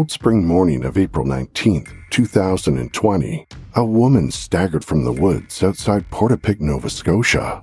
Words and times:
Cold 0.00 0.10
spring 0.10 0.46
morning 0.46 0.82
of 0.82 0.96
April 0.96 1.26
19, 1.26 1.86
2020, 2.08 3.46
a 3.74 3.84
woman 3.84 4.30
staggered 4.30 4.82
from 4.82 5.04
the 5.04 5.12
woods 5.12 5.62
outside 5.62 6.08
Portapique, 6.10 6.58
Nova 6.58 6.88
Scotia. 6.88 7.62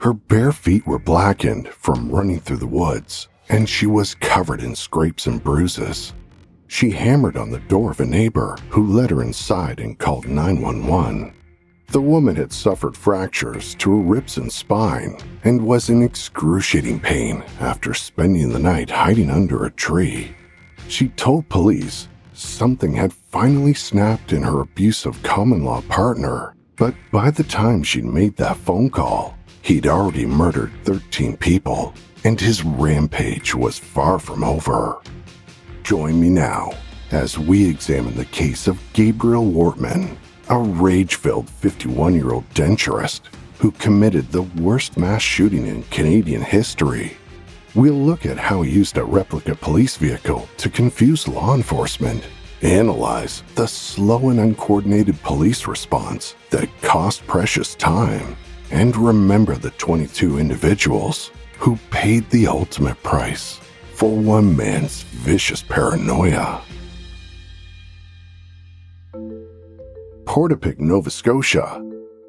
Her 0.00 0.12
bare 0.12 0.52
feet 0.52 0.86
were 0.86 1.00
blackened 1.00 1.66
from 1.66 2.08
running 2.08 2.38
through 2.38 2.58
the 2.58 2.68
woods, 2.68 3.26
and 3.48 3.68
she 3.68 3.86
was 3.86 4.14
covered 4.14 4.62
in 4.62 4.76
scrapes 4.76 5.26
and 5.26 5.42
bruises. 5.42 6.12
She 6.68 6.92
hammered 6.92 7.36
on 7.36 7.50
the 7.50 7.58
door 7.58 7.90
of 7.90 7.98
a 7.98 8.06
neighbor 8.06 8.56
who 8.68 8.86
led 8.86 9.10
her 9.10 9.20
inside 9.20 9.80
and 9.80 9.98
called 9.98 10.28
911. 10.28 11.34
The 11.88 12.00
woman 12.00 12.36
had 12.36 12.52
suffered 12.52 12.96
fractures 12.96 13.74
to 13.80 13.90
her 13.90 14.02
ribs 14.04 14.36
and 14.36 14.52
spine 14.52 15.16
and 15.42 15.66
was 15.66 15.90
in 15.90 16.00
excruciating 16.00 17.00
pain 17.00 17.42
after 17.58 17.92
spending 17.92 18.50
the 18.50 18.60
night 18.60 18.88
hiding 18.88 19.30
under 19.30 19.64
a 19.64 19.70
tree. 19.72 20.36
She 20.88 21.08
told 21.08 21.48
police 21.48 22.08
something 22.32 22.94
had 22.94 23.12
finally 23.12 23.74
snapped 23.74 24.32
in 24.32 24.42
her 24.42 24.60
abusive 24.60 25.22
common 25.22 25.64
law 25.64 25.80
partner, 25.82 26.54
but 26.76 26.94
by 27.10 27.30
the 27.30 27.44
time 27.44 27.82
she'd 27.82 28.04
made 28.04 28.36
that 28.36 28.56
phone 28.56 28.90
call, 28.90 29.36
he'd 29.62 29.86
already 29.86 30.26
murdered 30.26 30.72
13 30.84 31.36
people, 31.36 31.94
and 32.24 32.40
his 32.40 32.64
rampage 32.64 33.54
was 33.54 33.78
far 33.78 34.18
from 34.18 34.44
over. 34.44 35.00
Join 35.82 36.20
me 36.20 36.28
now 36.28 36.72
as 37.12 37.38
we 37.38 37.68
examine 37.68 38.14
the 38.14 38.24
case 38.26 38.66
of 38.66 38.80
Gabriel 38.92 39.44
Wortman, 39.44 40.16
a 40.48 40.58
rage 40.58 41.16
filled 41.16 41.48
51 41.48 42.14
year 42.14 42.32
old 42.32 42.48
denturist 42.50 43.22
who 43.58 43.70
committed 43.72 44.30
the 44.32 44.42
worst 44.42 44.96
mass 44.96 45.22
shooting 45.22 45.66
in 45.66 45.82
Canadian 45.84 46.42
history. 46.42 47.16
We'll 47.74 47.94
look 47.94 48.26
at 48.26 48.36
how 48.36 48.60
he 48.60 48.70
used 48.70 48.98
a 48.98 49.04
replica 49.04 49.54
police 49.54 49.96
vehicle 49.96 50.46
to 50.58 50.68
confuse 50.68 51.26
law 51.26 51.54
enforcement, 51.54 52.22
analyze 52.60 53.42
the 53.54 53.66
slow 53.66 54.28
and 54.28 54.38
uncoordinated 54.38 55.22
police 55.22 55.66
response 55.66 56.34
that 56.50 56.68
cost 56.82 57.26
precious 57.26 57.74
time, 57.74 58.36
and 58.70 58.94
remember 58.94 59.54
the 59.54 59.70
22 59.70 60.38
individuals 60.38 61.30
who 61.56 61.76
paid 61.90 62.28
the 62.28 62.46
ultimate 62.46 63.02
price 63.02 63.58
for 63.94 64.14
one 64.14 64.54
man's 64.54 65.02
vicious 65.04 65.62
paranoia. 65.62 66.60
Portapique, 70.24 70.78
Nova 70.78 71.10
Scotia, 71.10 71.82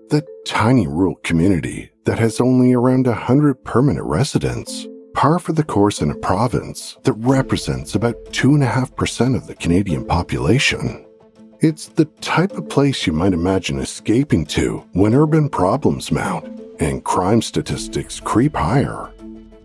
the 0.09 0.25
tiny 0.45 0.87
rural 0.87 1.15
community 1.23 1.91
that 2.05 2.19
has 2.19 2.39
only 2.39 2.73
around 2.73 3.07
100 3.07 3.63
permanent 3.65 4.05
residents, 4.05 4.87
par 5.13 5.39
for 5.39 5.53
the 5.53 5.63
course 5.63 6.01
in 6.01 6.11
a 6.11 6.15
province 6.15 6.97
that 7.03 7.13
represents 7.13 7.95
about 7.95 8.15
2.5% 8.25 9.35
of 9.35 9.47
the 9.47 9.55
Canadian 9.55 10.05
population. 10.05 11.05
It's 11.61 11.87
the 11.87 12.05
type 12.19 12.51
of 12.53 12.67
place 12.67 13.07
you 13.07 13.13
might 13.13 13.33
imagine 13.33 13.79
escaping 13.79 14.45
to 14.47 14.83
when 14.93 15.13
urban 15.13 15.49
problems 15.49 16.11
mount 16.11 16.45
and 16.79 17.03
crime 17.03 17.41
statistics 17.41 18.19
creep 18.19 18.55
higher. 18.55 19.11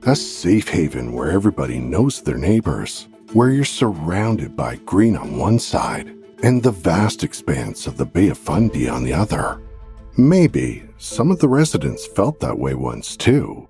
A 0.06 0.14
safe 0.14 0.68
haven 0.68 1.12
where 1.12 1.30
everybody 1.30 1.78
knows 1.80 2.22
their 2.22 2.38
neighbors, 2.38 3.08
where 3.32 3.50
you're 3.50 3.64
surrounded 3.64 4.56
by 4.56 4.76
green 4.76 5.16
on 5.16 5.36
one 5.36 5.58
side 5.58 6.14
and 6.42 6.62
the 6.62 6.70
vast 6.70 7.24
expanse 7.24 7.86
of 7.86 7.96
the 7.96 8.06
Bay 8.06 8.28
of 8.28 8.38
Fundy 8.38 8.88
on 8.88 9.02
the 9.02 9.12
other. 9.12 9.60
Maybe 10.16 10.84
some 10.98 11.30
of 11.30 11.40
the 11.40 11.48
residents 11.48 12.06
felt 12.06 12.40
that 12.40 12.58
way 12.58 12.74
once 12.74 13.16
too. 13.16 13.68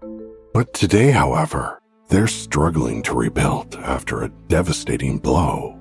But 0.58 0.74
today, 0.74 1.12
however, 1.12 1.80
they're 2.08 2.26
struggling 2.26 3.00
to 3.04 3.14
rebuild 3.14 3.76
after 3.76 4.24
a 4.24 4.32
devastating 4.48 5.20
blow. 5.20 5.78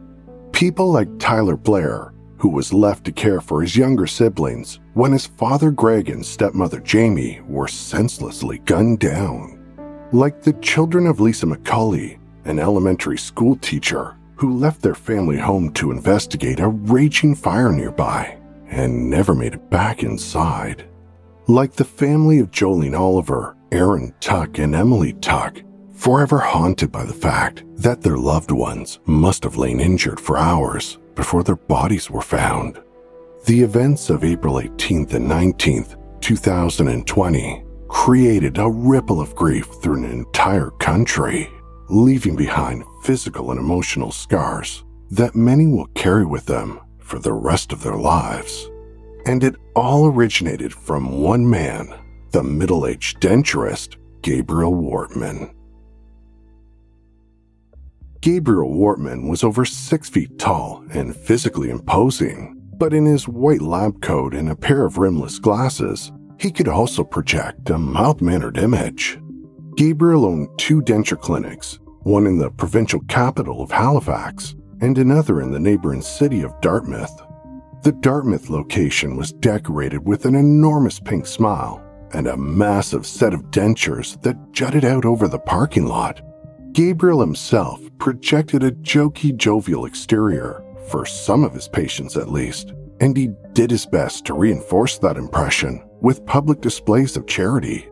People 0.51 0.91
like 0.91 1.17
Tyler 1.17 1.57
Blair, 1.57 2.13
who 2.37 2.49
was 2.49 2.71
left 2.71 3.03
to 3.05 3.11
care 3.11 3.41
for 3.41 3.63
his 3.63 3.75
younger 3.75 4.05
siblings 4.05 4.79
when 4.93 5.13
his 5.13 5.25
father 5.25 5.71
Greg 5.71 6.11
and 6.11 6.23
stepmother 6.23 6.79
Jamie 6.79 7.41
were 7.47 7.67
senselessly 7.67 8.59
gunned 8.65 8.99
down. 8.99 9.57
Like 10.11 10.43
the 10.43 10.53
children 10.61 11.07
of 11.07 11.19
Lisa 11.19 11.47
McCully, 11.47 12.19
an 12.45 12.59
elementary 12.59 13.17
school 13.17 13.55
teacher 13.55 14.15
who 14.35 14.59
left 14.59 14.83
their 14.83 14.93
family 14.93 15.39
home 15.39 15.73
to 15.73 15.89
investigate 15.89 16.59
a 16.59 16.67
raging 16.67 17.33
fire 17.33 17.71
nearby 17.71 18.37
and 18.67 19.09
never 19.09 19.33
made 19.33 19.55
it 19.55 19.71
back 19.71 20.03
inside. 20.03 20.87
Like 21.47 21.73
the 21.73 21.83
family 21.83 22.37
of 22.37 22.51
Jolene 22.51 22.95
Oliver, 22.95 23.56
Aaron 23.71 24.13
Tuck, 24.19 24.59
and 24.59 24.73
Emily 24.73 25.13
Tuck, 25.13 25.61
forever 25.93 26.39
haunted 26.39 26.91
by 26.91 27.03
the 27.03 27.13
fact 27.13 27.63
that 27.75 28.01
their 28.01 28.17
loved 28.17 28.51
ones 28.51 28.99
must 29.05 29.43
have 29.43 29.57
lain 29.57 29.79
injured 29.79 30.19
for 30.19 30.37
hours 30.37 30.97
before 31.15 31.43
their 31.43 31.55
bodies 31.55 32.09
were 32.09 32.21
found. 32.21 32.81
The 33.45 33.61
events 33.61 34.09
of 34.09 34.23
April 34.23 34.55
18th 34.55 35.13
and 35.13 35.29
19th, 35.29 35.95
2020, 36.21 37.63
created 37.87 38.57
a 38.57 38.69
ripple 38.69 39.21
of 39.21 39.35
grief 39.35 39.67
through 39.81 40.03
an 40.03 40.11
entire 40.11 40.71
country, 40.71 41.49
leaving 41.89 42.35
behind 42.35 42.83
physical 43.03 43.51
and 43.51 43.59
emotional 43.59 44.11
scars 44.11 44.83
that 45.11 45.35
many 45.35 45.67
will 45.67 45.87
carry 45.87 46.25
with 46.25 46.45
them 46.45 46.79
for 46.99 47.19
the 47.19 47.33
rest 47.33 47.71
of 47.71 47.81
their 47.81 47.95
lives. 47.95 48.69
And 49.25 49.43
it 49.43 49.55
all 49.75 50.07
originated 50.07 50.73
from 50.73 51.21
one 51.21 51.49
man, 51.49 51.93
the 52.31 52.43
middle 52.43 52.85
aged 52.85 53.19
denturist 53.19 53.97
Gabriel 54.21 54.73
Wortman. 54.73 55.53
Gabriel 58.21 58.73
Wortman 58.73 59.29
was 59.29 59.43
over 59.43 59.63
six 59.63 60.09
feet 60.09 60.37
tall 60.37 60.83
and 60.91 61.15
physically 61.15 61.69
imposing, 61.69 62.59
but 62.77 62.93
in 62.93 63.05
his 63.05 63.27
white 63.27 63.61
lab 63.61 64.01
coat 64.01 64.33
and 64.33 64.49
a 64.49 64.55
pair 64.55 64.83
of 64.83 64.97
rimless 64.97 65.39
glasses, 65.39 66.11
he 66.39 66.51
could 66.51 66.67
also 66.67 67.03
project 67.03 67.69
a 67.69 67.77
mild 67.77 68.21
mannered 68.21 68.57
image. 68.57 69.19
Gabriel 69.75 70.25
owned 70.25 70.49
two 70.57 70.81
denture 70.81 71.19
clinics, 71.19 71.79
one 72.01 72.27
in 72.27 72.37
the 72.37 72.51
provincial 72.51 72.99
capital 73.07 73.61
of 73.61 73.71
Halifax 73.71 74.55
and 74.81 74.97
another 74.97 75.41
in 75.41 75.51
the 75.51 75.59
neighboring 75.59 76.01
city 76.01 76.41
of 76.41 76.59
Dartmouth. 76.61 77.21
The 77.83 77.91
Dartmouth 77.91 78.49
location 78.49 79.15
was 79.15 79.31
decorated 79.33 80.05
with 80.05 80.25
an 80.25 80.35
enormous 80.35 80.99
pink 80.99 81.25
smile 81.25 81.83
and 82.13 82.27
a 82.27 82.37
massive 82.37 83.05
set 83.05 83.33
of 83.33 83.51
dentures 83.51 84.21
that 84.21 84.51
jutted 84.51 84.85
out 84.85 85.05
over 85.05 85.27
the 85.27 85.39
parking 85.39 85.87
lot. 85.87 86.21
Gabriel 86.73 87.19
himself 87.19 87.81
projected 87.97 88.63
a 88.63 88.71
jokey, 88.71 89.35
jovial 89.35 89.85
exterior, 89.85 90.63
for 90.89 91.05
some 91.05 91.43
of 91.43 91.53
his 91.53 91.67
patients 91.67 92.15
at 92.15 92.31
least, 92.31 92.73
and 92.99 93.15
he 93.15 93.29
did 93.53 93.71
his 93.71 93.85
best 93.85 94.25
to 94.25 94.33
reinforce 94.33 94.97
that 94.97 95.17
impression 95.17 95.83
with 96.01 96.25
public 96.25 96.61
displays 96.61 97.17
of 97.17 97.27
charity. 97.27 97.87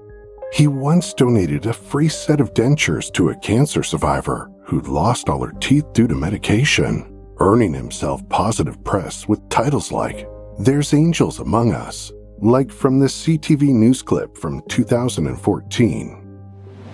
He 0.54 0.68
once 0.68 1.14
donated 1.14 1.66
a 1.66 1.74
free 1.74 2.08
set 2.08 2.40
of 2.40 2.54
dentures 2.54 3.12
to 3.14 3.30
a 3.30 3.38
cancer 3.40 3.84
survivor 3.84 4.50
who'd 4.64 4.88
lost 4.88 5.30
all 5.30 5.44
her 5.44 5.54
teeth 5.60 5.92
due 5.94 6.08
to 6.08 6.16
medication, 6.16 7.12
earning 7.40 7.74
himself 7.74 8.28
positive 8.30 8.82
press 8.84 9.28
with 9.28 9.48
titles 9.50 9.92
like, 9.92 10.28
There's 10.60 10.94
Angels 10.94 11.40
Among 11.40 11.74
Us, 11.74 12.12
like 12.40 12.72
from 12.72 13.00
this 13.00 13.26
CTV 13.26 13.70
news 13.70 14.02
clip 14.02 14.38
from 14.38 14.62
2014. 14.68 16.22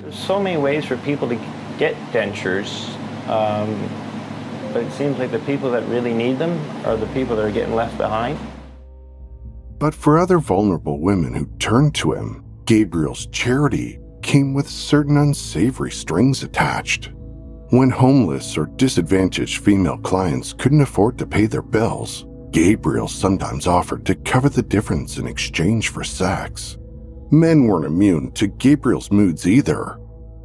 There's 0.02 0.16
so 0.16 0.40
many 0.40 0.58
ways 0.58 0.86
for 0.86 0.98
people 0.98 1.28
to 1.30 1.36
get 1.78 1.96
dentures, 2.12 2.90
um, 3.28 3.90
but 4.74 4.84
it 4.84 4.92
seems 4.92 5.18
like 5.18 5.32
the 5.32 5.40
people 5.40 5.72
that 5.72 5.84
really 5.88 6.14
need 6.14 6.38
them 6.38 6.60
are 6.86 6.96
the 6.96 7.08
people 7.08 7.36
that 7.36 7.46
are 7.46 7.52
getting 7.52 7.76
left 7.76 7.98
behind. 7.98 8.38
But 9.80 9.96
for 9.96 10.20
other 10.20 10.38
vulnerable 10.38 11.00
women 11.00 11.34
who 11.34 11.48
turned 11.58 11.96
to 11.96 12.14
him, 12.14 12.46
Gabriel's 12.66 13.26
charity 13.28 14.00
came 14.22 14.54
with 14.54 14.70
certain 14.70 15.18
unsavory 15.18 15.92
strings 15.92 16.44
attached. 16.44 17.12
When 17.72 17.90
homeless 17.90 18.58
or 18.58 18.68
disadvantaged 18.76 19.64
female 19.64 19.98
clients 19.98 20.54
couldn't 20.54 20.82
afford 20.82 21.18
to 21.18 21.26
pay 21.26 21.48
their 21.48 21.62
bills, 21.62 22.26
Gabriel 22.52 23.08
sometimes 23.08 23.68
offered 23.68 24.06
to 24.06 24.16
cover 24.16 24.50
the 24.50 24.62
difference 24.62 25.18
in 25.18 25.28
exchange 25.28 25.90
for 25.90 26.04
sex. 26.04 26.78
Men 27.32 27.64
weren't 27.66 27.86
immune 27.86 28.32
to 28.34 28.48
Gabriel's 28.48 29.12
moods 29.12 29.48
either. 29.48 29.98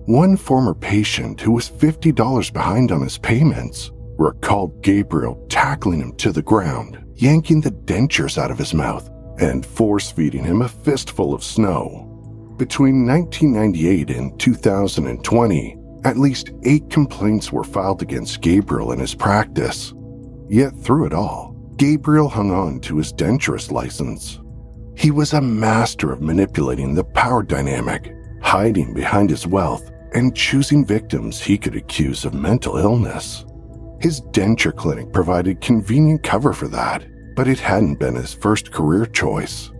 One 0.07 0.37
former 0.37 0.75
patient 0.75 1.41
who 1.41 1.51
was 1.51 1.69
$50 1.69 2.53
behind 2.53 2.93
on 2.93 3.03
his 3.03 3.19
payments 3.19 3.91
recalled 4.19 4.83
Gabriel 4.83 5.45
tackling 5.49 6.01
him 6.01 6.15
to 6.17 6.31
the 6.31 6.43
ground, 6.43 7.03
yanking 7.17 7.61
the 7.61 7.73
dentures 7.73 8.39
out 8.39 8.53
of 8.53 8.59
his 8.59 8.73
mouth, 8.73 9.11
and 9.41 9.67
force 9.67 10.13
feeding 10.13 10.45
him 10.45 10.63
a 10.63 10.69
fistful 10.69 11.35
of 11.35 11.43
snow. 11.43 12.05
Between 12.57 13.05
1998 13.05 14.11
and 14.11 14.39
2020, 14.39 15.77
at 16.05 16.17
least 16.17 16.53
eight 16.63 16.89
complaints 16.89 17.51
were 17.51 17.65
filed 17.65 18.01
against 18.01 18.41
Gabriel 18.41 18.93
in 18.93 19.01
his 19.01 19.15
practice. 19.15 19.93
Yet 20.49 20.73
through 20.79 21.07
it 21.07 21.13
all, 21.13 21.56
Gabriel 21.77 22.29
hung 22.29 22.51
on 22.51 22.81
to 22.81 22.97
his 22.97 23.13
denturist 23.13 23.71
license. 23.71 24.41
He 24.97 25.11
was 25.11 25.35
a 25.35 25.43
master 25.43 26.11
of 26.11 26.23
manipulating 26.23 26.95
the 26.95 27.05
power 27.05 27.43
dynamic, 27.43 28.15
hiding 28.41 28.95
behind 28.95 29.29
his 29.29 29.47
wealth, 29.47 29.91
and 30.15 30.35
choosing 30.35 30.87
victims 30.87 31.39
he 31.39 31.59
could 31.59 31.77
accuse 31.77 32.25
of 32.25 32.33
mental 32.33 32.79
illness. 32.79 33.45
His 34.01 34.23
denture 34.23 34.75
clinic 34.75 35.13
provided 35.13 35.61
convenient 35.61 36.23
cover 36.23 36.55
for 36.55 36.69
that, 36.69 37.05
but 37.35 37.47
it 37.47 37.59
hadn't 37.59 37.99
been 37.99 38.15
his 38.15 38.33
first 38.33 38.73
career 38.73 39.05
choice. 39.05 39.71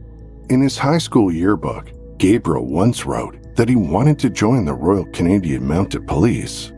In 0.51 0.61
his 0.61 0.77
high 0.77 0.99
school 0.99 1.33
yearbook, 1.33 1.91
Gabriel 2.19 2.67
once 2.67 3.07
wrote 3.07 3.39
that 3.57 3.71
he 3.71 3.77
wanted 3.77 4.19
to 4.19 4.29
join 4.29 4.67
the 4.67 4.75
Royal 4.75 5.07
Canadian 5.13 5.67
Mounted 5.67 6.07
Police. 6.07 6.73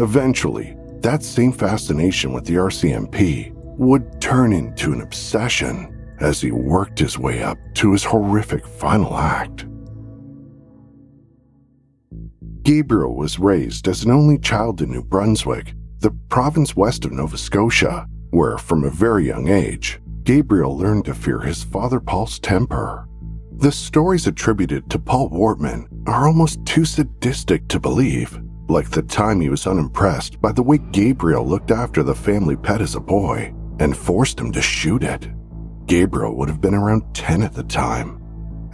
Eventually, 0.00 0.76
that 1.02 1.22
same 1.22 1.52
fascination 1.52 2.32
with 2.32 2.44
the 2.44 2.54
RCMP 2.54 3.55
would 3.78 4.20
turn 4.20 4.52
into 4.52 4.92
an 4.92 5.02
obsession 5.02 5.92
as 6.20 6.40
he 6.40 6.50
worked 6.50 6.98
his 6.98 7.18
way 7.18 7.42
up 7.42 7.58
to 7.74 7.92
his 7.92 8.04
horrific 8.04 8.66
final 8.66 9.16
act. 9.16 9.66
Gabriel 12.62 13.14
was 13.14 13.38
raised 13.38 13.86
as 13.86 14.02
an 14.02 14.10
only 14.10 14.38
child 14.38 14.80
in 14.80 14.90
New 14.90 15.02
Brunswick, 15.02 15.74
the 16.00 16.10
province 16.28 16.74
west 16.74 17.04
of 17.04 17.12
Nova 17.12 17.38
Scotia, 17.38 18.06
where 18.30 18.58
from 18.58 18.82
a 18.82 18.90
very 18.90 19.26
young 19.26 19.48
age, 19.48 20.00
Gabriel 20.24 20.76
learned 20.76 21.04
to 21.04 21.14
fear 21.14 21.40
his 21.40 21.62
father 21.62 22.00
Paul's 22.00 22.38
temper. 22.38 23.06
The 23.58 23.70
stories 23.70 24.26
attributed 24.26 24.90
to 24.90 24.98
Paul 24.98 25.30
Wortman 25.30 25.86
are 26.08 26.26
almost 26.26 26.64
too 26.66 26.84
sadistic 26.84 27.68
to 27.68 27.78
believe, 27.78 28.38
like 28.68 28.90
the 28.90 29.02
time 29.02 29.40
he 29.40 29.48
was 29.48 29.66
unimpressed 29.66 30.40
by 30.40 30.50
the 30.50 30.62
way 30.62 30.78
Gabriel 30.78 31.46
looked 31.46 31.70
after 31.70 32.02
the 32.02 32.14
family 32.14 32.56
pet 32.56 32.80
as 32.80 32.96
a 32.96 33.00
boy 33.00 33.54
and 33.78 33.96
forced 33.96 34.38
him 34.40 34.52
to 34.52 34.62
shoot 34.62 35.02
it. 35.02 35.28
Gabriel 35.86 36.36
would 36.36 36.48
have 36.48 36.60
been 36.60 36.74
around 36.74 37.14
10 37.14 37.42
at 37.42 37.54
the 37.54 37.62
time. 37.62 38.20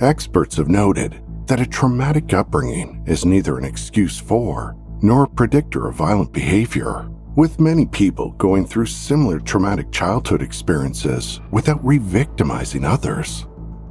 Experts 0.01 0.57
have 0.57 0.69
noted 0.69 1.23
that 1.47 1.61
a 1.61 1.67
traumatic 1.67 2.33
upbringing 2.33 3.05
is 3.07 3.25
neither 3.25 3.59
an 3.59 3.65
excuse 3.65 4.19
for 4.19 4.77
nor 5.03 5.25
a 5.25 5.29
predictor 5.29 5.89
of 5.89 5.97
violent 5.97 6.33
behavior, 6.33 7.09
with 7.35 7.61
many 7.61 7.85
people 7.87 8.31
going 8.33 8.65
through 8.65 8.87
similar 8.87 9.41
traumatic 9.41 9.91
childhood 9.91 10.43
experiences 10.43 11.41
without 11.51 11.85
re 11.85 11.99
victimizing 11.99 12.85
others. 12.85 13.47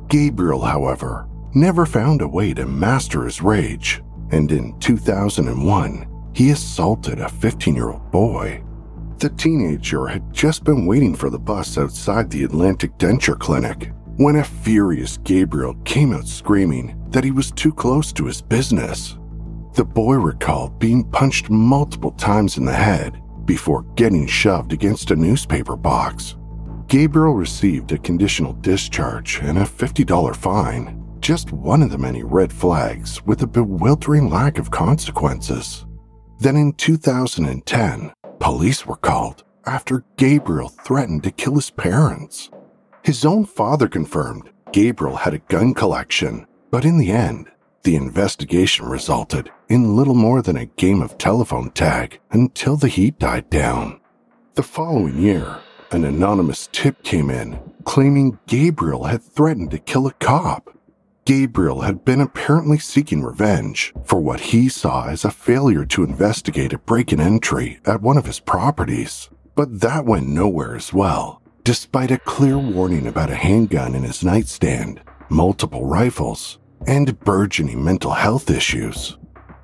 Gabriel, 0.07 0.61
however, 0.61 1.27
never 1.53 1.85
found 1.85 2.21
a 2.21 2.27
way 2.27 2.53
to 2.53 2.65
master 2.65 3.25
his 3.25 3.41
rage, 3.41 4.01
and 4.31 4.51
in 4.51 4.77
2001, 4.79 6.07
he 6.33 6.51
assaulted 6.51 7.19
a 7.19 7.29
15 7.29 7.75
year 7.75 7.89
old 7.89 8.11
boy. 8.11 8.63
The 9.21 9.29
teenager 9.29 10.07
had 10.07 10.33
just 10.33 10.63
been 10.63 10.87
waiting 10.87 11.13
for 11.13 11.29
the 11.29 11.37
bus 11.37 11.77
outside 11.77 12.31
the 12.31 12.43
Atlantic 12.43 12.97
Denture 12.97 13.37
Clinic 13.37 13.91
when 14.17 14.37
a 14.37 14.43
furious 14.43 15.17
Gabriel 15.17 15.75
came 15.85 16.11
out 16.11 16.27
screaming 16.27 16.99
that 17.11 17.23
he 17.23 17.29
was 17.29 17.51
too 17.51 17.71
close 17.71 18.11
to 18.13 18.25
his 18.25 18.41
business. 18.41 19.19
The 19.75 19.85
boy 19.85 20.15
recalled 20.15 20.79
being 20.79 21.03
punched 21.11 21.51
multiple 21.51 22.13
times 22.13 22.57
in 22.57 22.65
the 22.65 22.73
head 22.73 23.21
before 23.45 23.83
getting 23.93 24.25
shoved 24.25 24.73
against 24.73 25.11
a 25.11 25.15
newspaper 25.15 25.75
box. 25.75 26.35
Gabriel 26.87 27.35
received 27.35 27.91
a 27.91 27.99
conditional 27.99 28.53
discharge 28.53 29.39
and 29.43 29.59
a 29.59 29.65
$50 29.65 30.35
fine, 30.35 30.99
just 31.19 31.51
one 31.51 31.83
of 31.83 31.91
the 31.91 31.97
many 31.99 32.23
red 32.23 32.51
flags 32.51 33.23
with 33.27 33.43
a 33.43 33.47
bewildering 33.47 34.31
lack 34.31 34.57
of 34.57 34.71
consequences. 34.71 35.85
Then 36.39 36.55
in 36.55 36.73
2010, 36.73 38.13
police 38.41 38.87
were 38.87 38.97
called 38.97 39.43
after 39.65 40.03
Gabriel 40.17 40.69
threatened 40.69 41.23
to 41.23 41.31
kill 41.31 41.55
his 41.55 41.69
parents. 41.69 42.49
His 43.03 43.23
own 43.23 43.45
father 43.45 43.87
confirmed 43.87 44.49
Gabriel 44.73 45.17
had 45.17 45.35
a 45.35 45.39
gun 45.39 45.75
collection, 45.75 46.47
but 46.71 46.83
in 46.83 46.97
the 46.97 47.11
end, 47.11 47.51
the 47.83 47.95
investigation 47.95 48.87
resulted 48.87 49.51
in 49.69 49.95
little 49.95 50.15
more 50.15 50.41
than 50.41 50.57
a 50.57 50.65
game 50.65 51.01
of 51.01 51.17
telephone 51.17 51.69
tag 51.71 52.19
until 52.31 52.77
the 52.77 52.87
heat 52.87 53.19
died 53.19 53.49
down. 53.49 54.01
The 54.55 54.63
following 54.63 55.19
year, 55.19 55.59
an 55.91 56.03
anonymous 56.03 56.67
tip 56.71 57.03
came 57.03 57.29
in 57.29 57.59
claiming 57.83 58.39
Gabriel 58.47 59.05
had 59.05 59.23
threatened 59.23 59.71
to 59.71 59.79
kill 59.79 60.07
a 60.07 60.13
cop. 60.13 60.69
Gabriel 61.25 61.81
had 61.81 62.03
been 62.03 62.19
apparently 62.19 62.79
seeking 62.79 63.21
revenge 63.21 63.93
for 64.03 64.19
what 64.19 64.39
he 64.39 64.67
saw 64.67 65.07
as 65.07 65.23
a 65.23 65.29
failure 65.29 65.85
to 65.85 66.03
investigate 66.03 66.73
a 66.73 66.79
break 66.79 67.13
in 67.13 67.19
entry 67.19 67.79
at 67.85 68.01
one 68.01 68.17
of 68.17 68.25
his 68.25 68.39
properties. 68.39 69.29
But 69.53 69.81
that 69.81 70.05
went 70.05 70.27
nowhere 70.27 70.75
as 70.75 70.91
well, 70.91 71.41
despite 71.63 72.09
a 72.09 72.17
clear 72.17 72.57
warning 72.57 73.05
about 73.05 73.29
a 73.29 73.35
handgun 73.35 73.93
in 73.93 74.01
his 74.01 74.23
nightstand, 74.23 75.01
multiple 75.29 75.85
rifles, 75.85 76.57
and 76.87 77.19
burgeoning 77.19 77.83
mental 77.83 78.11
health 78.11 78.49
issues. 78.49 79.17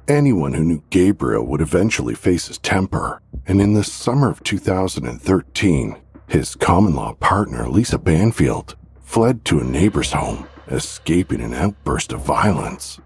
Anyone 0.08 0.54
who 0.54 0.64
knew 0.64 0.84
Gabriel 0.92 1.46
would 1.48 1.62
eventually 1.62 2.14
face 2.14 2.48
his 2.48 2.60
temper, 2.60 3.20
and 3.48 3.60
in 3.60 3.74
the 3.74 3.84
summer 3.84 4.30
of 4.30 4.44
2013, 4.44 5.98
his 6.28 6.56
common 6.56 6.96
law 6.96 7.14
partner, 7.14 7.68
Lisa 7.68 7.98
Banfield, 7.98 8.76
fled 9.02 9.44
to 9.46 9.60
a 9.60 9.64
neighbor's 9.64 10.12
home, 10.12 10.48
escaping 10.70 11.42
an 11.42 11.54
outburst 11.54 12.14
of 12.14 12.22
violence. 12.22 13.00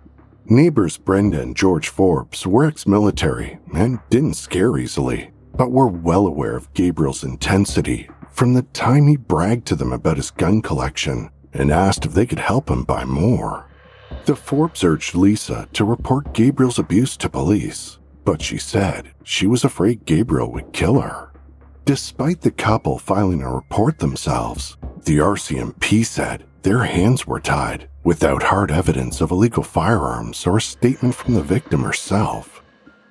Neighbors 0.46 0.98
Brenda 0.98 1.42
and 1.42 1.56
George 1.56 1.90
Forbes 1.90 2.46
were 2.46 2.66
ex 2.66 2.86
military 2.88 3.60
and 3.74 4.00
didn't 4.10 4.34
scare 4.34 4.78
easily, 4.78 5.32
but 5.56 5.72
were 5.72 5.88
well 5.88 6.28
aware 6.28 6.56
of 6.56 6.74
Gabriel's 6.74 7.24
intensity 7.24 8.10
from 8.32 8.54
the 8.54 8.64
time 8.64 9.08
he 9.08 9.18
bragged 9.18 9.68
to 9.68 9.76
them 9.76 9.94
about 9.94 10.18
his 10.18 10.32
gun 10.32 10.62
collection 10.62 11.30
and 11.54 11.72
asked 11.72 12.06
if 12.06 12.14
they 12.14 12.26
could 12.26 12.40
help 12.40 12.70
him 12.70 12.84
buy 12.84 13.06
more. 13.06 13.68
The 14.26 14.36
Forbes 14.36 14.84
urged 14.84 15.16
Lisa 15.16 15.68
to 15.74 15.86
report 15.86 16.34
Gabriel's 16.34 16.80
abuse 16.80 17.18
to 17.18 17.30
police, 17.30 18.00
but 18.24 18.42
she 18.42 18.58
said 18.58 19.12
she 19.24 19.48
was 19.48 19.64
afraid 19.64 20.06
Gabriel 20.06 20.52
would 20.52 20.74
kill 20.74 21.00
her. 21.00 21.32
Despite 21.86 22.42
the 22.42 22.52
couple 22.52 23.00
filing 23.00 23.42
a 23.42 23.54
report 23.54 24.00
themselves, 24.00 24.78
the 25.04 25.18
RCMP 25.18 26.06
said 26.06 26.46
their 26.64 26.84
hands 26.84 27.26
were 27.26 27.40
tied 27.40 27.90
without 28.04 28.44
hard 28.44 28.72
evidence 28.72 29.22
of 29.22 29.32
illegal 29.32 29.64
firearms 29.64 30.46
or 30.46 30.58
a 30.58 30.62
statement 30.62 31.16
from 31.16 31.34
the 31.34 31.44
victim 31.44 31.84
herself. 31.84 32.64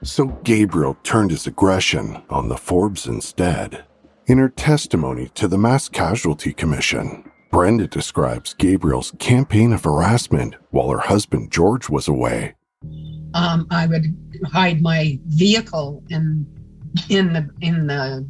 So 0.03 0.27
Gabriel 0.45 0.97
turned 1.03 1.31
his 1.31 1.47
aggression 1.47 2.23
on 2.31 2.49
the 2.49 2.57
Forbes 2.57 3.07
instead. 3.07 3.85
In 4.27 4.39
her 4.39 4.49
testimony 4.49 5.29
to 5.35 5.49
the 5.49 5.59
Mass 5.59 5.89
Casualty 5.89 6.53
Commission, 6.53 7.31
Brenda 7.51 7.87
describes 7.87 8.55
Gabriel's 8.55 9.13
campaign 9.19 9.73
of 9.73 9.85
harassment 9.85 10.55
while 10.71 10.89
her 10.91 11.01
husband 11.01 11.51
George 11.51 11.89
was 11.89 12.07
away. 12.07 12.55
Um, 13.35 13.67
I 13.71 13.87
would 13.87 14.17
hide 14.47 14.81
my 14.81 15.19
vehicle 15.27 16.03
in 16.09 16.47
in 17.09 17.33
the 17.33 17.49
in 17.61 17.87
the 17.87 18.27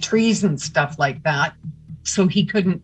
trees 0.00 0.44
and 0.44 0.60
stuff 0.60 0.98
like 0.98 1.22
that. 1.22 1.54
So 2.04 2.26
he 2.26 2.44
couldn't, 2.44 2.82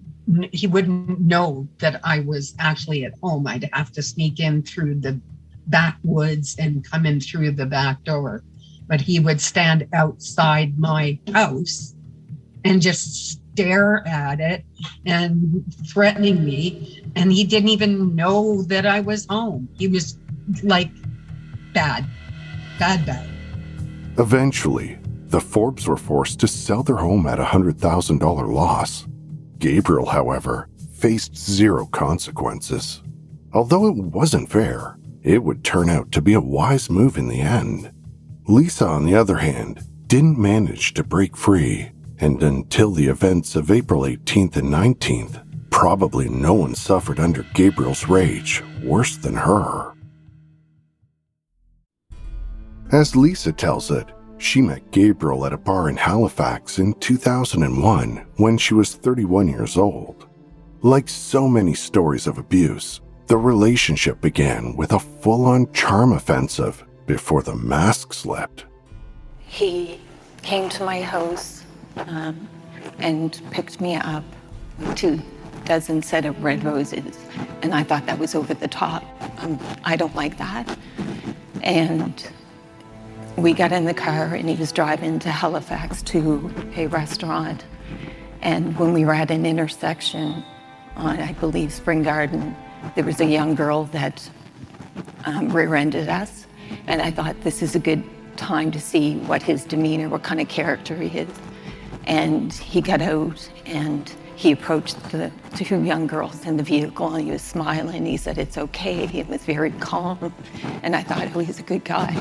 he 0.53 0.67
wouldn't 0.67 1.21
know 1.21 1.69
that 1.79 2.01
I 2.05 2.21
was 2.21 2.55
actually 2.59 3.05
at 3.05 3.15
home. 3.23 3.47
I'd 3.47 3.69
have 3.73 3.93
to 3.93 4.03
sneak 4.03 4.41
in 4.41 4.63
through 4.63 4.97
the 4.97 5.21
backwoods 5.69 6.57
and 6.59 6.85
come 6.85 7.07
in 7.07 7.21
through 7.21 7.53
the 7.53 7.67
back 7.67 8.05
door. 8.05 8.43
But 8.87 9.01
he 9.01 9.21
would 9.21 9.41
stand 9.41 9.87
outside 9.93 10.79
my 10.79 11.19
house 11.33 11.95
and 12.65 12.81
just 12.81 13.41
stare 13.53 14.07
at 14.07 14.41
it 14.41 14.65
and 15.07 15.65
threatening 15.87 16.45
me. 16.45 17.03
And 17.17 17.33
he 17.33 17.45
didn't 17.45 17.71
even 17.71 18.15
know 18.15 18.63
that 18.63 18.87
I 18.87 19.01
was 19.01 19.27
home. 19.27 19.69
He 19.75 19.89
was 19.89 20.19
like 20.63 20.91
bad, 21.73 22.07
bad, 22.79 23.05
bad. 23.05 23.29
Eventually, 24.19 24.99
the 25.29 25.41
Forbes 25.41 25.87
were 25.87 25.97
forced 25.97 26.41
to 26.41 26.49
sell 26.49 26.83
their 26.83 26.97
home 26.97 27.27
at 27.27 27.39
a 27.39 27.45
$100,000 27.45 28.53
loss. 28.53 29.08
Gabriel, 29.59 30.07
however, 30.07 30.69
faced 30.93 31.37
zero 31.37 31.87
consequences. 31.87 33.03
Although 33.53 33.87
it 33.87 33.97
wasn't 33.97 34.51
fair, 34.51 34.99
it 35.23 35.43
would 35.43 35.65
turn 35.65 35.89
out 35.89 36.13
to 36.13 36.23
be 36.23 36.35
a 36.35 36.41
wise 36.41 36.91
move 36.91 37.17
in 37.17 37.29
the 37.29 37.41
end. 37.41 37.93
Lisa, 38.47 38.87
on 38.87 39.05
the 39.05 39.15
other 39.15 39.37
hand, 39.39 39.83
didn't 40.07 40.39
manage 40.39 40.95
to 40.95 41.05
break 41.05 41.37
free, 41.37 41.91
and 42.19 42.43
until 42.43 42.93
the 42.93 43.07
events 43.07 43.57
of 43.57 43.71
April 43.71 44.03
18th 44.03 44.57
and 44.57 44.73
19th, 44.73 45.45
probably 45.71 46.29
no 46.29 46.55
one 46.55 46.75
suffered 46.75 47.21
under 47.21 47.43
Gabriel's 47.55 48.09
rage 48.09 48.63
worse 48.83 49.17
than 49.17 49.35
her. 49.35 49.93
As 52.91 53.15
Lisa 53.15 53.53
tells 53.53 53.91
it, 53.91 54.07
she 54.39 54.63
met 54.63 54.91
Gabriel 54.93 55.45
at 55.45 55.53
a 55.53 55.59
bar 55.59 55.89
in 55.89 55.97
Halifax 55.97 56.79
in 56.79 56.95
2001 56.95 58.27
when 58.37 58.57
she 58.57 58.75
was 58.75 58.95
31 58.95 59.49
years 59.49 59.77
old. 59.77 60.27
Like 60.83 61.09
so 61.09 61.49
many 61.49 61.75
stories 61.75 62.27
of 62.27 62.39
abuse, 62.39 63.01
the 63.27 63.37
relationship 63.37 64.21
began 64.21 64.77
with 64.77 64.93
a 64.93 64.99
full 64.99 65.45
on 65.45 65.71
charm 65.73 66.13
offensive 66.13 66.85
before 67.07 67.43
the 67.43 67.57
mask 67.57 68.13
slipped. 68.13 68.65
He 69.41 70.01
came 70.43 70.69
to 70.71 70.85
my 70.85 71.03
house 71.03 71.65
um, 71.97 72.49
and 72.99 73.41
picked 73.51 73.81
me 73.81 73.97
up 73.97 74.25
with 74.79 74.95
two 74.95 75.21
dozen 75.65 76.03
set 76.03 76.25
of 76.25 76.43
red 76.43 76.65
roses, 76.65 77.19
and 77.63 77.75
I 77.75 77.83
thought 77.83 78.07
that 78.07 78.19
was 78.19 78.35
over 78.35 78.55
the 78.55 78.69
top. 78.69 79.05
Um, 79.43 79.59
I 79.85 79.97
don't 79.97 80.15
like 80.15 80.39
that. 80.39 80.79
And 81.63 82.31
we 83.43 83.53
got 83.53 83.73
in 83.73 83.85
the 83.85 83.95
car, 83.95 84.35
and 84.35 84.49
he 84.49 84.57
was 84.57 84.73
driving 84.73 85.19
to 85.21 85.31
Halifax 85.31 86.03
to 86.03 86.53
a 86.77 86.87
restaurant. 86.89 87.65
And 88.43 88.77
when 88.79 88.93
we 88.93 89.05
were 89.05 89.15
at 89.15 89.31
an 89.31 89.47
intersection 89.47 90.45
on, 90.97 91.21
I 91.21 91.33
believe, 91.35 91.73
Spring 91.73 92.03
Garden, 92.03 92.57
there 92.95 93.05
was 93.05 93.21
a 93.21 93.27
young 93.27 93.55
girl 93.55 93.85
that 93.85 94.29
um, 95.25 95.51
rear 95.51 95.75
ended 95.75 96.09
us. 96.09 96.47
And 96.87 97.01
I 97.01 97.11
thought 97.11 97.41
this 97.43 97.63
is 97.63 97.75
a 97.75 97.79
good 97.79 98.03
time 98.37 98.71
to 98.73 98.81
see 98.81 99.17
what 99.19 99.43
his 99.43 99.65
demeanor, 99.65 100.09
what 100.09 100.23
kind 100.23 100.41
of 100.41 100.49
character 100.49 100.97
he 100.97 101.19
is. 101.19 101.29
And 102.07 102.53
he 102.53 102.81
got 102.81 103.01
out 103.01 103.49
and 103.67 104.13
he 104.37 104.53
approached 104.53 105.03
the 105.11 105.31
two 105.57 105.83
young 105.83 106.07
girls 106.07 106.47
in 106.47 106.57
the 106.57 106.63
vehicle 106.63 107.15
and 107.15 107.25
he 107.25 107.33
was 107.33 107.43
smiling. 107.43 108.07
He 108.07 108.17
said, 108.17 108.39
It's 108.39 108.57
okay. 108.57 109.07
He 109.07 109.23
was 109.25 109.45
very 109.45 109.71
calm. 109.73 110.33
And 110.83 110.97
I 110.97 111.03
thought, 111.03 111.29
Oh, 111.35 111.41
he's 111.41 111.59
a 111.59 111.65
good 111.65 111.85
guy. 111.85 112.21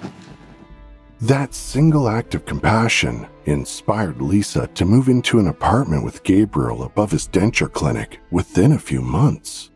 That 1.22 1.56
single 1.56 2.10
act 2.10 2.36
of 2.36 2.46
compassion 2.46 3.28
inspired 3.46 4.22
Lisa 4.22 4.68
to 4.76 4.86
move 4.86 5.10
into 5.10 5.40
an 5.40 5.48
apartment 5.48 6.04
with 6.04 6.22
Gabriel 6.22 6.84
above 6.84 7.10
his 7.10 7.28
denture 7.28 7.72
clinic 7.72 8.20
within 8.30 8.74
a 8.74 8.80
few 8.80 9.02
months. 9.02 9.72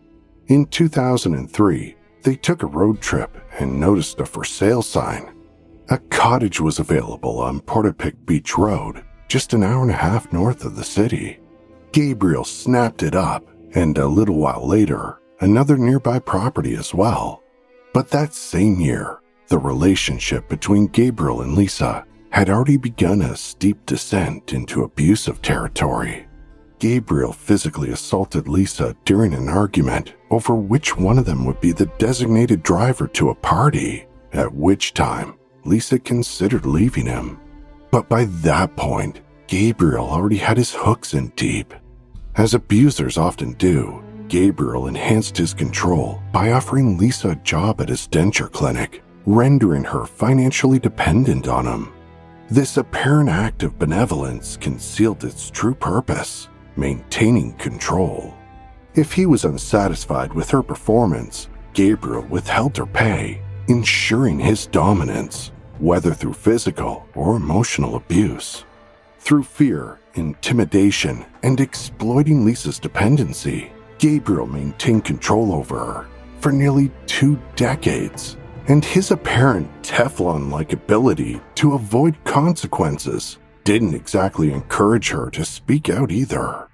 In 0.47 0.67
2003, 0.67 1.95
they 2.21 2.35
took 2.35 2.61
a 2.61 2.67
road 2.67 3.01
trip 3.01 3.35
and 3.59 3.79
noticed 3.79 4.19
a 4.19 4.25
for 4.25 4.43
sale 4.43 4.83
sign. 4.83 5.33
A 5.89 5.97
cottage 5.97 6.61
was 6.61 6.77
available 6.77 7.39
on 7.39 7.61
Portapique 7.61 8.23
Beach 8.27 8.55
Road, 8.55 9.03
just 9.27 9.53
an 9.53 9.63
hour 9.63 9.81
and 9.81 9.89
a 9.89 9.95
half 9.95 10.31
north 10.31 10.63
of 10.63 10.75
the 10.75 10.83
city. 10.83 11.39
Gabriel 11.91 12.45
snapped 12.45 13.01
it 13.01 13.15
up, 13.15 13.47
and 13.73 13.97
a 13.97 14.05
little 14.05 14.35
while 14.37 14.67
later, 14.67 15.19
another 15.39 15.75
nearby 15.75 16.19
property 16.19 16.75
as 16.75 16.93
well. 16.93 17.41
But 17.93 18.09
that 18.09 18.35
same 18.35 18.79
year, 18.79 19.20
the 19.51 19.59
relationship 19.59 20.47
between 20.47 20.87
Gabriel 20.87 21.41
and 21.41 21.55
Lisa 21.55 22.05
had 22.29 22.49
already 22.49 22.77
begun 22.77 23.21
a 23.21 23.35
steep 23.35 23.85
descent 23.85 24.53
into 24.53 24.83
abusive 24.83 25.41
territory. 25.41 26.25
Gabriel 26.79 27.33
physically 27.33 27.91
assaulted 27.91 28.47
Lisa 28.47 28.95
during 29.03 29.33
an 29.33 29.49
argument 29.49 30.13
over 30.29 30.55
which 30.55 30.95
one 30.95 31.19
of 31.19 31.25
them 31.25 31.43
would 31.45 31.59
be 31.59 31.73
the 31.73 31.91
designated 31.97 32.63
driver 32.63 33.07
to 33.09 33.29
a 33.29 33.35
party, 33.35 34.07
at 34.31 34.53
which 34.53 34.93
time 34.93 35.35
Lisa 35.65 35.99
considered 35.99 36.65
leaving 36.65 37.05
him. 37.05 37.37
But 37.91 38.07
by 38.07 38.23
that 38.45 38.77
point, 38.77 39.19
Gabriel 39.47 40.07
already 40.09 40.37
had 40.37 40.55
his 40.55 40.73
hooks 40.73 41.13
in 41.13 41.27
deep. 41.35 41.73
As 42.37 42.53
abusers 42.53 43.17
often 43.17 43.51
do, 43.55 44.01
Gabriel 44.29 44.87
enhanced 44.87 45.35
his 45.35 45.53
control 45.53 46.23
by 46.31 46.53
offering 46.53 46.97
Lisa 46.97 47.31
a 47.31 47.35
job 47.35 47.81
at 47.81 47.89
his 47.89 48.07
denture 48.07 48.49
clinic, 48.49 49.03
rendering 49.25 49.83
her 49.83 50.05
financially 50.05 50.79
dependent 50.79 51.47
on 51.47 51.65
him. 51.65 51.93
This 52.49 52.77
apparent 52.77 53.29
act 53.29 53.63
of 53.63 53.79
benevolence 53.79 54.57
concealed 54.57 55.23
its 55.23 55.49
true 55.49 55.75
purpose 55.75 56.49
maintaining 56.75 57.53
control. 57.53 58.33
If 58.95 59.13
he 59.13 59.25
was 59.25 59.45
unsatisfied 59.45 60.33
with 60.33 60.49
her 60.49 60.63
performance, 60.63 61.49
Gabriel 61.73 62.23
withheld 62.23 62.77
her 62.77 62.85
pay, 62.85 63.41
ensuring 63.67 64.39
his 64.39 64.67
dominance, 64.67 65.51
whether 65.79 66.13
through 66.13 66.33
physical 66.33 67.07
or 67.15 67.35
emotional 67.35 67.95
abuse. 67.95 68.65
Through 69.19 69.43
fear, 69.43 69.99
intimidation, 70.15 71.25
and 71.43 71.59
exploiting 71.59 72.43
Lisa's 72.43 72.79
dependency, 72.79 73.71
Gabriel 73.97 74.47
maintained 74.47 75.05
control 75.05 75.53
over 75.53 75.79
her 75.79 76.07
for 76.39 76.51
nearly 76.51 76.91
two 77.05 77.39
decades, 77.55 78.35
and 78.67 78.83
his 78.83 79.11
apparent 79.11 79.69
Teflon 79.83 80.51
like 80.51 80.73
ability 80.73 81.41
to 81.55 81.73
avoid 81.73 82.23
consequences 82.23 83.39
didn't 83.63 83.93
exactly 83.93 84.51
encourage 84.51 85.09
her 85.09 85.29
to 85.31 85.45
speak 85.45 85.89
out 85.89 86.11
either. 86.11 86.67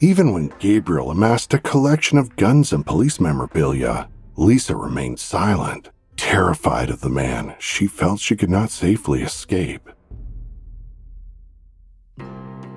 Even 0.00 0.32
when 0.32 0.52
Gabriel 0.58 1.10
amassed 1.10 1.54
a 1.54 1.58
collection 1.58 2.18
of 2.18 2.36
guns 2.36 2.72
and 2.72 2.86
police 2.86 3.18
memorabilia, 3.18 4.08
Lisa 4.36 4.76
remained 4.76 5.18
silent, 5.18 5.90
terrified 6.16 6.90
of 6.90 7.00
the 7.00 7.08
man 7.08 7.54
she 7.58 7.86
felt 7.86 8.20
she 8.20 8.36
could 8.36 8.50
not 8.50 8.70
safely 8.70 9.22
escape. 9.22 9.88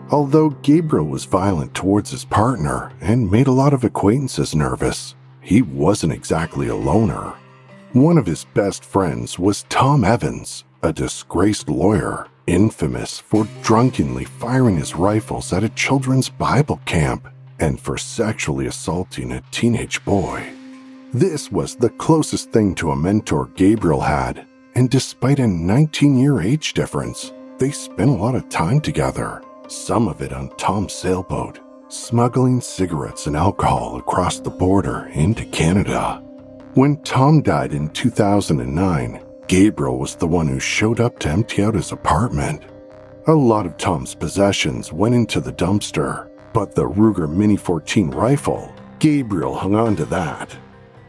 Although 0.09 0.49
Gabriel 0.49 1.05
was 1.05 1.25
violent 1.25 1.73
towards 1.73 2.11
his 2.11 2.25
partner 2.25 2.91
and 2.99 3.31
made 3.31 3.47
a 3.47 3.51
lot 3.51 3.73
of 3.73 3.83
acquaintances 3.83 4.53
nervous, 4.53 5.15
he 5.39 5.61
wasn't 5.61 6.11
exactly 6.11 6.67
a 6.67 6.75
loner. 6.75 7.33
One 7.93 8.17
of 8.17 8.25
his 8.25 8.45
best 8.45 8.85
friends 8.85 9.37
was 9.37 9.63
Tom 9.63 10.05
Evans, 10.05 10.63
a 10.81 10.93
disgraced 10.93 11.67
lawyer 11.67 12.27
infamous 12.47 13.19
for 13.19 13.45
drunkenly 13.63 14.23
firing 14.23 14.77
his 14.77 14.95
rifles 14.95 15.51
at 15.51 15.65
a 15.65 15.69
children's 15.69 16.29
Bible 16.29 16.79
camp 16.85 17.27
and 17.59 17.77
for 17.77 17.97
sexually 17.97 18.67
assaulting 18.67 19.33
a 19.33 19.43
teenage 19.51 20.03
boy. 20.05 20.41
This 21.13 21.51
was 21.51 21.75
the 21.75 21.89
closest 21.89 22.51
thing 22.51 22.75
to 22.75 22.91
a 22.91 22.95
mentor 22.95 23.47
Gabriel 23.55 23.99
had, 23.99 24.47
and 24.75 24.89
despite 24.89 25.39
a 25.39 25.47
19 25.47 26.17
year 26.17 26.39
age 26.39 26.73
difference, 26.73 27.33
they 27.57 27.71
spent 27.71 28.09
a 28.09 28.13
lot 28.13 28.35
of 28.35 28.47
time 28.47 28.79
together, 28.79 29.43
some 29.67 30.07
of 30.07 30.21
it 30.21 30.31
on 30.31 30.47
Tom's 30.55 30.93
sailboat, 30.93 31.59
smuggling 31.89 32.61
cigarettes 32.61 33.27
and 33.27 33.35
alcohol 33.35 33.97
across 33.97 34.39
the 34.39 34.49
border 34.49 35.07
into 35.13 35.43
Canada. 35.47 36.23
When 36.75 37.01
Tom 37.03 37.41
died 37.41 37.73
in 37.73 37.89
2009, 37.89 39.21
Gabriel 39.47 39.99
was 39.99 40.15
the 40.15 40.25
one 40.25 40.47
who 40.47 40.57
showed 40.57 41.01
up 41.01 41.19
to 41.19 41.29
empty 41.29 41.63
out 41.63 41.73
his 41.73 41.91
apartment. 41.91 42.63
A 43.27 43.33
lot 43.33 43.65
of 43.65 43.75
Tom's 43.75 44.15
possessions 44.15 44.93
went 44.93 45.13
into 45.13 45.41
the 45.41 45.51
dumpster, 45.51 46.29
but 46.53 46.73
the 46.73 46.87
Ruger 46.87 47.29
Mini 47.29 47.57
14 47.57 48.11
rifle, 48.11 48.73
Gabriel 48.99 49.53
hung 49.53 49.75
on 49.75 49.97
to 49.97 50.05
that. 50.05 50.55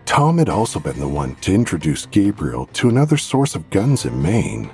Tom 0.04 0.38
had 0.38 0.48
also 0.48 0.80
been 0.80 0.98
the 0.98 1.06
one 1.06 1.36
to 1.36 1.54
introduce 1.54 2.06
Gabriel 2.06 2.66
to 2.72 2.88
another 2.88 3.16
source 3.16 3.54
of 3.54 3.70
guns 3.70 4.04
in 4.04 4.20
Maine. 4.20 4.68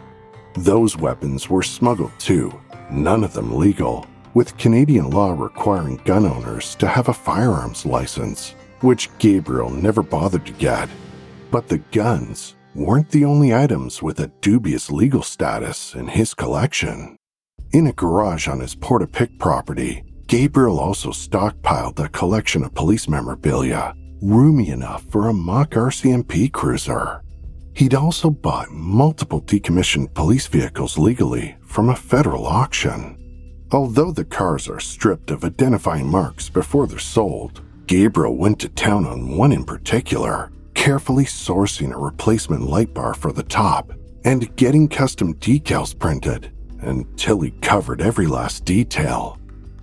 Those 0.54 0.96
weapons 0.96 1.50
were 1.50 1.62
smuggled 1.62 2.18
too, 2.18 2.58
none 2.90 3.24
of 3.24 3.34
them 3.34 3.58
legal, 3.58 4.06
with 4.32 4.56
Canadian 4.56 5.10
law 5.10 5.32
requiring 5.32 5.96
gun 6.06 6.24
owners 6.24 6.74
to 6.76 6.86
have 6.86 7.08
a 7.08 7.12
firearms 7.12 7.84
license, 7.84 8.54
which 8.80 9.10
Gabriel 9.18 9.70
never 9.70 10.02
bothered 10.02 10.46
to 10.46 10.52
get. 10.52 10.88
But 11.50 11.68
the 11.68 11.78
guns 11.78 12.56
weren't 12.74 13.10
the 13.10 13.24
only 13.24 13.54
items 13.54 14.02
with 14.02 14.20
a 14.20 14.30
dubious 14.40 14.90
legal 14.90 15.22
status 15.22 15.94
in 15.94 16.06
his 16.08 16.34
collection. 16.34 17.16
In 17.72 17.86
a 17.86 17.92
garage 17.92 18.48
on 18.48 18.60
his 18.60 18.74
Portapique 18.74 19.38
property, 19.38 20.04
Gabriel 20.26 20.78
also 20.78 21.10
stockpiled 21.10 21.98
a 21.98 22.08
collection 22.08 22.62
of 22.64 22.74
police 22.74 23.08
memorabilia, 23.08 23.94
roomy 24.22 24.68
enough 24.68 25.04
for 25.10 25.28
a 25.28 25.32
mock 25.32 25.70
RCMP 25.70 26.52
cruiser. 26.52 27.22
He'd 27.74 27.94
also 27.94 28.30
bought 28.30 28.70
multiple 28.70 29.40
decommissioned 29.40 30.12
police 30.14 30.46
vehicles 30.46 30.98
legally 30.98 31.56
from 31.64 31.88
a 31.88 31.96
federal 31.96 32.46
auction. 32.46 33.16
Although 33.70 34.12
the 34.12 34.24
cars 34.24 34.68
are 34.68 34.80
stripped 34.80 35.30
of 35.30 35.44
identifying 35.44 36.08
marks 36.08 36.48
before 36.48 36.86
they're 36.86 36.98
sold, 36.98 37.62
Gabriel 37.88 38.36
went 38.36 38.60
to 38.60 38.68
town 38.68 39.06
on 39.06 39.34
one 39.34 39.50
in 39.50 39.64
particular 39.64 40.52
carefully 40.74 41.24
sourcing 41.24 41.90
a 41.90 41.98
replacement 41.98 42.62
light 42.64 42.92
bar 42.92 43.14
for 43.14 43.32
the 43.32 43.42
top 43.42 43.92
and 44.24 44.54
getting 44.56 44.86
custom 44.86 45.32
decals 45.36 45.98
printed 45.98 46.52
until 46.82 47.40
he 47.40 47.50
covered 47.62 48.02
every 48.02 48.26
last 48.26 48.66
detail. 48.66 49.38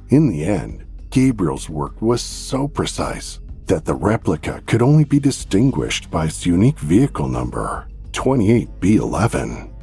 In 0.09 0.27
the 0.27 0.45
end, 0.45 0.85
Gabriel's 1.09 1.67
work 1.67 2.00
was 2.00 2.21
so 2.21 2.67
precise 2.67 3.39
that 3.65 3.85
the 3.85 3.95
replica 3.95 4.62
could 4.67 4.83
only 4.83 5.03
be 5.03 5.19
distinguished 5.19 6.12
by 6.12 6.25
its 6.25 6.45
unique 6.45 6.79
vehicle 6.79 7.27
number, 7.27 7.88
28B11. 8.12 9.74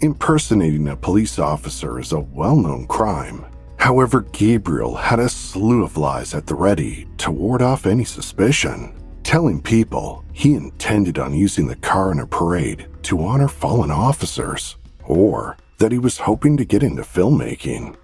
Impersonating 0.00 0.88
a 0.88 0.96
police 0.96 1.38
officer 1.38 1.98
is 1.98 2.12
a 2.12 2.20
well 2.20 2.56
known 2.56 2.86
crime. 2.86 3.46
However, 3.80 4.26
Gabriel 4.32 4.94
had 4.94 5.18
a 5.18 5.28
slew 5.30 5.82
of 5.82 5.96
lies 5.96 6.34
at 6.34 6.46
the 6.46 6.54
ready 6.54 7.08
to 7.16 7.30
ward 7.30 7.62
off 7.62 7.86
any 7.86 8.04
suspicion, 8.04 8.94
telling 9.22 9.62
people 9.62 10.22
he 10.34 10.54
intended 10.54 11.18
on 11.18 11.32
using 11.32 11.66
the 11.66 11.76
car 11.76 12.12
in 12.12 12.20
a 12.20 12.26
parade 12.26 12.86
to 13.04 13.24
honor 13.24 13.48
fallen 13.48 13.90
officers, 13.90 14.76
or 15.06 15.56
that 15.78 15.92
he 15.92 15.98
was 15.98 16.18
hoping 16.18 16.58
to 16.58 16.64
get 16.66 16.82
into 16.82 17.00
filmmaking. 17.00 17.96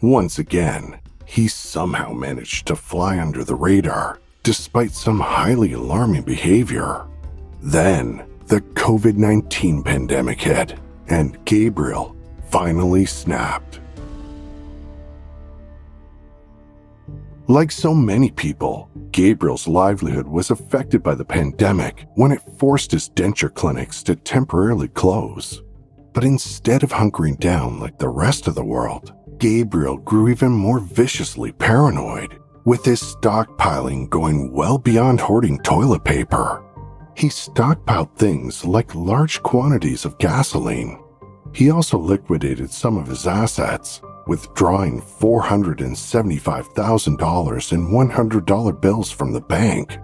Once 0.00 0.40
again, 0.40 0.98
he 1.26 1.46
somehow 1.46 2.12
managed 2.12 2.66
to 2.66 2.74
fly 2.74 3.20
under 3.20 3.44
the 3.44 3.54
radar 3.54 4.18
despite 4.42 4.90
some 4.90 5.20
highly 5.20 5.74
alarming 5.74 6.22
behavior. 6.22 7.06
Then, 7.62 8.26
the 8.46 8.62
COVID 8.74 9.16
19 9.16 9.84
pandemic 9.84 10.40
hit, 10.40 10.74
and 11.06 11.42
Gabriel 11.44 12.16
finally 12.50 13.06
snapped. 13.06 13.78
Like 17.50 17.72
so 17.72 17.92
many 17.92 18.30
people, 18.30 18.88
Gabriel's 19.10 19.66
livelihood 19.66 20.28
was 20.28 20.52
affected 20.52 21.02
by 21.02 21.16
the 21.16 21.24
pandemic 21.24 22.06
when 22.14 22.30
it 22.30 22.58
forced 22.60 22.92
his 22.92 23.10
denture 23.10 23.52
clinics 23.52 24.04
to 24.04 24.14
temporarily 24.14 24.86
close. 24.86 25.60
But 26.12 26.22
instead 26.22 26.84
of 26.84 26.92
hunkering 26.92 27.40
down 27.40 27.80
like 27.80 27.98
the 27.98 28.08
rest 28.08 28.46
of 28.46 28.54
the 28.54 28.62
world, 28.62 29.12
Gabriel 29.38 29.96
grew 29.96 30.28
even 30.28 30.52
more 30.52 30.78
viciously 30.78 31.50
paranoid, 31.50 32.38
with 32.66 32.84
his 32.84 33.02
stockpiling 33.02 34.08
going 34.08 34.52
well 34.52 34.78
beyond 34.78 35.20
hoarding 35.20 35.58
toilet 35.58 36.04
paper. 36.04 36.64
He 37.16 37.26
stockpiled 37.26 38.14
things 38.14 38.64
like 38.64 38.94
large 38.94 39.42
quantities 39.42 40.04
of 40.04 40.18
gasoline. 40.18 41.02
He 41.52 41.68
also 41.68 41.98
liquidated 41.98 42.70
some 42.70 42.96
of 42.96 43.08
his 43.08 43.26
assets, 43.26 44.02
withdrawing 44.30 45.02
$475,000 45.02 47.72
in 47.72 47.88
$100 47.88 48.80
bills 48.80 49.10
from 49.10 49.32
the 49.32 49.40
bank. 49.40 49.98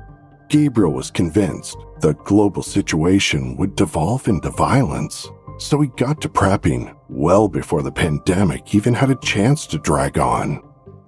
Gabriel 0.49 0.92
was 0.92 1.12
convinced 1.12 1.76
the 2.00 2.14
global 2.25 2.64
situation 2.64 3.56
would 3.56 3.76
devolve 3.76 4.26
into 4.26 4.50
violence, 4.50 5.30
so 5.59 5.80
he 5.80 5.87
got 5.97 6.21
to 6.21 6.28
prepping 6.28 6.92
well 7.09 7.47
before 7.47 7.85
the 7.85 7.92
pandemic 7.92 8.75
even 8.75 8.92
had 8.92 9.11
a 9.11 9.18
chance 9.23 9.64
to 9.68 9.78
drag 9.78 10.18
on. 10.18 10.61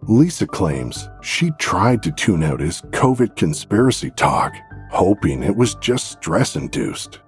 Lisa 0.02 0.46
claims 0.46 1.08
she 1.20 1.50
tried 1.58 2.04
to 2.04 2.12
tune 2.12 2.44
out 2.44 2.60
his 2.60 2.82
COVID 2.92 3.34
conspiracy 3.34 4.12
talk, 4.12 4.54
hoping 4.92 5.42
it 5.42 5.56
was 5.56 5.74
just 5.80 6.12
stress 6.12 6.54
induced. 6.54 7.18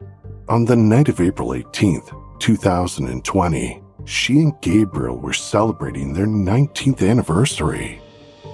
On 0.49 0.65
the 0.65 0.77
night 0.77 1.09
of 1.09 1.21
April 1.21 1.49
18th, 1.49 2.15
2020, 2.39 3.83
she 4.11 4.41
and 4.41 4.61
Gabriel 4.61 5.17
were 5.17 5.33
celebrating 5.33 6.13
their 6.13 6.27
19th 6.27 7.09
anniversary. 7.09 8.03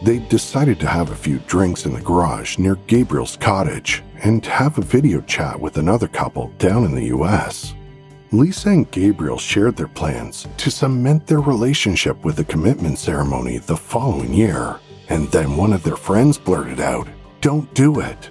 They 0.03 0.19
decided 0.19 0.79
to 0.81 0.87
have 0.87 1.11
a 1.11 1.17
few 1.17 1.39
drinks 1.41 1.87
in 1.87 1.95
the 1.95 2.01
garage 2.03 2.59
near 2.59 2.75
Gabriel's 2.87 3.39
cottage 3.39 4.03
and 4.23 4.45
have 4.45 4.77
a 4.77 4.83
video 4.83 5.23
chat 5.23 5.59
with 5.59 5.79
another 5.79 6.09
couple 6.09 6.53
down 6.59 6.85
in 6.85 6.95
the 6.95 7.07
US. 7.07 7.75
Lisa 8.33 8.69
and 8.69 8.91
Gabriel 8.91 9.39
shared 9.39 9.77
their 9.77 9.89
plans 9.89 10.47
to 10.59 10.71
cement 10.71 11.27
their 11.27 11.41
relationship 11.41 12.23
with 12.23 12.39
a 12.39 12.45
commitment 12.45 12.99
ceremony 12.99 13.57
the 13.57 13.77
following 13.77 14.35
year, 14.35 14.79
and 15.09 15.27
then 15.29 15.57
one 15.57 15.73
of 15.73 15.83
their 15.83 15.97
friends 15.97 16.37
blurted 16.37 16.81
out, 16.81 17.09
Don't 17.41 17.73
do 17.73 18.01
it. 18.01 18.31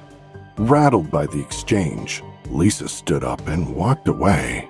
Rattled 0.58 1.10
by 1.10 1.26
the 1.26 1.42
exchange, 1.42 2.22
Lisa 2.52 2.88
stood 2.88 3.24
up 3.24 3.48
and 3.48 3.76
walked 3.76 4.08
away. 4.08 4.70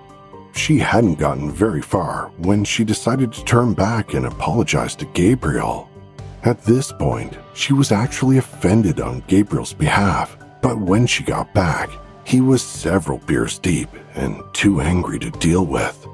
She 0.55 0.79
hadn't 0.79 1.19
gotten 1.19 1.51
very 1.51 1.81
far 1.81 2.31
when 2.37 2.63
she 2.63 2.83
decided 2.83 3.31
to 3.33 3.43
turn 3.43 3.73
back 3.73 4.13
and 4.13 4.25
apologize 4.25 4.95
to 4.95 5.05
Gabriel. 5.07 5.89
At 6.43 6.63
this 6.63 6.91
point, 6.91 7.37
she 7.53 7.73
was 7.73 7.91
actually 7.91 8.37
offended 8.37 8.99
on 8.99 9.23
Gabriel's 9.27 9.73
behalf, 9.73 10.37
but 10.61 10.79
when 10.79 11.05
she 11.05 11.23
got 11.23 11.53
back, 11.53 11.89
he 12.23 12.41
was 12.41 12.63
several 12.63 13.19
beers 13.19 13.59
deep 13.59 13.89
and 14.15 14.41
too 14.53 14.81
angry 14.81 15.19
to 15.19 15.29
deal 15.31 15.65
with. 15.65 16.07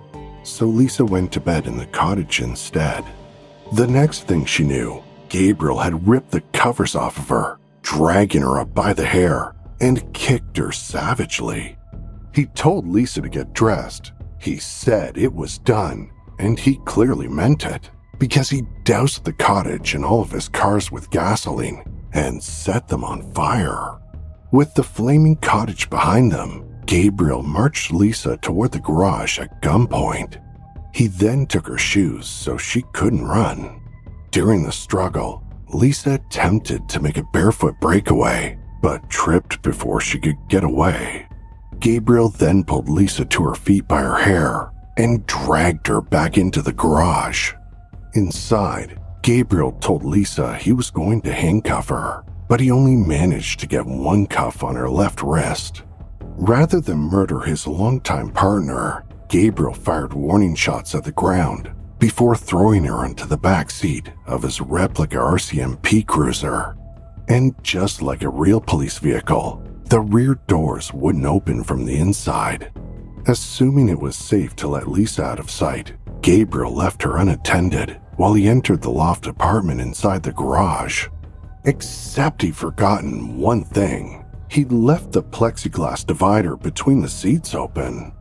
So 0.44 0.66
Lisa 0.66 1.06
went 1.06 1.32
to 1.34 1.40
bed 1.40 1.68
in 1.68 1.78
the 1.78 1.86
cottage 1.86 2.42
instead. 2.42 3.06
The 3.74 3.88
next 3.88 4.28
thing 4.28 4.44
she 4.44 4.64
knew, 4.64 5.02
Gabriel 5.30 5.78
had 5.78 6.06
ripped 6.08 6.32
the 6.32 6.42
covers 6.52 6.96
off 6.96 7.18
of 7.18 7.30
her, 7.30 7.58
dragging 7.84 8.42
her 8.42 8.60
up 8.60 8.74
by 8.74 8.92
the 8.92 9.06
hair, 9.06 9.54
and 9.80 10.14
kicked 10.14 10.58
her 10.58 10.72
savagely. 10.74 11.78
He 12.34 12.48
told 12.48 12.88
Lisa 12.88 13.22
to 13.22 13.30
get 13.30 13.54
dressed. 13.54 14.12
He 14.42 14.58
said 14.58 15.18
it 15.18 15.34
was 15.34 15.60
done, 15.60 16.10
and 16.40 16.58
he 16.58 16.78
clearly 16.86 17.28
meant 17.28 17.64
it, 17.64 17.92
because 18.18 18.50
he 18.50 18.64
doused 18.84 19.24
the 19.24 19.34
cottage 19.34 19.94
and 19.94 20.04
all 20.04 20.22
of 20.22 20.32
his 20.32 20.50
cars 20.50 20.92
with 20.92 21.12
gasoline 21.12 21.84
and 22.14 22.42
set 22.42 22.88
them 22.88 23.04
on 23.04 23.32
fire. 23.34 24.00
With 24.52 24.74
the 24.74 24.84
flaming 24.84 25.36
cottage 25.36 25.92
behind 25.92 26.32
them, 26.32 26.68
Gabriel 26.88 27.44
marched 27.44 27.92
Lisa 27.92 28.36
toward 28.38 28.72
the 28.72 28.80
garage 28.80 29.38
at 29.40 29.62
gunpoint. 29.62 30.42
He 30.94 31.06
then 31.06 31.46
took 31.46 31.68
her 31.68 31.78
shoes 31.78 32.28
so 32.28 32.58
she 32.58 32.84
couldn't 32.94 33.28
run. 33.28 33.80
During 34.32 34.64
the 34.64 34.72
struggle, 34.72 35.44
Lisa 35.72 36.16
attempted 36.16 36.90
to 36.90 37.00
make 37.00 37.18
a 37.18 37.28
barefoot 37.32 37.80
breakaway, 37.80 38.58
but 38.82 39.08
tripped 39.10 39.62
before 39.62 40.02
she 40.02 40.20
could 40.20 40.38
get 40.50 40.64
away. 40.64 41.28
Gabriel 41.82 42.30
then 42.30 42.64
pulled 42.64 42.88
Lisa 42.88 43.26
to 43.26 43.44
her 43.44 43.56
feet 43.56 43.88
by 43.88 44.02
her 44.02 44.20
hair 44.20 44.72
and 44.98 45.26
dragged 45.26 45.88
her 45.88 46.00
back 46.00 46.38
into 46.38 46.62
the 46.62 46.72
garage. 46.72 47.54
Inside, 48.14 49.00
Gabriel 49.24 49.72
told 49.82 50.04
Lisa 50.04 50.56
he 50.58 50.74
was 50.74 50.92
going 50.92 51.22
to 51.22 51.34
handcuff 51.34 51.90
her, 51.90 52.24
but 52.48 52.60
he 52.60 52.70
only 52.70 52.96
managed 52.96 53.60
to 53.60 53.68
get 53.68 53.84
one 53.84 54.28
cuff 54.28 54.64
on 54.64 54.76
her 54.76 54.92
left 54.92 55.24
wrist. 55.24 55.82
Rather 56.20 56.80
than 56.80 56.98
murder 56.98 57.40
his 57.40 57.66
longtime 57.66 58.30
partner, 58.30 59.04
Gabriel 59.28 59.74
fired 59.74 60.14
warning 60.14 60.54
shots 60.54 60.94
at 60.94 61.04
the 61.04 61.12
ground 61.12 61.72
before 61.98 62.36
throwing 62.36 62.84
her 62.84 62.98
onto 62.98 63.26
the 63.26 63.38
back 63.38 63.72
seat 63.72 64.12
of 64.28 64.44
his 64.44 64.62
replica 64.62 65.18
RCMP 65.18 66.06
cruiser. 66.06 66.76
And 67.28 67.56
just 67.64 68.04
like 68.04 68.22
a 68.22 68.30
real 68.30 68.62
police 68.62 69.00
vehicle, 69.00 69.64
the 69.92 70.00
rear 70.00 70.36
doors 70.48 70.94
wouldn't 70.94 71.26
open 71.26 71.66
from 71.66 71.84
the 71.84 71.98
inside. 72.00 72.72
Assuming 73.28 73.90
it 73.90 74.00
was 74.00 74.16
safe 74.16 74.56
to 74.56 74.70
let 74.70 74.88
Lisa 74.88 75.22
out 75.22 75.38
of 75.38 75.52
sight, 75.52 75.92
Gabriel 76.22 76.74
left 76.74 77.04
her 77.04 77.18
unattended 77.18 78.00
while 78.16 78.34
he 78.34 78.48
entered 78.48 78.82
the 78.82 78.90
loft 78.90 79.28
apartment 79.28 79.82
inside 79.82 80.24
the 80.24 80.32
garage. 80.32 81.10
Except 81.66 82.42
he'd 82.42 82.56
forgotten 82.56 83.38
one 83.38 83.66
thing. 83.66 84.24
He'd 84.50 84.72
left 84.72 85.12
the 85.12 85.24
plexiglass 85.24 86.06
divider 86.06 86.56
between 86.56 87.02
the 87.02 87.10
seats 87.10 87.54
open. 87.54 88.14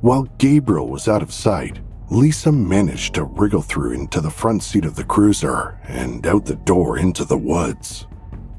While 0.00 0.22
Gabriel 0.38 0.88
was 0.88 1.08
out 1.08 1.22
of 1.22 1.30
sight, 1.30 1.78
Lisa 2.10 2.50
managed 2.50 3.16
to 3.16 3.24
wriggle 3.24 3.60
through 3.60 3.92
into 3.92 4.22
the 4.22 4.30
front 4.30 4.62
seat 4.62 4.86
of 4.86 4.96
the 4.96 5.04
cruiser 5.04 5.78
and 5.84 6.26
out 6.26 6.46
the 6.46 6.56
door 6.56 6.98
into 6.98 7.26
the 7.26 7.36
woods. 7.36 8.06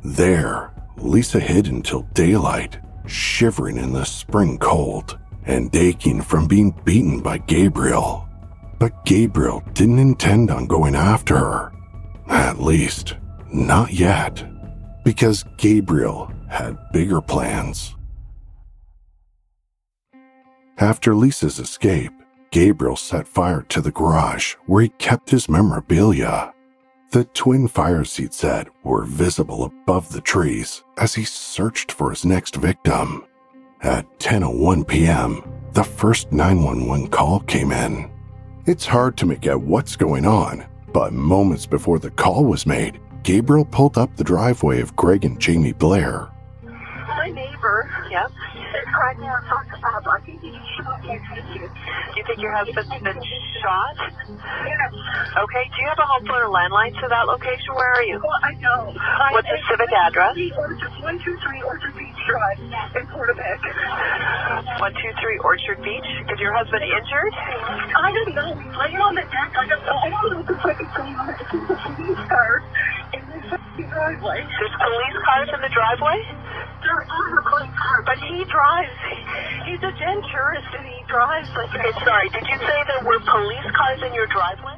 There, 0.03 0.71
Lisa 1.01 1.39
hid 1.39 1.67
until 1.67 2.03
daylight, 2.13 2.79
shivering 3.07 3.77
in 3.77 3.93
the 3.93 4.05
spring 4.05 4.57
cold 4.57 5.17
and 5.45 5.75
aching 5.75 6.21
from 6.21 6.47
being 6.47 6.71
beaten 6.83 7.21
by 7.21 7.37
Gabriel. 7.37 8.27
But 8.77 9.05
Gabriel 9.05 9.63
didn't 9.73 9.99
intend 9.99 10.51
on 10.51 10.67
going 10.67 10.95
after 10.95 11.37
her. 11.37 11.71
At 12.27 12.61
least, 12.61 13.15
not 13.51 13.91
yet, 13.91 14.43
because 15.03 15.43
Gabriel 15.57 16.31
had 16.47 16.77
bigger 16.91 17.21
plans. 17.21 17.95
After 20.77 21.15
Lisa's 21.15 21.59
escape, 21.59 22.13
Gabriel 22.51 22.95
set 22.95 23.27
fire 23.27 23.63
to 23.69 23.81
the 23.81 23.91
garage 23.91 24.53
where 24.65 24.83
he 24.83 24.89
kept 24.89 25.29
his 25.29 25.49
memorabilia. 25.49 26.53
The 27.11 27.23
twin 27.23 27.67
fire 27.67 28.03
seats 28.03 28.37
set 28.37 28.67
were 28.83 29.03
visible 29.03 29.63
above 29.63 30.11
the 30.11 30.21
trees 30.21 30.83
as 30.95 31.15
he 31.15 31.23
searched 31.23 31.91
for 31.91 32.11
his 32.11 32.23
next 32.23 32.55
victim. 32.57 33.25
At 33.81 34.05
10:01 34.19 34.87
p.m., 34.87 35.41
the 35.73 35.83
first 35.83 36.31
911 36.31 37.07
call 37.07 37.39
came 37.39 37.71
in. 37.71 38.11
It's 38.67 38.85
hard 38.85 39.17
to 39.17 39.25
make 39.25 39.47
out 39.47 39.61
what's 39.61 39.95
going 39.95 40.27
on, 40.27 40.67
but 40.93 41.11
moments 41.11 41.65
before 41.65 41.97
the 41.97 42.11
call 42.11 42.45
was 42.45 42.67
made, 42.67 42.99
Gabriel 43.23 43.65
pulled 43.65 43.97
up 43.97 44.15
the 44.15 44.23
driveway 44.23 44.79
of 44.79 44.95
Greg 44.95 45.25
and 45.25 45.39
Jamie 45.39 45.73
Blair. 45.73 46.29
My 47.07 47.31
neighbor, 47.33 47.89
yep, 48.11 48.31
cried 48.99 49.15
me 49.15 49.31
on 49.31 49.39
top 49.47 49.63
I 49.63 50.19
think 50.27 50.43
he 50.43 50.51
shot. 50.75 50.99
Do 50.99 51.07
you 51.07 52.23
think 52.27 52.39
your 52.43 52.51
husband's 52.51 52.91
been 52.99 53.15
shot? 53.63 53.95
Yes. 54.27 54.91
Okay. 55.39 55.63
Do 55.71 55.77
you 55.79 55.87
have 55.87 56.03
a 56.03 56.07
home 56.11 56.27
phone 56.27 56.43
or 56.43 56.51
landline 56.51 56.91
to 56.99 57.07
that 57.07 57.23
location? 57.31 57.79
Where 57.79 57.95
are 57.95 58.03
you? 58.03 58.19
Well, 58.19 58.35
I 58.43 58.59
know. 58.59 58.91
I, 58.91 59.31
What's 59.31 59.47
the 59.47 59.55
civic 59.71 59.87
address? 59.95 60.35
Orchard, 60.35 60.91
123 60.99 61.63
Orchard 61.63 61.95
Beach 61.95 62.19
Drive 62.27 62.59
in 62.59 63.07
Portapique. 63.07 63.63
123 64.83 65.47
Orchard 65.47 65.79
Beach. 65.79 66.09
Is 66.35 66.39
your 66.43 66.51
husband 66.51 66.83
injured? 66.83 67.31
I 67.39 68.11
don't 68.11 68.35
know. 68.35 68.51
He's 68.51 68.75
laying 68.83 68.99
on 68.99 69.15
the 69.15 69.23
deck. 69.31 69.55
I 69.55 69.63
don't 69.63 69.79
know. 69.79 69.95
I 69.95 70.09
don't 70.11 70.27
know 70.27 70.43
if 70.43 70.49
it's 70.51 70.65
like 70.67 70.79
a 70.83 70.87
thing 70.91 71.15
on. 71.15 71.31
It's 71.39 71.47
a 71.47 71.75
police 71.95 72.23
car 72.27 72.67
in 73.51 73.89
driveway. 73.89 74.45
There's 74.59 74.75
police 74.77 75.17
cars 75.25 75.49
in 75.53 75.61
the 75.61 75.69
driveway? 75.69 76.17
There 76.81 76.93
are 76.95 77.05
police 77.05 77.75
cars. 77.77 78.03
but 78.05 78.17
he 78.19 78.43
drives. 78.45 78.91
He's 79.65 79.79
a 79.79 79.91
denturist 79.97 80.77
and 80.77 80.85
he 80.87 81.03
drives 81.07 81.49
like 81.55 81.73
Okay, 81.75 81.91
sorry. 82.05 82.29
Did 82.29 82.47
you 82.47 82.57
say 82.57 82.83
there 82.87 83.03
were 83.05 83.19
police 83.19 83.71
cars 83.75 84.01
in 84.03 84.13
your 84.13 84.27
driveway? 84.27 84.75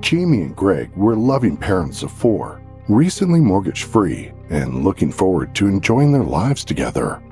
Jamie 0.00 0.42
and 0.42 0.56
Greg 0.56 0.90
were 0.96 1.14
loving 1.16 1.56
parents 1.56 2.02
of 2.02 2.10
four, 2.10 2.62
recently 2.88 3.40
mortgage 3.40 3.84
free, 3.84 4.32
and 4.48 4.82
looking 4.82 5.12
forward 5.12 5.54
to 5.56 5.66
enjoying 5.66 6.12
their 6.12 6.24
lives 6.24 6.64
together. 6.64 7.22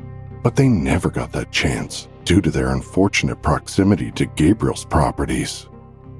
But 0.43 0.55
they 0.55 0.69
never 0.69 1.09
got 1.11 1.33
that 1.33 1.51
chance 1.51 2.09
due 2.25 2.41
to 2.43 2.51
their 2.51 2.69
unfortunate 2.69 3.43
proximity 3.43 4.11
to 4.13 4.27
Gabriel's 4.27 4.85
properties. 4.85 5.67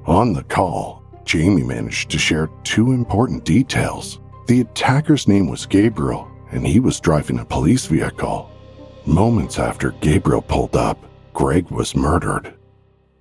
On 0.05 0.33
the 0.33 0.43
call, 0.43 1.03
Jamie 1.23 1.63
managed 1.63 2.09
to 2.09 2.17
share 2.17 2.49
two 2.63 2.91
important 2.91 3.45
details. 3.45 4.19
The 4.49 4.61
attacker's 4.61 5.27
name 5.27 5.47
was 5.47 5.67
Gabriel, 5.67 6.27
and 6.49 6.65
he 6.65 6.79
was 6.79 6.99
driving 6.99 7.37
a 7.37 7.45
police 7.45 7.85
vehicle. 7.85 8.49
Moments 9.05 9.59
after 9.59 9.91
Gabriel 10.01 10.41
pulled 10.41 10.75
up, 10.75 10.97
Greg 11.33 11.69
was 11.69 11.95
murdered. 11.95 12.55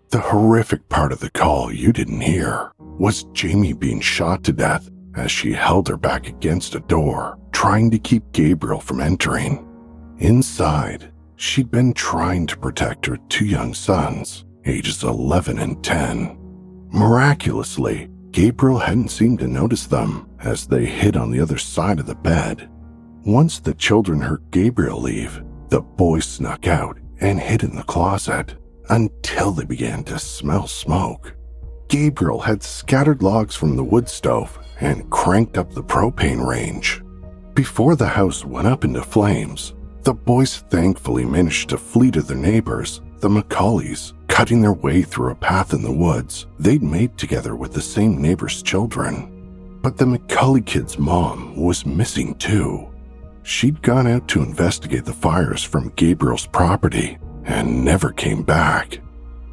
The 0.09 0.21
horrific 0.21 0.89
part 0.89 1.13
of 1.13 1.21
the 1.21 1.29
call 1.29 1.71
you 1.71 1.93
didn't 1.93 2.23
hear 2.23 2.73
was 2.79 3.25
Jamie 3.35 3.75
being 3.75 4.01
shot 4.01 4.43
to 4.45 4.55
death 4.55 4.89
as 5.17 5.31
she 5.31 5.53
held 5.53 5.87
her 5.89 5.99
back 5.99 6.29
against 6.29 6.75
a 6.75 6.81
door, 6.81 7.39
trying 7.53 7.91
to 7.91 7.99
keep 7.99 8.33
Gabriel 8.33 8.81
from 8.81 9.03
entering. 9.03 9.69
Inside, 10.21 11.13
she'd 11.37 11.71
been 11.71 11.93
trying 11.93 12.47
to 12.47 12.57
protect 12.57 13.05
her 13.05 13.19
two 13.29 13.45
young 13.45 13.75
sons, 13.75 14.47
ages 14.65 15.03
11 15.03 15.59
and 15.59 15.85
10. 15.85 16.39
Miraculously, 16.91 18.09
Gabriel 18.31 18.79
hadn't 18.79 19.11
seemed 19.11 19.41
to 19.41 19.47
notice 19.47 19.85
them 19.85 20.28
as 20.41 20.67
they 20.67 20.87
hid 20.87 21.17
on 21.17 21.31
the 21.31 21.41
other 21.41 21.59
side 21.59 21.99
of 21.99 22.07
the 22.07 22.15
bed. 22.15 22.69
Once 23.25 23.59
the 23.59 23.75
children 23.75 24.21
heard 24.21 24.43
Gabriel 24.51 25.01
leave, 25.01 25.43
the 25.69 25.81
boys 25.81 26.25
snuck 26.25 26.67
out 26.67 26.99
and 27.21 27.41
hid 27.41 27.63
in 27.63 27.75
the 27.75 27.83
closet 27.83 28.55
until 28.91 29.51
they 29.51 29.65
began 29.65 30.03
to 30.05 30.19
smell 30.19 30.67
smoke. 30.67 31.35
Gabriel 31.89 32.41
had 32.41 32.63
scattered 32.63 33.23
logs 33.23 33.55
from 33.55 33.77
the 33.77 33.85
wood 33.85 34.09
stove 34.09 34.59
and 34.81 35.11
cranked 35.11 35.59
up 35.59 35.73
the 35.73 35.83
propane 35.83 36.47
range. 36.47 37.03
Before 37.55 37.97
the 37.97 38.07
house 38.07 38.45
went 38.45 38.69
up 38.69 38.85
into 38.85 39.03
flames, 39.03 39.75
the 40.03 40.15
boys 40.15 40.59
thankfully 40.71 41.25
managed 41.25 41.71
to 41.71 41.79
flee 41.79 42.11
to 42.13 42.23
their 42.23 42.37
neighbors, 42.37 43.01
the 43.19 43.29
McCullys, 43.29 44.13
cutting 44.29 44.63
their 44.63 44.73
way 44.73 45.03
through 45.03 45.33
a 45.33 45.35
path 45.35 45.73
in 45.73 45.83
the 45.83 45.93
woods 45.93 46.47
they'd 46.59 46.83
made 46.83 47.19
together 47.19 47.57
with 47.57 47.73
the 47.73 47.83
same 47.83 48.23
neighbor's 48.23 48.63
children. 48.63 49.38
But 49.83 49.97
the 49.97 50.05
McCully 50.05 50.65
kid's 50.65 50.99
mom 50.99 51.55
was 51.57 51.87
missing 51.87 52.35
too. 52.37 52.89
She'd 53.43 53.81
gone 53.81 54.07
out 54.07 54.29
to 54.29 54.43
investigate 54.43 55.05
the 55.05 55.13
fires 55.13 55.63
from 55.63 55.93
Gabriel's 55.97 56.47
property 56.47 57.19
and 57.45 57.85
never 57.85 58.11
came 58.13 58.43
back. 58.43 59.01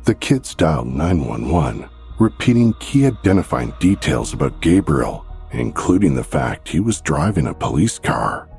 The 0.03 0.15
kids 0.15 0.53
dialed 0.53 0.87
911, 0.87 1.87
repeating 2.19 2.73
key 2.79 3.05
identifying 3.05 3.73
details 3.79 4.33
about 4.33 4.61
Gabriel, 4.61 5.25
including 5.51 6.15
the 6.15 6.23
fact 6.23 6.67
he 6.67 6.79
was 6.79 7.01
driving 7.01 7.47
a 7.47 7.53
police 7.53 7.97
car. 7.97 8.49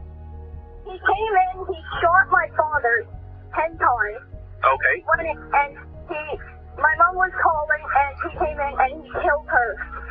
He 0.84 0.90
came 0.90 0.98
in, 0.98 1.66
he 1.66 1.80
shot 2.00 2.30
my 2.30 2.48
father 2.56 3.06
ten 3.54 3.76
times. 3.76 4.24
Okay. 4.64 5.04
When 5.04 5.26
it, 5.26 5.36
and 5.36 5.76
he, 6.08 6.38
my 6.78 6.94
mom 6.98 7.16
was 7.16 7.32
calling, 7.42 7.84
and 7.98 8.16
he 8.24 8.38
came 8.38 8.58
in 8.58 8.74
and 8.80 9.04
he 9.04 9.10
killed 9.20 9.46
her. 9.48 10.05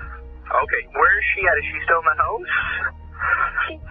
Okay. 0.46 0.82
Where 0.94 1.14
is 1.20 1.26
she 1.36 1.42
at? 1.48 1.56
Is 1.58 1.66
she 1.72 1.78
still 1.86 2.02
in 2.02 2.08
the 2.10 2.18
house? 2.22 2.52
She's 3.68 3.84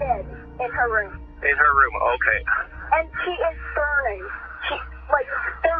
dead 0.00 0.24
in 0.60 0.70
her 0.72 0.88
room, 0.88 1.12
In 1.44 1.56
her 1.56 1.72
room. 1.76 1.94
Okay. 2.16 2.38
and 2.96 3.06
she 3.24 3.32
is 3.32 3.56
burning. 3.76 4.24
She 4.68 4.74
like 5.12 5.28
the 5.62 5.74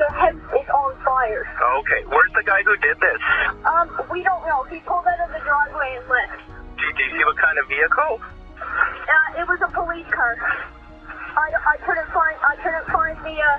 the 0.00 0.08
house 0.16 0.44
is 0.56 0.68
on 0.72 0.92
fire. 1.04 1.44
Okay. 1.84 2.00
Where's 2.08 2.32
the 2.34 2.44
guy 2.48 2.62
who 2.64 2.74
did 2.80 2.96
this? 2.98 3.20
Um, 3.68 3.86
we 4.10 4.24
don't 4.24 4.42
know. 4.48 4.64
He 4.72 4.80
pulled 4.88 5.04
out 5.06 5.20
of 5.20 5.30
the 5.36 5.42
driveway 5.44 6.00
and 6.00 6.06
left. 6.08 6.40
Do 6.80 6.82
you, 6.88 6.92
do 6.96 7.00
you 7.04 7.10
see 7.20 7.24
what 7.28 7.36
kind 7.38 7.56
of 7.60 7.68
vehicle? 7.68 8.12
Uh, 8.58 9.40
it 9.40 9.46
was 9.46 9.60
a 9.62 9.70
police 9.76 10.08
car. 10.10 10.32
I, 11.36 11.46
I 11.54 11.76
couldn't 11.84 12.10
find 12.12 12.36
I 12.40 12.54
couldn't 12.64 12.86
find 12.88 13.16
the 13.20 13.36
uh, 13.36 13.58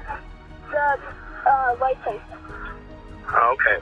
the 0.73 0.85
uh, 1.45 1.71
license. 1.79 2.25
Okay. 3.29 3.77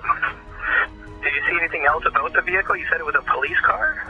Did 1.24 1.34
you 1.34 1.42
see 1.50 1.58
anything 1.60 1.86
else 1.86 2.04
about 2.06 2.34
the 2.34 2.42
vehicle? 2.42 2.76
You 2.76 2.86
said 2.92 3.00
it 3.00 3.06
was 3.06 3.16
a 3.16 3.22
police 3.32 3.60
car? 3.66 4.08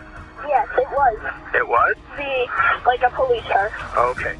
Yes, 0.47 0.67
it 0.77 0.87
was 0.91 1.17
It 1.53 1.67
was? 1.67 1.95
the 2.17 2.47
like 2.85 3.01
a 3.03 3.09
police 3.11 3.43
car. 3.43 3.71
Okay. 3.97 4.35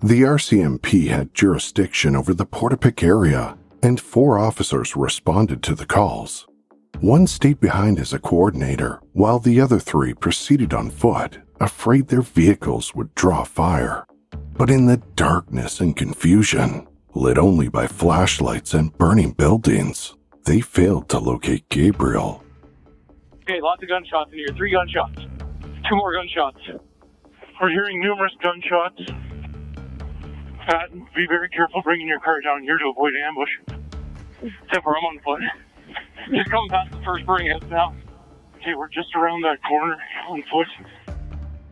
The 0.00 0.22
RCMP 0.22 1.08
had 1.08 1.34
jurisdiction 1.34 2.14
over 2.14 2.32
the 2.32 2.46
Portapique 2.46 3.02
area, 3.02 3.58
and 3.82 4.00
four 4.00 4.38
officers 4.38 4.94
responded 4.96 5.62
to 5.64 5.74
the 5.74 5.86
calls. 5.86 6.46
One 7.00 7.26
stayed 7.26 7.58
behind 7.60 7.98
as 7.98 8.12
a 8.12 8.18
coordinator, 8.20 9.00
while 9.12 9.38
the 9.40 9.60
other 9.60 9.78
three 9.80 10.14
proceeded 10.14 10.72
on 10.72 10.90
foot, 10.90 11.38
afraid 11.60 12.08
their 12.08 12.22
vehicles 12.22 12.94
would 12.94 13.14
draw 13.16 13.42
fire. 13.44 14.06
But 14.56 14.70
in 14.70 14.86
the 14.86 14.98
darkness 15.16 15.80
and 15.80 15.96
confusion, 15.96 16.86
lit 17.18 17.36
only 17.36 17.68
by 17.68 17.86
flashlights 17.86 18.72
and 18.72 18.96
burning 18.96 19.32
buildings, 19.32 20.14
they 20.44 20.60
failed 20.60 21.08
to 21.08 21.18
locate 21.18 21.68
Gabriel. 21.68 22.44
Okay, 23.42 23.60
lots 23.60 23.82
of 23.82 23.88
gunshots 23.88 24.30
in 24.32 24.38
here. 24.38 24.48
Three 24.56 24.70
gunshots. 24.70 25.26
Two 25.88 25.96
more 25.96 26.14
gunshots. 26.14 26.60
We're 27.60 27.70
hearing 27.70 28.00
numerous 28.00 28.32
gunshots. 28.40 29.02
Pat, 30.68 30.92
be 31.16 31.26
very 31.26 31.48
careful 31.48 31.82
bringing 31.82 32.06
your 32.06 32.20
car 32.20 32.40
down 32.40 32.62
here 32.62 32.78
to 32.78 32.88
avoid 32.90 33.12
ambush. 33.16 33.50
Except 34.64 34.84
for 34.84 34.96
I'm 34.96 35.04
on 35.04 35.18
foot. 35.24 35.40
Just 36.32 36.50
coming 36.50 36.70
past 36.70 36.92
the 36.92 37.02
first 37.04 37.26
burning 37.26 37.50
house 37.50 37.62
now. 37.68 37.96
Okay, 38.56 38.74
we're 38.76 38.88
just 38.88 39.14
around 39.16 39.42
that 39.42 39.58
corner 39.66 39.96
on 40.28 40.44
foot. 40.52 40.68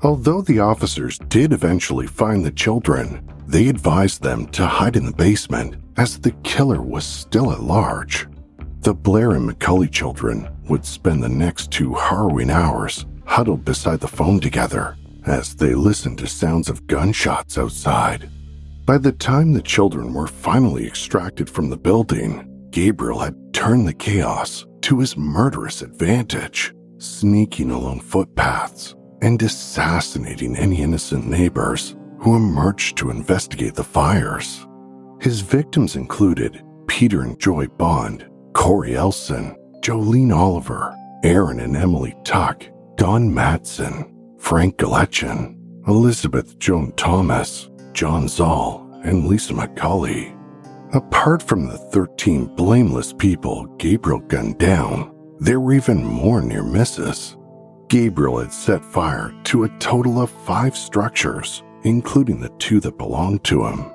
Although 0.03 0.43
the 0.43 0.61
officers 0.61 1.19
did 1.29 1.55
eventually 1.55 2.07
find 2.07 2.45
the 2.45 2.51
children, 2.51 3.27
they 3.47 3.69
advised 3.69 4.23
them 4.23 4.47
to 4.49 4.67
hide 4.67 4.95
in 4.95 5.07
the 5.07 5.13
basement 5.13 5.77
as 5.97 6.19
the 6.19 6.33
killer 6.43 6.83
was 6.83 7.07
still 7.07 7.51
at 7.51 7.63
large. 7.63 8.29
The 8.81 8.93
Blair 8.93 9.33
and 9.33 9.49
McCully 9.49 9.91
children 9.91 10.49
would 10.69 10.85
spend 10.85 11.23
the 11.23 11.31
next 11.31 11.71
two 11.71 11.95
harrowing 11.95 12.51
hours 12.51 13.07
huddled 13.25 13.65
beside 13.65 14.01
the 14.01 14.09
phone 14.09 14.39
together 14.39 14.97
as 15.25 15.55
they 15.55 15.75
listened 15.75 16.19
to 16.19 16.27
sounds 16.27 16.69
of 16.69 16.87
gunshots 16.87 17.57
outside. 17.57 18.29
By 18.85 18.99
the 18.99 19.13
time 19.13 19.55
the 19.55 19.63
children 19.63 20.13
were 20.13 20.29
finally 20.29 20.87
extracted 20.87 21.49
from 21.49 21.71
the 21.71 21.77
building, 21.77 22.69
Gabriel 22.71 23.21
had 23.21 23.35
turned 23.55 23.89
the 23.89 23.95
chaos 23.95 24.67
to 24.83 25.01
his 25.01 25.17
murderous 25.17 25.81
advantage, 25.81 26.75
sneaking 26.99 27.71
along 27.71 28.01
footpaths 28.01 28.95
and 29.23 29.41
assassinating 29.43 30.57
any 30.57 30.83
innocent 30.83 31.27
neighbors 31.27 31.97
who 32.19 32.37
emerged 32.37 32.97
to 32.99 33.11
investigate 33.11 33.75
the 33.75 33.85
fires. 33.85 34.67
His 35.21 35.41
victims 35.41 35.97
included 35.97 36.63
Peter 36.87 37.23
and 37.23 37.39
Joy 37.41 37.67
Bond, 37.67 38.29
Corrie 38.53 38.97
Ellison, 38.97 39.57
Jolene 39.81 40.35
Oliver, 40.35 40.95
Aaron 41.25 41.61
and 41.61 41.77
Emily 41.77 42.15
Tuck, 42.25 42.65
Dawn 42.97 43.31
Madsen, 43.31 44.13
Frank 44.39 44.77
Gulenchyn, 44.77 45.57
Elizabeth 45.89 46.59
Joan 46.59 46.93
Thomas, 46.93 47.71
John 47.93 48.29
Zahl, 48.29 48.89
and 49.05 49.27
Lisa 49.27 49.53
McCully. 49.53 50.37
Apart 50.95 51.43
from 51.43 51.67
the 51.67 51.79
13 51.79 52.47
blameless 52.57 53.13
people 53.13 53.67
Gabriel 53.79 54.21
gunned 54.21 54.59
down, 54.59 55.13
there 55.39 55.61
were 55.61 55.75
even 55.75 56.05
more 56.05 56.41
near 56.41 56.63
misses. 56.63 57.36
Gabriel 57.89 58.39
had 58.39 58.53
set 58.53 58.85
fire 58.85 59.33
to 59.45 59.65
a 59.65 59.79
total 59.79 60.21
of 60.21 60.31
five 60.31 60.77
structures, 60.77 61.63
including 61.85 62.41
the 62.41 62.49
two 62.59 62.81
that 62.81 62.99
belonged 62.99 63.45
to 63.45 63.65
him. 63.65 63.93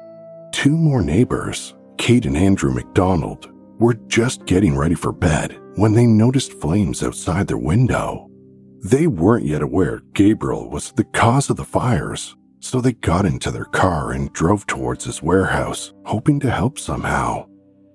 Two 0.52 0.78
more 0.78 1.02
neighbors, 1.02 1.74
Kate 1.98 2.26
and 2.26 2.38
Andrew 2.38 2.74
McDonald, 2.74 3.52
were 3.80 3.96
just 4.08 4.46
getting 4.46 4.78
ready 4.78 4.96
for 4.96 5.12
bed 5.12 5.60
when 5.76 5.94
they 5.94 6.06
noticed 6.06 6.54
flames 6.54 7.04
outside 7.04 7.48
their 7.48 7.58
window. 7.58 8.30
They 8.84 9.08
weren't 9.08 9.46
yet 9.46 9.62
aware 9.62 10.02
Gabriel 10.14 10.70
was 10.70 10.92
the 10.92 11.04
cause 11.04 11.50
of 11.50 11.58
the 11.58 11.66
fires, 11.66 12.36
so 12.60 12.80
they 12.80 12.94
got 12.94 13.26
into 13.26 13.52
their 13.52 13.66
car 13.66 14.12
and 14.12 14.32
drove 14.34 14.66
towards 14.68 15.06
his 15.06 15.22
warehouse, 15.22 15.94
hoping 16.06 16.40
to 16.42 16.52
help 16.52 16.80
somehow. 16.80 17.48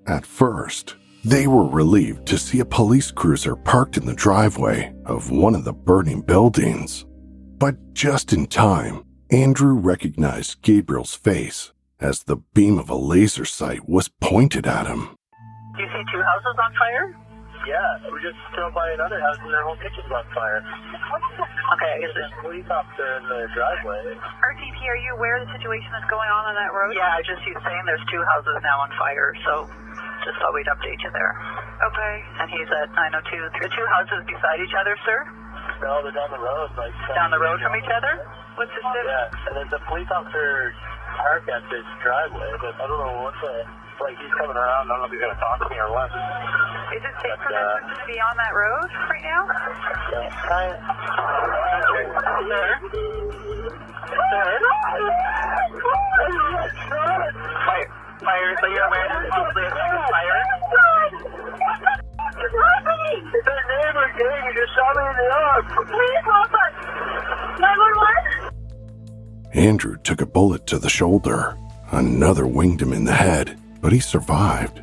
At 0.06 0.26
first, 0.26 0.96
they 1.26 1.48
were 1.48 1.66
relieved 1.66 2.24
to 2.24 2.38
see 2.38 2.60
a 2.60 2.64
police 2.64 3.10
cruiser 3.10 3.56
parked 3.56 3.96
in 3.96 4.06
the 4.06 4.14
driveway 4.14 4.94
of 5.04 5.28
one 5.30 5.56
of 5.56 5.64
the 5.64 5.72
burning 5.72 6.20
buildings. 6.22 7.04
But 7.58 7.74
just 7.94 8.32
in 8.32 8.46
time, 8.46 9.02
Andrew 9.32 9.74
recognized 9.74 10.62
Gabriel's 10.62 11.14
face 11.16 11.72
as 11.98 12.22
the 12.22 12.36
beam 12.54 12.78
of 12.78 12.90
a 12.90 12.94
laser 12.94 13.44
sight 13.44 13.88
was 13.88 14.06
pointed 14.20 14.68
at 14.68 14.86
him. 14.86 15.18
Do 15.74 15.82
you 15.82 15.90
see 15.90 16.04
two 16.14 16.22
houses 16.22 16.54
on 16.62 16.70
fire? 16.78 17.10
Yeah, 17.66 17.82
we 18.14 18.22
just 18.22 18.38
drove 18.54 18.70
by 18.70 18.86
another 18.94 19.18
house 19.18 19.42
and 19.42 19.50
their 19.50 19.66
whole 19.66 19.74
kitchen's 19.82 20.06
on 20.14 20.22
fire. 20.30 20.62
Okay, 20.62 22.06
is 22.06 22.14
There's 22.14 22.30
it? 22.30 22.38
a 22.38 22.42
police 22.46 22.70
officer 22.70 23.08
in 23.18 23.26
the 23.26 23.50
driveway. 23.50 24.14
RTP, 24.14 24.78
are 24.86 25.00
you 25.02 25.10
aware 25.18 25.42
of 25.42 25.50
the 25.50 25.52
situation 25.58 25.90
that's 25.90 26.06
going 26.06 26.30
on 26.30 26.46
on 26.46 26.54
that 26.54 26.70
road? 26.70 26.94
Yeah, 26.94 27.10
I 27.10 27.26
just 27.26 27.42
he's 27.42 27.58
saying 27.66 27.82
there's 27.82 28.06
two 28.14 28.22
houses 28.22 28.54
now 28.62 28.78
on 28.86 28.94
fire, 28.94 29.34
so 29.42 29.66
just 30.26 30.36
thought 30.42 30.50
we'd 30.52 30.66
update 30.66 30.98
you 31.06 31.10
there. 31.14 31.32
Okay. 31.86 32.14
And 32.42 32.50
he's 32.50 32.66
at 32.82 32.90
902. 32.98 33.62
The 33.62 33.70
two 33.70 33.86
houses 33.94 34.20
beside 34.26 34.58
each 34.58 34.74
other, 34.74 34.98
sir? 35.06 35.18
No, 35.80 36.02
they're 36.02 36.12
down 36.12 36.34
the 36.34 36.42
road. 36.42 36.68
Like 36.74 36.90
Down 37.14 37.30
the 37.30 37.38
road 37.38 37.62
from 37.62 37.78
each 37.78 37.88
other? 37.94 38.18
What's 38.58 38.72
the 38.74 38.82
zip? 38.82 39.04
Yeah, 39.06 39.46
and 39.48 39.52
there's 39.60 39.72
a 39.76 39.82
police 39.86 40.08
officer 40.10 40.72
parked 41.20 41.48
at 41.48 41.62
this 41.70 41.84
driveway, 42.02 42.50
but 42.58 42.74
I 42.74 42.84
don't 42.90 42.98
know 43.00 43.22
what 43.22 43.34
the. 43.40 43.54
Like 43.96 44.12
he's 44.20 44.28
coming 44.36 44.52
around. 44.56 44.92
I 44.92 44.92
don't 44.92 45.00
know 45.00 45.08
if 45.08 45.12
he's 45.12 45.24
gonna 45.24 45.40
talk 45.40 45.56
to 45.56 45.72
me 45.72 45.80
or 45.80 45.88
what. 45.88 46.12
Is 46.92 47.00
it 47.00 47.16
safe 47.24 47.32
for 47.40 47.48
But, 47.48 47.56
uh, 47.56 47.96
to 47.96 48.04
be 48.04 48.20
on 48.20 48.36
that 48.36 48.52
road 48.52 48.88
right 49.08 49.24
now? 49.24 49.48
Sir? 52.44 52.76
Fire. 57.64 57.85
Fire, 58.26 58.56
so 58.60 58.66
you're 58.66 58.82
aware 58.82 59.06
that 59.06 59.22
there's 59.54 59.70
a 59.70 60.02
fire? 60.10 60.42
The 63.32 63.54
neighbor 63.70 64.06
came 64.18 64.42
and 64.46 64.54
just 64.56 64.72
shot 64.74 64.94
me 64.96 65.02
in 65.06 65.14
the 65.16 65.26
arm. 65.32 65.62
Please 65.86 66.24
help 66.24 66.52
us. 66.52 66.72
911? 67.60 68.52
Andrew 69.54 69.96
took 70.02 70.20
a 70.20 70.26
bullet 70.26 70.66
to 70.66 70.78
the 70.80 70.88
shoulder. 70.88 71.56
Another 71.92 72.48
winged 72.48 72.82
him 72.82 72.92
in 72.92 73.04
the 73.04 73.14
head, 73.14 73.60
but 73.80 73.92
he 73.92 74.00
survived. 74.00 74.82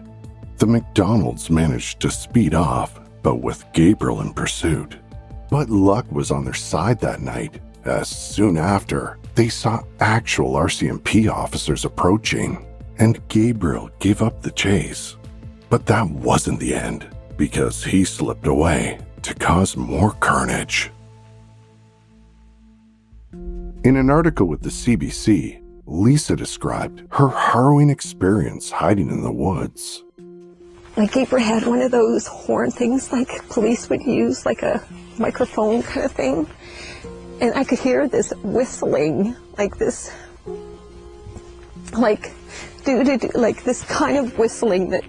The 0.58 0.68
McDonald's 0.68 1.50
managed 1.50 2.00
to 2.00 2.10
speed 2.10 2.54
off, 2.54 2.98
but 3.24 3.42
with 3.42 3.66
Gabriel 3.74 4.22
in 4.22 4.34
pursuit. 4.34 4.96
But 5.50 5.70
luck 5.70 6.10
was 6.10 6.32
on 6.32 6.46
their 6.46 6.54
side 6.54 7.02
that 7.02 7.20
night, 7.20 7.60
as 7.84 8.08
soon 8.08 8.56
after, 8.56 9.20
they 9.36 9.50
saw 9.50 9.84
actual 10.00 10.54
RCMP 10.54 11.30
officers 11.30 11.84
approaching, 11.84 12.66
and 13.00 13.26
Gabriel 13.28 13.90
gave 14.00 14.22
up 14.22 14.42
the 14.42 14.52
chase. 14.52 15.16
But 15.70 15.86
that 15.88 16.08
wasn't 16.08 16.60
the 16.60 16.76
end, 16.76 17.08
because 17.38 17.84
he 17.84 18.04
slipped 18.04 18.48
away 18.48 19.00
to 19.24 19.34
cause 19.34 19.76
more 19.76 20.12
carnage. 20.12 20.92
In 23.84 23.98
an 23.98 24.10
article 24.10 24.48
with 24.48 24.62
the 24.62 24.70
CBC, 24.70 25.62
Lisa 25.86 26.36
described 26.36 27.04
her 27.12 27.28
harrowing 27.30 27.90
experience 27.90 28.72
hiding 28.72 29.10
in 29.10 29.22
the 29.24 29.32
woods. 29.32 30.04
Like 30.96 31.12
Gabriel 31.12 31.46
had 31.46 31.66
one 31.66 31.82
of 31.82 31.92
those 31.92 32.28
horn 32.28 32.72
things 32.72 33.12
like 33.12 33.50
police 33.50 33.90
would 33.90 34.04
use, 34.04 34.46
like 34.46 34.62
a 34.62 34.82
microphone 35.18 35.84
kind 35.84 36.06
of 36.06 36.12
thing. 36.12 36.48
And 37.42 37.54
I 37.56 37.64
could 37.64 37.80
hear 37.80 38.08
this 38.08 38.32
whistling, 38.44 39.36
like 39.58 39.78
this, 39.78 40.12
like, 41.94 42.34
do 42.86 43.04
do 43.04 43.18
do, 43.18 43.30
like 43.36 43.64
this 43.64 43.84
kind 43.84 44.18
of 44.18 44.38
whistling 44.38 44.90
that 44.90 45.04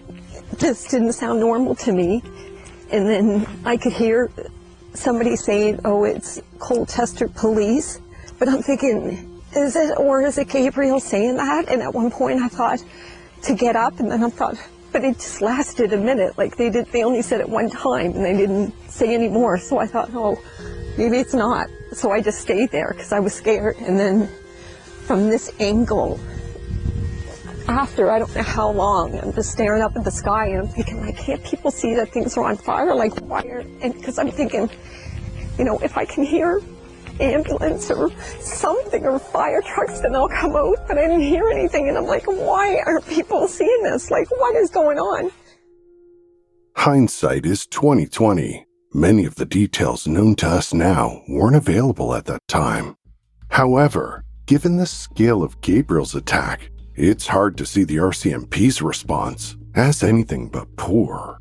just 0.59 0.91
didn't 0.91 1.13
sound 1.13 1.41
normal 1.41 1.75
to 1.77 1.93
me. 1.93 2.23
And 2.91 3.09
then 3.09 3.47
I 3.65 3.77
could 3.77 3.93
hear 3.93 4.31
somebody 4.95 5.37
saying, 5.37 5.81
oh, 5.85 6.05
it's 6.05 6.41
Colchester 6.59 7.29
police. 7.29 8.01
But 8.39 8.49
I'm 8.49 8.63
thinking, 8.63 9.41
is 9.57 9.77
it, 9.77 9.99
or 9.99 10.23
is 10.23 10.39
it 10.39 10.49
Gabriel 10.49 11.01
saying 11.01 11.37
that? 11.37 11.69
And 11.69 11.83
at 11.83 11.93
one 11.93 12.11
point 12.11 12.41
I 12.41 12.49
thought 12.49 12.83
to 13.43 13.55
get 13.55 13.77
up, 13.77 14.01
and 14.01 14.11
then 14.11 14.23
I 14.25 14.31
thought, 14.31 14.57
but 14.93 15.05
it 15.05 15.15
just 15.17 15.41
lasted 15.41 15.93
a 15.93 15.97
minute. 15.97 16.39
Like 16.39 16.57
they 16.57 16.71
did, 16.71 16.87
they 16.87 17.03
only 17.03 17.23
said 17.23 17.41
it 17.41 17.49
one 17.49 17.71
time, 17.71 18.13
and 18.13 18.25
they 18.25 18.37
didn't 18.37 18.73
say 18.89 19.15
any 19.15 19.29
more. 19.29 19.59
So 19.59 19.79
I 19.79 19.87
thought, 19.87 20.11
oh, 20.15 20.41
maybe 20.97 21.19
it's 21.19 21.35
not. 21.35 21.69
So 21.93 22.11
I 22.11 22.21
just 22.21 22.41
stayed 22.41 22.71
there 22.71 22.93
because 22.93 23.13
I 23.13 23.21
was 23.21 23.35
scared. 23.35 23.77
And 23.79 23.99
then 23.99 24.29
from 25.07 25.29
this 25.29 25.51
angle, 25.61 26.19
after 27.69 28.11
I 28.11 28.19
don't 28.19 28.35
know 28.35 28.43
how 28.43 28.71
long, 28.71 29.19
I'm 29.19 29.33
just 29.33 29.53
staring 29.53 29.83
up 29.83 29.97
at 29.97 30.05
the 30.05 30.11
sky 30.11 30.49
and 30.49 30.61
I'm 30.61 30.69
thinking, 30.69 31.01
like, 31.01 31.17
can't 31.17 31.43
people 31.45 31.71
see 31.71 31.95
that 31.95 32.13
things 32.13 32.37
are 32.37 32.45
on 32.45 32.57
fire? 32.57 32.95
Like, 32.95 33.19
why 33.21 33.43
are, 33.43 33.61
and 33.81 33.95
because 33.95 34.19
I'm 34.19 34.31
thinking, 34.31 34.71
you 35.59 35.65
know, 35.65 35.79
if 35.79 35.97
I 35.97 36.05
can 36.05 36.25
hear 36.25 36.61
ambulance 37.21 37.91
or 37.91 38.11
something 38.41 39.05
or 39.05 39.19
fire 39.19 39.63
trucks, 39.63 40.01
then 40.01 40.15
I'll 40.15 40.29
come 40.29 40.57
out. 40.57 40.77
But 40.87 40.99
I 40.99 41.03
didn't 41.03 41.21
hear 41.21 41.49
anything, 41.49 41.89
and 41.89 41.97
I'm 41.97 42.07
like, 42.07 42.27
why 42.27 42.83
aren't 42.85 43.07
people 43.07 43.49
seeing 43.49 43.83
this? 43.83 44.11
Like, 44.11 44.31
what 44.31 44.57
is 44.57 44.71
going 44.71 44.99
on? 44.99 45.31
Hindsight 46.77 47.47
is 47.47 47.67
2020. 47.67 48.67
Many 48.93 49.25
of 49.25 49.37
the 49.37 49.47
details 49.47 50.07
known 50.07 50.35
to 50.37 50.47
us 50.47 50.75
now 50.75 51.23
weren't 51.29 51.57
available 51.57 52.15
at 52.15 52.27
that 52.27 52.47
time. 52.47 52.97
However, 53.49 54.25
given 54.47 54.77
the 54.77 54.87
scale 54.87 55.43
of 55.43 55.61
Gabriel's 55.61 56.15
attack, 56.15 56.71
it's 56.95 57.27
hard 57.27 57.57
to 57.59 57.67
see 57.67 57.85
the 57.85 57.97
RCMP's 57.97 58.81
response 58.81 59.57
as 59.75 60.03
anything 60.03 60.49
but 60.49 60.77
poor. 60.77 61.39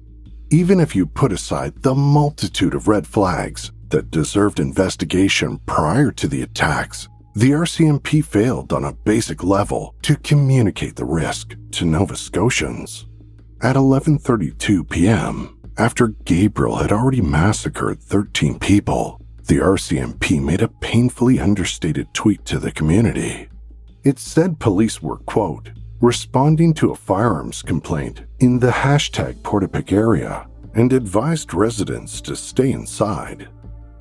Even 0.50 0.80
if 0.80 0.96
you 0.96 1.06
put 1.06 1.32
aside 1.32 1.82
the 1.82 1.96
multitude 1.96 2.74
of 2.74 2.88
red 2.88 3.08
flags 3.08 3.72
that 3.90 4.12
deserved 4.12 4.60
investigation 4.60 5.60
prior 5.66 6.12
to 6.12 6.28
the 6.28 6.42
attacks, 6.42 7.08
the 7.36 7.52
RCMP 7.52 8.24
failed 8.24 8.72
on 8.74 8.84
a 8.84 8.94
basic 8.94 9.44
level 9.44 9.96
to 10.04 10.16
communicate 10.18 10.96
the 10.96 11.06
risk 11.06 11.56
to 11.72 11.86
Nova 11.86 12.16
Scotians. 12.16 13.08
At 13.62 13.76
11:32 13.76 14.90
p.m., 14.90 15.58
after 15.78 16.10
Gabriel 16.26 16.76
had 16.76 16.92
already 16.92 17.22
massacred 17.22 18.02
13 18.04 18.60
people, 18.60 19.20
the 19.46 19.58
RCMP 19.58 20.40
made 20.42 20.62
a 20.62 20.68
painfully 20.68 21.40
understated 21.40 22.14
tweet 22.14 22.46
to 22.46 22.60
the 22.60 22.72
community. 22.72 23.48
It 24.04 24.20
said 24.20 24.60
police 24.60 25.02
were, 25.02 25.20
quote, 25.20 25.72
responding 26.02 26.74
to 26.74 26.92
a 26.92 26.96
firearms 26.96 27.62
complaint 27.62 28.24
in 28.40 28.60
the 28.60 28.70
hashtag 28.70 29.36
Portapique 29.44 29.94
area 29.94 30.46
and 30.76 30.92
advised 30.92 31.54
residents 31.54 32.20
to 32.22 32.36
stay 32.36 32.74
inside. 32.74 33.48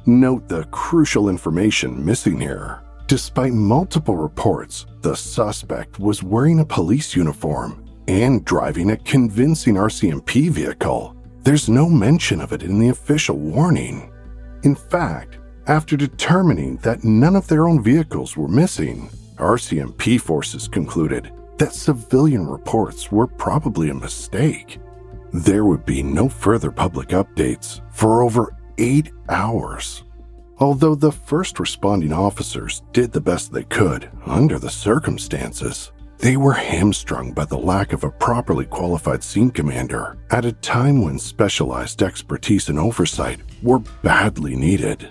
Note 0.04 0.48
the 0.48 0.64
crucial 0.72 1.28
information 1.28 2.04
missing 2.04 2.40
here. 2.40 2.82
Despite 3.06 3.52
multiple 3.52 4.16
reports, 4.16 4.86
the 5.02 5.14
suspect 5.14 6.00
was 6.00 6.24
wearing 6.24 6.58
a 6.58 6.64
police 6.64 7.14
uniform 7.14 7.84
and 8.08 8.44
driving 8.44 8.90
a 8.90 8.96
convincing 8.96 9.76
RCMP 9.76 10.50
vehicle. 10.50 11.14
There's 11.44 11.68
no 11.68 11.88
mention 11.88 12.40
of 12.40 12.52
it 12.52 12.64
in 12.64 12.80
the 12.80 12.88
official 12.88 13.36
warning. 13.36 14.12
In 14.64 14.74
fact, 14.74 15.38
after 15.68 15.96
determining 15.96 16.78
that 16.78 17.04
none 17.04 17.36
of 17.36 17.46
their 17.46 17.68
own 17.68 17.80
vehicles 17.80 18.36
were 18.36 18.48
missing, 18.48 19.08
RCMP 19.42 20.20
forces 20.20 20.68
concluded 20.68 21.32
that 21.58 21.74
civilian 21.74 22.46
reports 22.46 23.12
were 23.12 23.26
probably 23.26 23.90
a 23.90 23.94
mistake. 23.94 24.78
There 25.32 25.64
would 25.64 25.84
be 25.84 26.02
no 26.02 26.28
further 26.28 26.70
public 26.70 27.08
updates 27.08 27.80
for 27.92 28.22
over 28.22 28.56
eight 28.78 29.10
hours. 29.28 30.04
Although 30.58 30.94
the 30.94 31.12
first 31.12 31.58
responding 31.58 32.12
officers 32.12 32.82
did 32.92 33.12
the 33.12 33.20
best 33.20 33.52
they 33.52 33.64
could 33.64 34.10
under 34.26 34.58
the 34.58 34.70
circumstances, 34.70 35.92
they 36.18 36.36
were 36.36 36.52
hamstrung 36.52 37.32
by 37.32 37.44
the 37.44 37.58
lack 37.58 37.92
of 37.92 38.04
a 38.04 38.10
properly 38.10 38.64
qualified 38.66 39.24
scene 39.24 39.50
commander 39.50 40.18
at 40.30 40.44
a 40.44 40.52
time 40.52 41.02
when 41.02 41.18
specialized 41.18 42.00
expertise 42.00 42.68
and 42.68 42.78
oversight 42.78 43.40
were 43.62 43.80
badly 44.02 44.54
needed. 44.54 45.08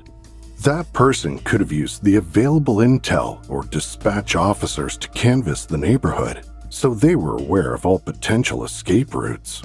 That 0.63 0.93
person 0.93 1.39
could 1.39 1.59
have 1.59 1.71
used 1.71 2.03
the 2.03 2.17
available 2.17 2.77
intel 2.77 3.43
or 3.49 3.63
dispatch 3.63 4.35
officers 4.35 4.95
to 4.97 5.07
canvass 5.07 5.65
the 5.65 5.79
neighborhood, 5.79 6.45
so 6.69 6.93
they 6.93 7.15
were 7.15 7.37
aware 7.37 7.73
of 7.73 7.83
all 7.83 7.97
potential 7.97 8.63
escape 8.63 9.15
routes. 9.15 9.63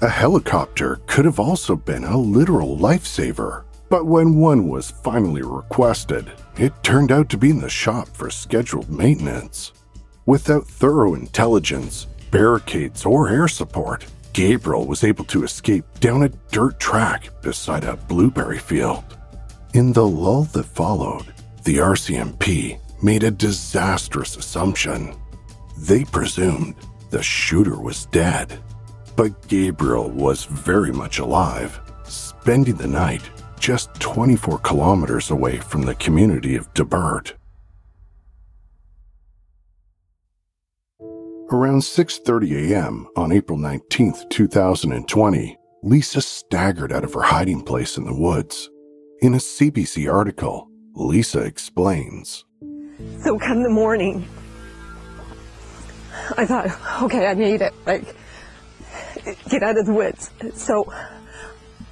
A 0.00 0.08
helicopter 0.08 1.00
could 1.06 1.26
have 1.26 1.38
also 1.38 1.76
been 1.76 2.02
a 2.02 2.18
literal 2.18 2.76
lifesaver, 2.76 3.62
but 3.88 4.06
when 4.06 4.34
one 4.34 4.66
was 4.66 4.90
finally 4.90 5.42
requested, 5.42 6.32
it 6.58 6.72
turned 6.82 7.12
out 7.12 7.28
to 7.28 7.38
be 7.38 7.50
in 7.50 7.60
the 7.60 7.68
shop 7.68 8.08
for 8.08 8.28
scheduled 8.28 8.90
maintenance. 8.90 9.72
Without 10.26 10.66
thorough 10.66 11.14
intelligence, 11.14 12.08
barricades, 12.32 13.06
or 13.06 13.28
air 13.28 13.46
support, 13.46 14.06
Gabriel 14.32 14.86
was 14.88 15.04
able 15.04 15.24
to 15.26 15.44
escape 15.44 15.84
down 16.00 16.24
a 16.24 16.30
dirt 16.50 16.80
track 16.80 17.30
beside 17.42 17.84
a 17.84 17.96
blueberry 17.96 18.58
field. 18.58 19.04
In 19.74 19.94
the 19.94 20.06
lull 20.06 20.42
that 20.52 20.64
followed, 20.64 21.32
the 21.64 21.78
RCMP 21.78 22.78
made 23.02 23.22
a 23.22 23.30
disastrous 23.30 24.36
assumption. 24.36 25.14
They 25.78 26.04
presumed 26.04 26.74
the 27.08 27.22
shooter 27.22 27.80
was 27.80 28.04
dead, 28.06 28.60
but 29.16 29.48
Gabriel 29.48 30.10
was 30.10 30.44
very 30.44 30.92
much 30.92 31.20
alive, 31.20 31.80
spending 32.04 32.74
the 32.74 32.86
night 32.86 33.22
just 33.58 33.94
24 33.94 34.58
kilometers 34.58 35.30
away 35.30 35.56
from 35.56 35.82
the 35.82 35.94
community 35.94 36.54
of 36.54 36.72
Debert. 36.74 37.34
Around 41.50 41.80
6:30 41.80 42.72
a.m. 42.72 43.08
on 43.16 43.32
April 43.32 43.56
19, 43.56 44.28
2020, 44.28 45.56
Lisa 45.82 46.20
staggered 46.20 46.92
out 46.92 47.04
of 47.04 47.14
her 47.14 47.22
hiding 47.22 47.62
place 47.62 47.96
in 47.96 48.04
the 48.04 48.14
woods. 48.14 48.68
In 49.22 49.34
a 49.34 49.36
CBC 49.36 50.12
article, 50.12 50.68
Lisa 50.94 51.42
explains. 51.42 52.44
So 53.20 53.38
come 53.38 53.62
the 53.62 53.70
morning, 53.70 54.26
I 56.36 56.44
thought, 56.44 56.66
okay, 57.04 57.28
I 57.28 57.34
made 57.34 57.62
it. 57.62 57.72
Like, 57.86 58.16
get 59.48 59.62
out 59.62 59.78
of 59.78 59.86
the 59.86 59.92
woods. 59.92 60.32
So 60.54 60.92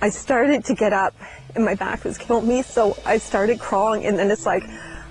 I 0.03 0.09
started 0.09 0.65
to 0.65 0.75
get 0.75 0.93
up 0.93 1.15
and 1.55 1.65
my 1.65 1.77
back 1.77 2.03
was 2.03 2.19
killing 2.19 2.49
me. 2.49 2.63
So 2.63 2.97
I 3.07 3.19
started 3.19 3.61
crawling 3.61 4.07
and 4.07 4.19
then 4.19 4.29
it's 4.33 4.45
like, 4.45 4.65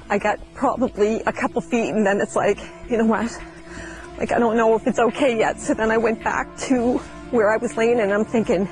I 0.10 0.18
got 0.18 0.40
probably 0.56 1.22
a 1.22 1.32
couple 1.32 1.62
feet 1.62 1.92
and 1.92 2.06
then 2.06 2.20
it's 2.20 2.36
like, 2.36 2.60
you 2.90 2.98
know 2.98 3.06
what? 3.06 3.32
Like, 4.18 4.34
I 4.34 4.40
don't 4.40 4.58
know 4.58 4.76
if 4.76 4.86
it's 4.88 5.00
okay 5.00 5.38
yet. 5.38 5.62
So 5.62 5.74
then 5.74 5.90
I 5.90 5.98
went 5.98 6.22
back 6.22 6.54
to 6.68 6.98
where 7.32 7.50
I 7.50 7.56
was 7.56 7.78
laying 7.78 8.02
and 8.02 8.12
I'm 8.12 8.26
thinking, 8.26 8.68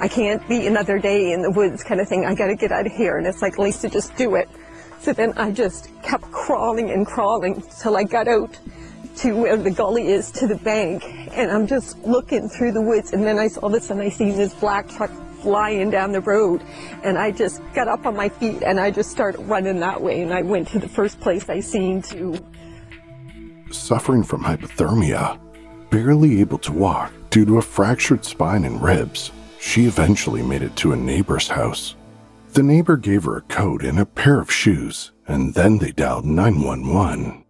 I 0.00 0.08
can't 0.08 0.46
be 0.48 0.66
another 0.66 0.98
day 0.98 1.32
in 1.32 1.42
the 1.42 1.50
woods 1.50 1.82
kind 1.82 2.00
of 2.00 2.08
thing. 2.08 2.24
I 2.24 2.34
got 2.34 2.46
to 2.46 2.56
get 2.56 2.72
out 2.72 2.86
of 2.86 2.92
here. 2.92 3.18
And 3.18 3.26
it's 3.26 3.42
like, 3.42 3.58
Lisa, 3.58 3.88
just 3.88 4.14
do 4.16 4.34
it. 4.34 4.48
So 5.00 5.12
then 5.12 5.32
I 5.36 5.50
just 5.50 5.90
kept 6.02 6.30
crawling 6.30 6.90
and 6.90 7.06
crawling 7.06 7.62
till 7.80 7.96
I 7.96 8.04
got 8.04 8.28
out 8.28 8.58
to 9.16 9.36
where 9.36 9.56
the 9.56 9.70
gully 9.70 10.08
is 10.08 10.30
to 10.32 10.46
the 10.46 10.56
bank. 10.56 11.04
And 11.32 11.50
I'm 11.50 11.66
just 11.66 11.98
looking 12.00 12.48
through 12.48 12.72
the 12.72 12.82
woods. 12.82 13.12
And 13.12 13.24
then 13.24 13.38
I 13.38 13.48
all 13.60 13.74
of 13.74 13.74
a 13.74 13.80
sudden 13.80 14.02
I 14.02 14.08
see 14.08 14.30
this 14.30 14.54
black 14.54 14.88
truck 14.88 15.10
flying 15.40 15.90
down 15.90 16.12
the 16.12 16.20
road. 16.20 16.62
And 17.02 17.18
I 17.18 17.32
just 17.32 17.60
got 17.74 17.88
up 17.88 18.06
on 18.06 18.16
my 18.16 18.28
feet 18.28 18.62
and 18.62 18.78
I 18.78 18.90
just 18.90 19.10
started 19.10 19.40
running 19.40 19.80
that 19.80 20.00
way. 20.00 20.22
And 20.22 20.32
I 20.32 20.42
went 20.42 20.68
to 20.68 20.78
the 20.78 20.88
first 20.88 21.20
place 21.20 21.48
I 21.48 21.60
seen 21.60 22.02
to 22.02 22.38
suffering 23.70 24.22
from 24.22 24.44
hypothermia, 24.44 25.38
barely 25.90 26.40
able 26.40 26.58
to 26.58 26.72
walk 26.72 27.12
due 27.30 27.44
to 27.44 27.58
a 27.58 27.62
fractured 27.62 28.24
spine 28.24 28.64
and 28.64 28.82
ribs, 28.82 29.32
she 29.62 29.86
eventually 29.86 30.42
made 30.42 30.60
it 30.60 30.74
to 30.74 30.92
a 30.92 30.96
neighbor's 30.96 31.46
house. 31.46 31.94
The 32.52 32.64
neighbor 32.64 32.96
gave 32.96 33.24
her 33.24 33.36
a 33.36 33.42
coat 33.42 33.84
and 33.84 33.98
a 34.00 34.04
pair 34.04 34.40
of 34.40 34.52
shoes, 34.52 35.12
and 35.28 35.54
then 35.54 35.78
they 35.78 35.92
dialed 35.92 36.26
911. 36.26 37.44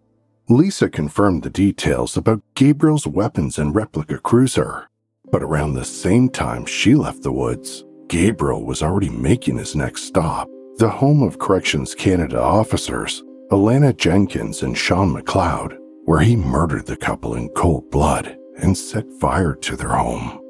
Lisa 0.51 0.91
confirmed 0.91 1.43
the 1.43 1.51
details 1.51 2.17
about 2.17 2.43
Gabriel's 2.55 3.07
weapons 3.07 3.59
and 3.59 3.75
replica 3.75 4.19
cruiser, 4.19 4.91
but 5.31 5.43
around 5.43 5.73
the 5.73 5.87
same 5.87 6.29
time 6.29 6.67
she 6.67 6.95
left 6.95 7.23
the 7.23 7.33
woods, 7.33 7.83
Gabriel 8.09 8.67
was 8.67 8.83
already 8.83 9.09
making 9.09 9.57
his 9.57 9.75
next 9.75 10.03
stop, 10.03 10.49
the 10.77 10.91
home 10.91 11.23
of 11.23 11.39
Corrections 11.39 11.95
Canada 11.95 12.41
officers, 12.41 13.23
Alanna 13.51 13.97
Jenkins 13.97 14.63
and 14.63 14.77
Sean 14.77 15.15
McLeod, 15.15 15.79
where 16.05 16.21
he 16.21 16.37
murdered 16.37 16.85
the 16.85 16.97
couple 16.97 17.37
in 17.37 17.49
cold 17.51 17.91
blood 17.91 18.37
and 18.59 18.77
set 18.77 19.11
fire 19.19 19.55
to 19.55 19.77
their 19.77 19.95
home. 19.95 20.42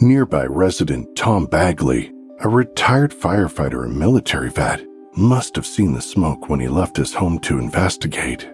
Nearby 0.00 0.44
resident 0.46 1.14
Tom 1.14 1.46
Bagley, 1.46 2.12
a 2.40 2.48
retired 2.48 3.12
firefighter 3.12 3.84
and 3.84 3.96
military 3.96 4.50
vet, 4.50 4.84
must 5.16 5.54
have 5.54 5.64
seen 5.64 5.92
the 5.92 6.02
smoke 6.02 6.48
when 6.48 6.58
he 6.58 6.66
left 6.66 6.96
his 6.96 7.14
home 7.14 7.38
to 7.40 7.58
investigate. 7.60 8.50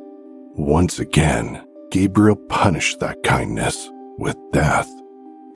Once 0.55 0.98
again, 0.98 1.64
Gabriel 1.90 2.37
punished 2.37 3.00
that 3.00 3.22
kindness 3.22 3.90
with 4.18 4.37
death. 4.53 4.90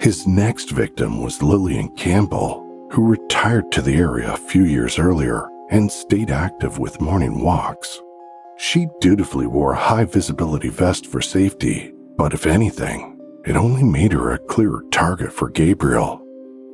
His 0.00 0.26
next 0.26 0.70
victim 0.70 1.22
was 1.22 1.42
Lillian 1.42 1.94
Campbell, 1.96 2.88
who 2.90 3.06
retired 3.06 3.70
to 3.72 3.82
the 3.82 3.96
area 3.96 4.32
a 4.32 4.38
few 4.38 4.64
years 4.64 4.98
earlier 4.98 5.48
and 5.70 5.92
stayed 5.92 6.30
active 6.30 6.78
with 6.78 7.00
morning 7.00 7.44
walks. 7.44 8.00
She 8.56 8.86
dutifully 9.02 9.46
wore 9.46 9.72
a 9.72 9.78
high 9.78 10.04
visibility 10.04 10.70
vest 10.70 11.06
for 11.06 11.20
safety, 11.20 11.92
but 12.16 12.32
if 12.32 12.46
anything, 12.46 13.13
it 13.46 13.56
only 13.56 13.82
made 13.82 14.12
her 14.12 14.30
a 14.30 14.38
clearer 14.38 14.84
target 14.90 15.32
for 15.32 15.50
Gabriel. 15.50 16.22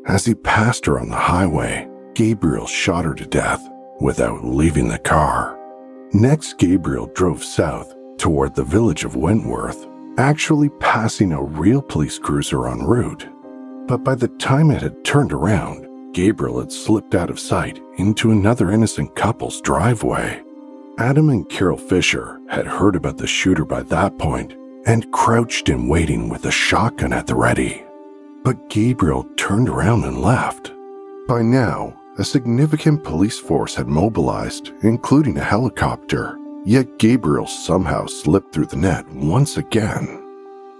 As 0.06 0.24
he 0.24 0.34
passed 0.34 0.86
her 0.86 0.98
on 0.98 1.08
the 1.08 1.16
highway, 1.16 1.88
Gabriel 2.14 2.66
shot 2.66 3.04
her 3.04 3.14
to 3.14 3.26
death 3.26 3.60
without 4.00 4.44
leaving 4.44 4.88
the 4.88 4.98
car. 4.98 5.58
Next, 6.12 6.58
Gabriel 6.58 7.10
drove 7.14 7.44
south 7.44 7.94
toward 8.18 8.54
the 8.54 8.64
village 8.64 9.04
of 9.04 9.16
Wentworth, 9.16 9.86
actually 10.18 10.68
passing 10.80 11.32
a 11.32 11.42
real 11.42 11.82
police 11.82 12.18
cruiser 12.18 12.68
en 12.68 12.84
route. 12.84 13.28
But 13.86 14.04
by 14.04 14.14
the 14.14 14.28
time 14.28 14.70
it 14.70 14.82
had 14.82 15.04
turned 15.04 15.32
around, 15.32 15.86
Gabriel 16.12 16.60
had 16.60 16.72
slipped 16.72 17.14
out 17.14 17.30
of 17.30 17.38
sight 17.38 17.80
into 17.98 18.30
another 18.30 18.70
innocent 18.70 19.14
couple's 19.14 19.60
driveway. 19.60 20.42
Adam 20.98 21.30
and 21.30 21.48
Carol 21.48 21.78
Fisher 21.78 22.40
had 22.48 22.66
heard 22.66 22.96
about 22.96 23.16
the 23.16 23.26
shooter 23.26 23.64
by 23.64 23.82
that 23.84 24.18
point 24.18 24.54
and 24.86 25.10
crouched 25.12 25.68
in 25.68 25.88
waiting 25.88 26.28
with 26.28 26.46
a 26.46 26.50
shotgun 26.50 27.12
at 27.12 27.26
the 27.26 27.34
ready. 27.34 27.84
But 28.42 28.68
Gabriel 28.68 29.24
turned 29.36 29.68
around 29.68 30.04
and 30.04 30.20
left. 30.20 30.72
By 31.28 31.42
now, 31.42 31.94
a 32.18 32.24
significant 32.24 33.04
police 33.04 33.38
force 33.38 33.74
had 33.74 33.86
mobilized, 33.86 34.72
including 34.82 35.38
a 35.38 35.44
helicopter, 35.44 36.38
yet 36.64 36.98
Gabriel 36.98 37.46
somehow 37.46 38.06
slipped 38.06 38.52
through 38.52 38.66
the 38.66 38.76
net 38.76 39.08
once 39.10 39.56
again. 39.56 40.22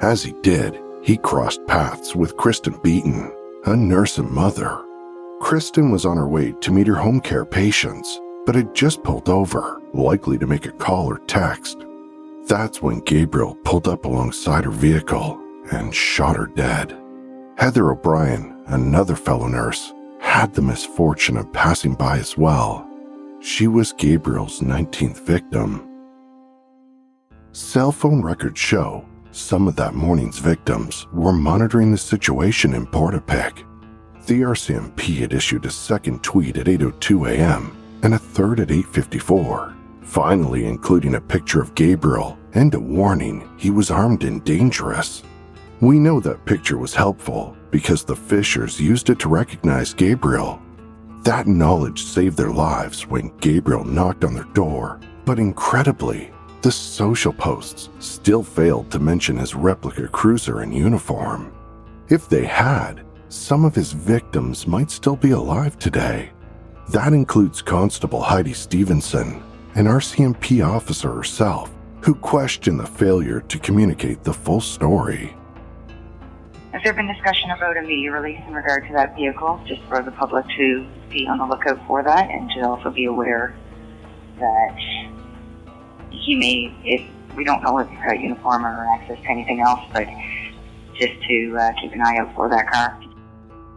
As 0.01 0.23
he 0.23 0.33
did, 0.43 0.81
he 1.03 1.17
crossed 1.17 1.67
paths 1.67 2.17
with 2.17 2.37
Kristen 2.37 2.79
Beaton, 2.83 3.33
a 3.67 3.77
nurse 3.77 4.19
and 4.19 4.31
mother. 4.31 4.83
Kristen 5.41 5.91
was 5.91 6.05
on 6.05 6.17
her 6.17 6.29
way 6.29 6.53
to 6.61 6.73
meet 6.73 6.87
her 6.87 6.97
home 6.97 7.21
care 7.21 7.45
patients 7.45 8.19
but 8.47 8.55
had 8.55 8.75
just 8.75 9.03
pulled 9.03 9.29
over, 9.29 9.81
likely 9.93 10.39
to 10.39 10.47
make 10.47 10.67
a 10.67 10.73
call 10.73 11.07
or 11.07 11.19
text. 11.29 11.85
That's 12.47 12.83
when 12.83 13.01
Gabriel 13.01 13.55
pulled 13.65 13.87
up 13.87 14.05
alongside 14.05 14.65
her 14.65 14.71
vehicle 14.71 15.41
and 15.73 15.95
shot 15.95 16.37
her 16.37 16.47
dead. 16.47 16.97
Heather 17.57 17.91
O'Brien, 17.91 18.65
another 18.67 19.15
fellow 19.15 19.47
nurse, 19.47 19.93
had 20.19 20.55
the 20.55 20.63
misfortune 20.63 21.37
of 21.37 21.53
passing 21.53 21.95
by 21.95 22.19
as 22.19 22.37
well. 22.37 22.89
She 23.41 23.67
was 23.67 23.93
Gabriel's 23.93 24.61
19th 24.61 25.25
victim. 25.25 25.87
Cell 27.53 27.93
phone 27.93 28.23
records 28.23 28.59
show 28.59 29.05
some 29.33 29.69
of 29.69 29.77
that 29.77 29.95
morning's 29.95 30.39
victims 30.39 31.07
were 31.13 31.33
monitoring 31.33 31.93
the 31.93 31.99
situation 31.99 32.75
in 32.75 32.87
Portapique. 32.87 33.65
The 34.27 34.43
RCMP 34.43 35.19
had 35.19 35.33
issued 35.33 35.65
a 35.65 35.71
second 35.71 36.23
tweet 36.23 36.57
at 36.57 36.67
8:02 36.67 37.31
a.m 37.31 37.77
and 38.03 38.15
a 38.15 38.19
third 38.19 38.61
at 38.61 38.69
8:54, 38.69 39.75
finally 40.11 40.67
including 40.67 41.15
a 41.15 41.21
picture 41.21 41.63
of 41.63 41.75
Gabriel 41.77 42.37
and 42.55 42.75
a 42.75 42.81
warning 42.81 43.49
he 43.57 43.71
was 43.71 43.93
armed 43.93 44.25
and 44.25 44.43
dangerous. 44.43 45.23
We 45.81 46.01
know 46.01 46.19
that 46.19 46.45
picture 46.45 46.79
was 46.79 46.95
helpful 46.95 47.57
because 47.71 48.05
the 48.05 48.17
Fishers 48.17 48.81
used 48.81 49.09
it 49.09 49.21
to 49.21 49.29
recognize 49.29 49.95
Gabriel. 49.95 50.61
That 51.23 51.47
knowledge 51.47 52.03
saved 52.03 52.37
their 52.37 52.51
lives 52.51 53.07
when 53.07 53.37
Gabriel 53.39 53.85
knocked 53.85 54.25
on 54.25 54.35
their 54.35 54.53
door, 54.53 54.99
but 55.25 55.39
incredibly, 55.39 56.33
the 56.63 56.73
social 56.73 57.33
posts 57.33 57.89
still 58.01 58.43
failed 58.43 58.91
to 58.91 58.99
mention 58.99 59.37
his 59.37 59.55
replica 59.55 60.09
cruiser 60.09 60.63
in 60.63 60.73
uniform. 60.73 61.53
If 62.09 62.29
they 62.29 62.47
had, 62.47 63.07
some 63.29 63.65
of 63.65 63.77
his 63.77 63.93
victims 63.93 64.67
might 64.67 64.91
still 64.91 65.17
be 65.17 65.31
alive 65.31 65.79
today. 65.79 66.33
That 66.89 67.13
includes 67.13 67.63
Constable 67.63 68.21
Heidi 68.21 68.53
Stevenson, 68.55 69.41
an 69.81 69.87
RCMP 69.87 70.63
officer 70.63 71.11
herself, 71.11 71.71
who 72.03 72.15
questioned 72.15 72.79
the 72.79 72.87
failure 72.87 73.41
to 73.41 73.59
communicate 73.59 74.23
the 74.23 74.33
full 74.33 74.61
story. 74.61 75.35
Has 76.73 76.83
there 76.85 76.93
been 76.93 77.07
discussion 77.07 77.51
about 77.51 77.79
a 77.79 77.83
media 77.83 78.13
release 78.13 78.43
in 78.47 78.53
regard 78.53 78.87
to 78.89 78.93
that 78.93 79.17
vehicle, 79.17 79.59
just 79.67 79.81
for 79.85 80.03
the 80.03 80.11
public 80.11 80.45
to 80.59 80.87
be 81.09 81.27
on 81.27 81.39
the 81.39 81.47
lookout 81.47 81.81
for 81.87 82.03
that 82.03 82.29
and 82.29 82.51
to 82.51 82.61
also 82.61 82.91
be 82.91 83.07
aware 83.07 83.57
that 84.39 84.77
he 86.11 86.35
may, 86.35 86.75
if 86.85 87.01
we 87.35 87.43
don't 87.43 87.63
know 87.63 87.79
if 87.79 87.89
he's 87.89 87.99
got 88.01 88.21
uniform 88.21 88.67
or 88.67 88.87
access 88.95 89.19
to 89.23 89.31
anything 89.31 89.63
else, 89.63 89.81
but 89.95 90.07
just 90.93 91.15
to 91.27 91.57
uh, 91.59 91.73
keep 91.81 91.93
an 91.93 92.03
eye 92.03 92.19
out 92.19 92.35
for 92.35 92.51
that 92.51 92.71
car. 92.71 93.01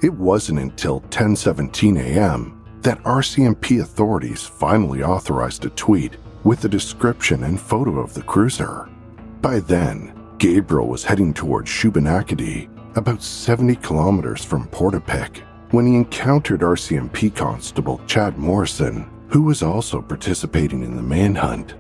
It 0.02 0.14
wasn't 0.14 0.60
until 0.60 1.00
10:17 1.00 1.98
a.m 1.98 2.63
that 2.84 3.02
RCMP 3.04 3.82
authorities 3.82 4.44
finally 4.44 5.04
authorized 5.04 5.66
a 5.66 5.70
tweet 5.72 6.18
with 6.44 6.66
a 6.66 6.70
description 6.70 7.44
and 7.44 7.60
photo 7.60 8.00
of 8.00 8.14
the 8.14 8.22
cruiser. 8.22 8.90
By 9.42 9.60
then, 9.60 10.14
Gabriel 10.38 10.88
was 10.88 11.04
heading 11.04 11.34
towards 11.34 11.70
Shubenacadie, 11.70 12.70
about 12.98 13.24
70 13.24 13.78
kilometers 13.78 14.44
from 14.44 14.68
Portapique, 14.68 15.44
when 15.72 15.88
he 15.88 15.96
encountered 15.96 16.60
RCMP 16.60 17.34
Constable 17.34 18.02
Chad 18.06 18.38
Morrison, 18.38 19.10
who 19.30 19.44
was 19.44 19.64
also 19.64 20.02
participating 20.02 20.84
in 20.84 20.96
the 20.96 21.02
manhunt. 21.02 21.76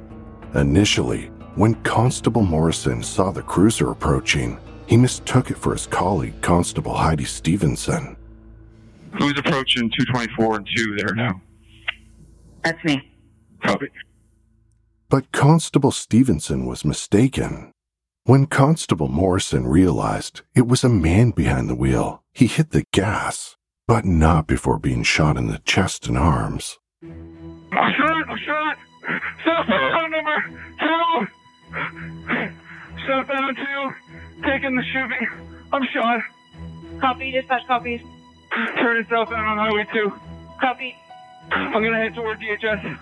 Initially, 0.56 1.26
when 1.56 1.76
Constable 1.84 2.42
Morrison 2.42 3.04
saw 3.04 3.32
the 3.32 3.44
cruiser 3.44 3.92
approaching, 3.92 4.58
he 4.88 4.98
mistook 4.98 5.52
it 5.52 5.58
for 5.58 5.74
his 5.74 5.86
colleague, 5.86 6.42
Constable 6.42 6.96
Heidi 6.96 7.26
Stevenson. 7.26 8.16
Who's 9.20 9.38
approaching 9.38 9.90
224 9.90 10.56
and 10.58 10.68
2 10.76 10.96
there 10.98 11.16
now? 11.16 11.42
That's 12.64 12.84
me. 12.84 13.12
Copy. 13.64 13.88
But 15.10 15.32
Constable 15.32 15.92
Stevenson 15.92 16.66
was 16.66 16.84
mistaken. 16.84 17.72
When 18.26 18.48
Constable 18.48 19.10
Morrison 19.10 19.68
realized 19.68 20.42
it 20.56 20.68
was 20.68 20.84
a 20.84 20.90
man 20.90 21.32
behind 21.32 21.70
the 21.70 21.76
wheel, 21.76 22.24
he 22.34 22.48
hit 22.48 22.72
the 22.72 22.86
gas, 22.92 23.56
but 23.88 24.06
not 24.06 24.48
before 24.48 24.80
being 24.80 25.04
shot 25.04 25.38
in 25.38 25.48
the 25.48 25.60
chest 25.60 26.08
and 26.08 26.18
arms. 26.18 26.80
I'm 27.04 27.94
shot! 27.98 28.30
I'm 28.30 28.38
shot! 28.46 28.78
Southbound 29.46 30.12
number 30.12 30.44
two! 30.80 31.28
Southbound 33.06 33.58
two! 33.58 33.92
Taking 34.44 34.76
the 34.76 34.84
shooting. 34.92 35.28
I'm 35.72 35.84
shot. 35.94 36.22
Copy, 37.02 37.32
dispatch 37.32 37.68
copies. 37.68 38.02
Turning 38.78 39.06
southbound 39.10 39.48
on 39.48 39.58
Highway 39.58 39.86
2. 39.94 40.14
Copy. 40.62 40.96
I'm 41.52 41.74
gonna 41.74 41.98
head 41.98 42.14
toward 42.16 42.40
DHS. 42.40 42.98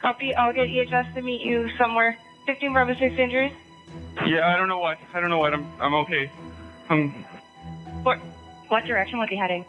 Copy, 0.00 0.34
I'll 0.34 0.52
get 0.52 0.68
EHS 0.68 1.14
to 1.14 1.22
meet 1.22 1.42
you 1.42 1.68
somewhere. 1.76 2.16
15 2.46 2.72
Bravo 2.72 2.94
6 2.94 3.18
injuries. 3.18 3.52
Yeah, 4.26 4.48
I 4.48 4.56
don't 4.56 4.68
know 4.68 4.78
what. 4.78 4.98
I 5.14 5.20
don't 5.20 5.30
know 5.30 5.38
what. 5.38 5.52
I'm 5.52 5.66
I'm 5.80 5.94
okay. 5.94 6.30
I'm 6.88 7.10
What, 8.02 8.18
what 8.68 8.84
direction 8.84 9.18
was 9.18 9.28
he 9.28 9.36
heading? 9.36 9.64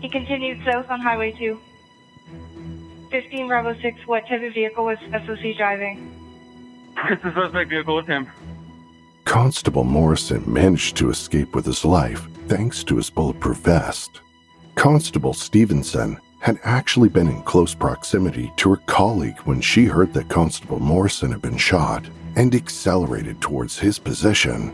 He 0.00 0.08
continued 0.08 0.62
south 0.64 0.90
on 0.90 1.00
Highway 1.00 1.32
2. 1.32 1.58
15 3.10 3.48
Bravo 3.48 3.74
6, 3.80 4.06
what 4.06 4.26
type 4.28 4.42
of 4.42 4.52
vehicle 4.52 4.84
was 4.84 4.98
SOC 5.10 5.56
driving? 5.56 6.14
it's 7.10 7.22
the 7.22 7.32
suspect 7.32 7.70
vehicle. 7.70 7.98
It's 7.98 8.08
him. 8.08 8.28
Constable 9.24 9.84
Morrison 9.84 10.42
managed 10.46 10.96
to 10.98 11.08
escape 11.10 11.54
with 11.54 11.64
his 11.64 11.84
life 11.84 12.28
thanks 12.48 12.84
to 12.84 12.96
his 12.96 13.08
bulletproof 13.08 13.58
vest. 13.58 14.20
Constable 14.78 15.34
Stevenson 15.34 16.20
had 16.38 16.60
actually 16.62 17.08
been 17.08 17.26
in 17.26 17.42
close 17.42 17.74
proximity 17.74 18.52
to 18.58 18.70
her 18.70 18.80
colleague 18.86 19.36
when 19.40 19.60
she 19.60 19.86
heard 19.86 20.14
that 20.14 20.28
Constable 20.28 20.78
Morrison 20.78 21.32
had 21.32 21.42
been 21.42 21.56
shot 21.56 22.08
and 22.36 22.54
accelerated 22.54 23.40
towards 23.40 23.76
his 23.76 23.98
position. 23.98 24.68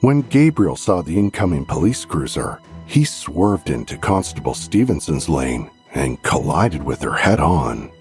When 0.00 0.22
Gabriel 0.22 0.74
saw 0.74 1.00
the 1.00 1.16
incoming 1.16 1.64
police 1.64 2.04
cruiser, 2.04 2.60
he 2.86 3.04
swerved 3.04 3.70
into 3.70 3.96
Constable 3.96 4.52
Stevenson's 4.52 5.28
lane 5.28 5.70
and 5.94 6.20
collided 6.24 6.82
with 6.82 7.00
her 7.02 7.14
head 7.14 7.38
on. 7.38 7.92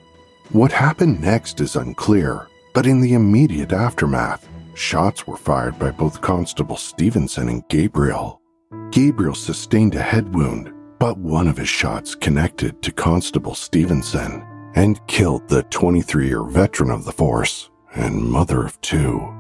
What 0.50 0.72
happened 0.72 1.22
next 1.22 1.62
is 1.62 1.76
unclear, 1.76 2.48
but 2.74 2.88
in 2.88 3.02
the 3.02 3.14
immediate 3.14 3.72
aftermath, 3.72 4.50
shots 4.74 5.28
were 5.28 5.38
fired 5.38 5.78
by 5.78 5.92
both 5.92 6.22
Constable 6.22 6.78
Stevenson 6.78 7.50
and 7.50 7.68
Gabriel. 7.70 8.42
Gabriel 8.90 9.36
sustained 9.36 9.94
a 9.94 10.02
head 10.02 10.34
wound, 10.34 10.72
but 11.00 11.18
one 11.18 11.48
of 11.48 11.58
his 11.58 11.70
shots 11.70 12.16
connected 12.16 12.82
to 12.82 12.92
Constable 12.92 13.56
Stevenson 13.56 14.46
and 14.76 15.06
killed 15.08 15.48
the 15.48 15.64
23 15.64 16.28
year 16.28 16.44
veteran 16.44 16.92
of 16.92 17.06
the 17.06 17.12
force 17.12 17.70
and 17.96 18.22
mother 18.22 18.64
of 18.66 18.80
two. 18.82 19.32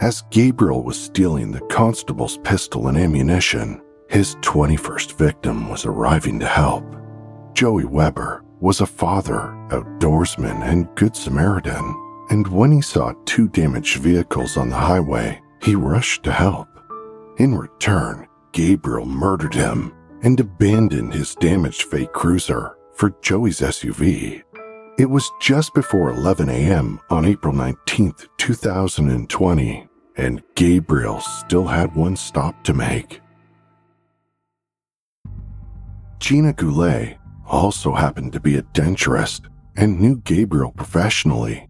As 0.00 0.24
Gabriel 0.30 0.82
was 0.82 1.00
stealing 1.00 1.52
the 1.52 1.60
constable's 1.62 2.38
pistol 2.38 2.88
and 2.88 2.98
ammunition, 2.98 3.80
his 4.08 4.34
21st 4.36 5.16
victim 5.16 5.68
was 5.68 5.86
arriving 5.86 6.40
to 6.40 6.46
help. 6.46 6.84
Joey 7.54 7.84
Webber 7.84 8.44
was 8.60 8.80
a 8.80 8.86
father, 8.86 9.54
outdoorsman, 9.70 10.62
and 10.62 10.92
good 10.96 11.16
Samaritan, 11.16 11.96
and 12.30 12.46
when 12.48 12.72
he 12.72 12.80
saw 12.80 13.12
two 13.24 13.48
damaged 13.48 13.98
vehicles 13.98 14.56
on 14.56 14.70
the 14.70 14.76
highway, 14.76 15.40
he 15.62 15.74
rushed 15.74 16.22
to 16.24 16.32
help. 16.32 16.68
In 17.38 17.54
return, 17.54 18.26
Gabriel 18.52 19.06
murdered 19.06 19.54
him 19.54 19.92
and 20.22 20.38
abandoned 20.40 21.12
his 21.12 21.34
damaged 21.34 21.82
fake 21.82 22.12
cruiser 22.12 22.76
for 22.94 23.10
Joey's 23.22 23.60
SUV. 23.60 24.42
It 24.98 25.06
was 25.06 25.30
just 25.40 25.74
before 25.74 26.10
11 26.10 26.48
a.m. 26.48 27.00
on 27.10 27.24
April 27.24 27.52
19, 27.52 28.14
2020, 28.38 29.88
and 30.16 30.42
Gabriel 30.54 31.20
still 31.20 31.66
had 31.66 31.94
one 31.94 32.16
stop 32.16 32.62
to 32.64 32.74
make. 32.74 33.20
Gina 36.18 36.52
Goulet 36.52 37.16
also 37.46 37.92
happened 37.92 38.32
to 38.32 38.40
be 38.40 38.56
a 38.56 38.62
denturist 38.62 39.48
and 39.76 40.00
knew 40.00 40.18
Gabriel 40.18 40.70
professionally. 40.70 41.68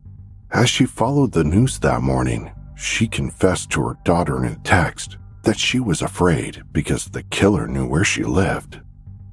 As 0.51 0.69
she 0.69 0.85
followed 0.85 1.33
the 1.33 1.45
news 1.45 1.79
that 1.79 2.03
morning, 2.03 2.53
she 2.75 3.07
confessed 3.07 3.71
to 3.71 3.83
her 3.83 3.97
daughter 4.05 4.45
in 4.45 4.53
a 4.53 4.57
text 4.57 5.17
that 5.43 5.59
she 5.59 5.81
was 5.81 6.03
afraid 6.03 6.63
because 6.73 7.07
the 7.07 7.23
killer 7.25 7.67
knew 7.67 7.87
where 7.87 8.05
she 8.05 8.25
lived. 8.25 8.81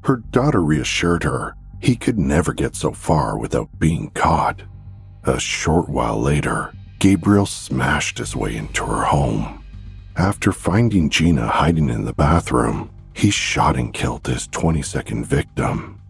Her 0.03 0.17
daughter 0.17 0.61
reassured 0.61 1.23
her 1.23 1.55
he 1.79 1.95
could 1.95 2.19
never 2.19 2.53
get 2.53 2.75
so 2.75 2.91
far 2.91 3.37
without 3.37 3.79
being 3.79 4.09
caught. 4.11 4.61
A 5.23 5.39
short 5.39 5.89
while 5.89 6.19
later, 6.19 6.73
Gabriel 6.99 7.45
smashed 7.45 8.17
his 8.17 8.35
way 8.35 8.55
into 8.57 8.85
her 8.85 9.03
home. 9.05 9.63
After 10.17 10.51
finding 10.51 11.09
Gina 11.09 11.47
hiding 11.47 11.89
in 11.89 12.03
the 12.03 12.13
bathroom, 12.13 12.89
he 13.13 13.31
shot 13.31 13.77
and 13.77 13.93
killed 13.93 14.27
his 14.27 14.47
22nd 14.49 15.25
victim. 15.25 16.01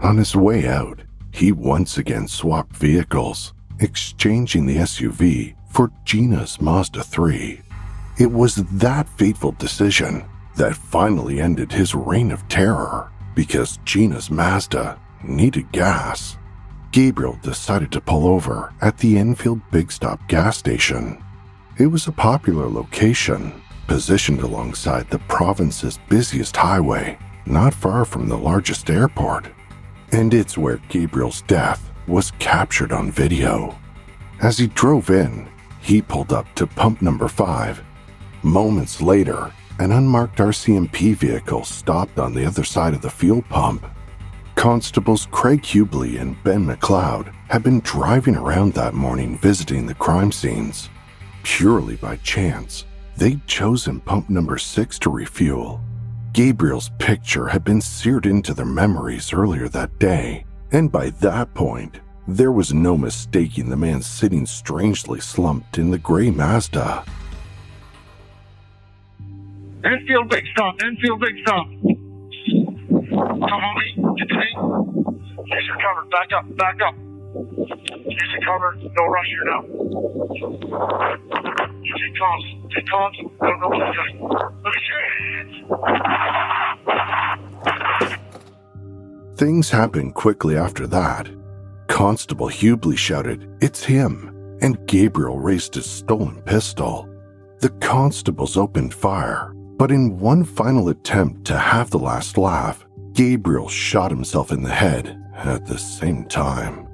On 0.00 0.16
his 0.16 0.36
way 0.36 0.68
out, 0.68 1.00
he 1.32 1.52
once 1.52 1.98
again 1.98 2.28
swapped 2.28 2.76
vehicles, 2.76 3.52
exchanging 3.80 4.66
the 4.66 4.76
SUV 4.76 5.54
for 5.70 5.90
Gina's 6.04 6.60
Mazda 6.60 7.02
3. 7.02 7.60
It 8.18 8.32
was 8.32 8.54
that 8.54 9.08
fateful 9.10 9.52
decision 9.52 10.24
that 10.56 10.74
finally 10.74 11.38
ended 11.40 11.70
his 11.70 11.94
reign 11.94 12.30
of 12.30 12.48
terror 12.48 13.12
because 13.34 13.78
Gina's 13.84 14.30
Mazda 14.30 14.98
needed 15.22 15.70
gas. 15.70 16.38
Gabriel 16.92 17.38
decided 17.42 17.92
to 17.92 18.00
pull 18.00 18.26
over 18.26 18.72
at 18.80 18.96
the 18.96 19.18
Enfield 19.18 19.60
Big 19.70 19.92
Stop 19.92 20.26
gas 20.28 20.56
station. 20.56 21.22
It 21.78 21.88
was 21.88 22.06
a 22.06 22.12
popular 22.12 22.66
location, 22.70 23.62
positioned 23.86 24.40
alongside 24.40 25.10
the 25.10 25.18
province's 25.20 25.98
busiest 26.08 26.56
highway, 26.56 27.18
not 27.44 27.74
far 27.74 28.06
from 28.06 28.28
the 28.28 28.38
largest 28.38 28.88
airport. 28.88 29.48
And 30.12 30.32
it's 30.32 30.56
where 30.56 30.80
Gabriel's 30.88 31.42
death 31.42 31.90
was 32.08 32.30
captured 32.38 32.92
on 32.92 33.10
video. 33.10 33.78
As 34.40 34.56
he 34.56 34.68
drove 34.68 35.10
in, 35.10 35.50
he 35.80 36.00
pulled 36.00 36.32
up 36.32 36.46
to 36.54 36.66
pump 36.66 37.02
number 37.02 37.28
five. 37.28 37.82
Moments 38.46 39.02
later, 39.02 39.52
an 39.80 39.90
unmarked 39.90 40.38
RCMP 40.38 41.16
vehicle 41.16 41.64
stopped 41.64 42.20
on 42.20 42.32
the 42.32 42.46
other 42.46 42.62
side 42.62 42.94
of 42.94 43.02
the 43.02 43.10
fuel 43.10 43.42
pump. 43.42 43.84
Constables 44.54 45.26
Craig 45.32 45.62
Hubley 45.62 46.20
and 46.20 46.40
Ben 46.44 46.64
McLeod 46.64 47.34
had 47.48 47.64
been 47.64 47.80
driving 47.80 48.36
around 48.36 48.72
that 48.74 48.94
morning 48.94 49.36
visiting 49.36 49.84
the 49.84 49.96
crime 49.96 50.30
scenes. 50.30 50.90
Purely 51.42 51.96
by 51.96 52.14
chance, 52.18 52.84
they'd 53.16 53.44
chosen 53.48 53.98
pump 53.98 54.30
number 54.30 54.58
six 54.58 54.96
to 55.00 55.10
refuel. 55.10 55.80
Gabriel's 56.32 56.92
picture 57.00 57.48
had 57.48 57.64
been 57.64 57.80
seared 57.80 58.26
into 58.26 58.54
their 58.54 58.64
memories 58.64 59.32
earlier 59.32 59.68
that 59.70 59.98
day, 59.98 60.46
and 60.70 60.92
by 60.92 61.10
that 61.10 61.52
point, 61.54 61.98
there 62.28 62.52
was 62.52 62.72
no 62.72 62.96
mistaking 62.96 63.68
the 63.68 63.76
man 63.76 64.00
sitting 64.00 64.46
strangely 64.46 65.18
slumped 65.18 65.78
in 65.78 65.90
the 65.90 65.98
gray 65.98 66.30
Mazda. 66.30 67.04
Enfield 69.86 70.28
Big 70.28 70.44
Stop. 70.52 70.74
Enfield 70.82 71.20
Big 71.20 71.34
Stop. 71.42 71.66
Come 72.86 73.62
on, 73.62 73.74
me. 73.78 73.88
Get 74.18 74.28
to 74.28 74.34
me. 74.34 74.48
Use 75.46 75.66
your 75.66 75.78
cover. 75.78 76.04
Back 76.10 76.32
up. 76.36 76.44
Back 76.56 76.80
up. 76.86 76.94
Use 78.06 78.30
your 78.32 78.42
cover. 78.44 78.76
No 78.96 79.06
rush 79.06 79.26
here 79.28 79.44
now. 79.44 79.62
Take 81.96 82.14
comms. 82.20 82.46
Take 82.74 82.86
comms. 82.86 83.16
Don't 83.40 83.60
go 83.60 83.68
this 83.70 83.96
guy. 83.96 84.10
Look 84.64 84.74
at 84.76 84.86
your 84.88 85.02
hands. 85.18 85.54
Things 89.36 89.70
happened 89.70 90.14
quickly 90.14 90.56
after 90.56 90.86
that. 90.88 91.28
Constable 91.88 92.48
Hubley 92.48 92.96
shouted, 92.96 93.48
It's 93.60 93.84
him, 93.84 94.58
and 94.60 94.86
Gabriel 94.86 95.38
raised 95.38 95.74
his 95.74 95.86
stolen 95.86 96.42
pistol. 96.42 97.08
The 97.60 97.70
constables 97.80 98.56
opened 98.56 98.92
fire, 98.94 99.54
but 99.76 99.90
in 99.90 100.18
one 100.18 100.44
final 100.44 100.88
attempt 100.88 101.44
to 101.46 101.58
have 101.58 101.90
the 101.90 101.98
last 101.98 102.38
laugh, 102.38 102.86
Gabriel 103.12 103.68
shot 103.68 104.10
himself 104.10 104.50
in 104.50 104.62
the 104.62 104.70
head 104.70 105.22
at 105.34 105.66
the 105.66 105.78
same 105.78 106.24
time. 106.26 106.88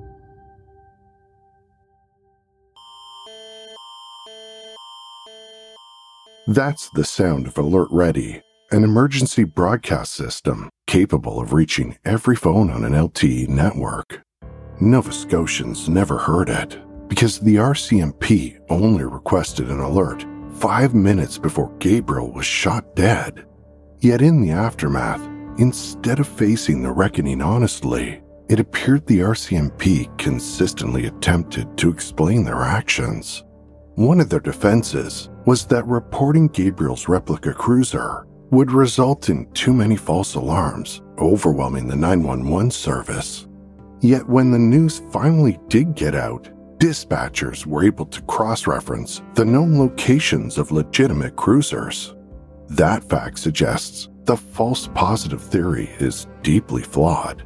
That's 6.48 6.90
the 6.90 7.04
sound 7.04 7.46
of 7.46 7.56
Alert 7.56 7.88
Ready, 7.92 8.42
an 8.72 8.82
emergency 8.82 9.44
broadcast 9.44 10.12
system 10.12 10.70
capable 10.88 11.40
of 11.40 11.52
reaching 11.52 11.96
every 12.04 12.34
phone 12.34 12.68
on 12.68 12.84
an 12.84 12.92
LTE 12.92 13.48
network. 13.48 14.22
Nova 14.80 15.12
Scotians 15.12 15.88
never 15.88 16.18
heard 16.18 16.48
it 16.48 16.80
because 17.06 17.38
the 17.38 17.56
RCMP 17.56 18.58
only 18.68 19.04
requested 19.04 19.70
an 19.70 19.78
alert 19.78 20.26
five 20.54 20.94
minutes 20.94 21.38
before 21.38 21.72
Gabriel 21.78 22.32
was 22.32 22.46
shot 22.46 22.94
dead. 22.94 23.44
Yet 24.00 24.22
in 24.22 24.40
the 24.40 24.50
aftermath, 24.50 25.22
instead 25.58 26.18
of 26.18 26.26
facing 26.26 26.82
the 26.82 26.92
reckoning 26.92 27.40
honestly, 27.40 28.22
it 28.48 28.60
appeared 28.60 29.06
the 29.06 29.20
RCMP 29.20 30.16
consistently 30.18 31.06
attempted 31.06 31.76
to 31.78 31.90
explain 31.90 32.44
their 32.44 32.62
actions. 32.62 33.44
One 33.94 34.20
of 34.20 34.28
their 34.28 34.40
defenses 34.40 35.30
was 35.46 35.66
that 35.66 35.86
reporting 35.86 36.48
Gabriel's 36.48 37.08
replica 37.08 37.52
cruiser 37.54 38.26
would 38.50 38.70
result 38.70 39.28
in 39.30 39.50
too 39.52 39.72
many 39.72 39.96
false 39.96 40.34
alarms, 40.34 41.00
overwhelming 41.18 41.88
the 41.88 41.96
911 41.96 42.70
service. 42.70 43.46
Yet 44.00 44.28
when 44.28 44.50
the 44.50 44.58
news 44.58 45.00
finally 45.10 45.58
did 45.68 45.94
get 45.94 46.14
out, 46.14 46.50
dispatchers 46.82 47.64
were 47.64 47.84
able 47.84 48.04
to 48.04 48.20
cross 48.22 48.66
reference 48.66 49.22
the 49.34 49.44
known 49.44 49.78
locations 49.78 50.58
of 50.58 50.72
legitimate 50.72 51.36
cruisers. 51.36 52.16
That 52.70 53.04
fact 53.04 53.38
suggests 53.38 54.08
the 54.24 54.36
false 54.36 54.88
positive 54.92 55.40
theory 55.40 55.90
is 56.00 56.26
deeply 56.42 56.82
flawed. 56.82 57.44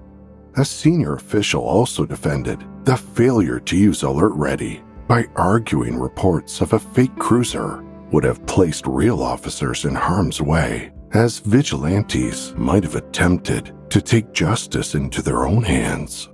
A 0.56 0.64
senior 0.64 1.16
official 1.16 1.62
also 1.62 2.06
defended 2.06 2.64
the 2.84 2.96
failure 2.96 3.60
to 3.60 3.76
use 3.76 4.04
Alert 4.04 4.32
Ready 4.32 4.82
by 5.06 5.26
arguing 5.36 5.98
reports 5.98 6.62
of 6.62 6.72
a 6.72 6.78
fake 6.78 7.14
cruiser 7.16 7.84
would 8.12 8.24
have 8.24 8.46
placed 8.46 8.86
real 8.86 9.22
officers 9.22 9.84
in 9.84 9.94
harm's 9.94 10.40
way, 10.40 10.92
as 11.12 11.40
vigilantes 11.40 12.54
might 12.56 12.84
have 12.84 12.96
attempted 12.96 13.74
to 13.90 14.00
take 14.00 14.32
justice 14.32 14.94
into 14.94 15.20
their 15.20 15.46
own 15.46 15.62
hands. 15.62 16.30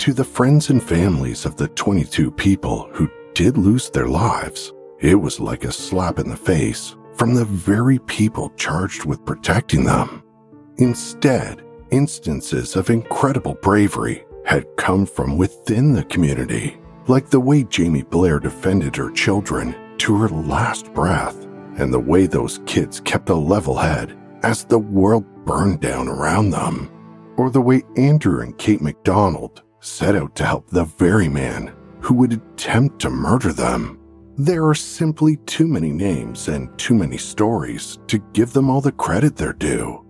To 0.00 0.14
the 0.14 0.24
friends 0.24 0.70
and 0.70 0.82
families 0.82 1.44
of 1.44 1.56
the 1.56 1.68
22 1.68 2.30
people 2.30 2.88
who 2.94 3.10
did 3.34 3.58
lose 3.58 3.90
their 3.90 4.08
lives, 4.08 4.72
it 4.98 5.14
was 5.14 5.38
like 5.38 5.64
a 5.64 5.70
slap 5.70 6.18
in 6.18 6.30
the 6.30 6.36
face 6.38 6.96
from 7.16 7.34
the 7.34 7.44
very 7.44 7.98
people 7.98 8.50
charged 8.56 9.04
with 9.04 9.26
protecting 9.26 9.84
them. 9.84 10.22
Instead, 10.78 11.62
instances 11.90 12.76
of 12.76 12.88
incredible 12.88 13.58
bravery 13.60 14.24
had 14.46 14.64
come 14.78 15.04
from 15.04 15.36
within 15.36 15.92
the 15.92 16.04
community, 16.04 16.78
like 17.06 17.28
the 17.28 17.38
way 17.38 17.62
Jamie 17.64 18.02
Blair 18.02 18.40
defended 18.40 18.96
her 18.96 19.10
children 19.10 19.76
to 19.98 20.16
her 20.16 20.30
last 20.30 20.90
breath, 20.94 21.44
and 21.76 21.92
the 21.92 22.00
way 22.00 22.26
those 22.26 22.62
kids 22.64 23.00
kept 23.00 23.28
a 23.28 23.34
level 23.34 23.76
head 23.76 24.18
as 24.44 24.64
the 24.64 24.78
world 24.78 25.26
burned 25.44 25.80
down 25.80 26.08
around 26.08 26.48
them, 26.48 26.90
or 27.36 27.50
the 27.50 27.60
way 27.60 27.82
Andrew 27.98 28.40
and 28.40 28.56
Kate 28.56 28.80
McDonald 28.80 29.62
set 29.80 30.14
out 30.14 30.34
to 30.36 30.44
help 30.44 30.68
the 30.68 30.84
very 30.84 31.28
man 31.28 31.74
who 32.00 32.14
would 32.14 32.32
attempt 32.32 33.00
to 33.00 33.10
murder 33.10 33.52
them. 33.52 33.98
There 34.36 34.66
are 34.66 34.74
simply 34.74 35.36
too 35.46 35.66
many 35.66 35.90
names 35.90 36.48
and 36.48 36.76
too 36.78 36.94
many 36.94 37.18
stories 37.18 37.98
to 38.06 38.18
give 38.32 38.52
them 38.52 38.70
all 38.70 38.80
the 38.80 38.92
credit 38.92 39.36
they're 39.36 39.52
due. 39.52 40.04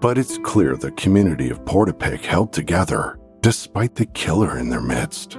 But 0.00 0.18
it's 0.18 0.38
clear 0.38 0.76
the 0.76 0.90
community 0.92 1.50
of 1.50 1.64
Portapique 1.64 2.24
held 2.24 2.52
together 2.52 3.18
despite 3.40 3.94
the 3.94 4.06
killer 4.06 4.58
in 4.58 4.68
their 4.68 4.80
midst. 4.80 5.38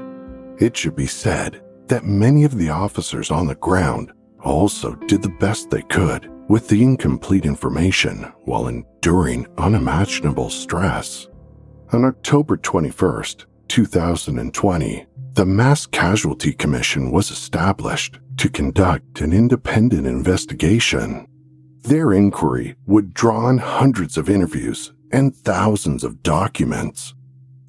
It 0.60 0.78
should 0.78 0.96
be 0.96 1.08
said 1.08 1.62
that 1.88 2.06
many 2.06 2.44
of 2.46 2.58
the 2.58 2.70
officers 2.70 3.32
on 3.32 3.48
the 3.48 3.56
ground 3.56 4.14
also 4.42 4.96
did 5.08 5.22
the 5.22 5.36
best 5.40 5.70
they 5.70 5.82
could 5.82 6.32
with 6.48 6.70
the 6.70 6.82
incomplete 6.82 7.46
information 7.46 8.32
while 8.46 8.68
enduring 8.68 9.46
unimaginable 9.58 10.50
stress. 10.50 11.28
On 11.92 12.06
October 12.06 12.58
21st, 12.58 13.46
2020, 13.68 15.06
the 15.34 15.46
Mass 15.46 15.86
Casualty 15.86 16.54
Commission 16.54 17.12
was 17.12 17.32
established 17.32 18.20
to 18.38 18.50
conduct 18.50 19.22
an 19.22 19.34
independent 19.34 20.08
investigation. 20.08 21.28
Their 21.84 22.14
inquiry 22.14 22.76
would 22.86 23.14
draw 23.14 23.46
on 23.46 23.60
hundreds 23.60 24.18
of 24.18 24.30
interviews 24.30 24.94
and 25.12 25.36
thousands 25.36 26.04
of 26.04 26.24
documents. 26.24 27.14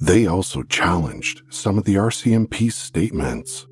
They 0.01 0.27
also 0.27 0.63
challenged 0.63 1.43
some 1.51 1.79
of 1.79 1.85
the 1.85 1.97
RCMP's 1.97 2.75
statements. 2.75 3.67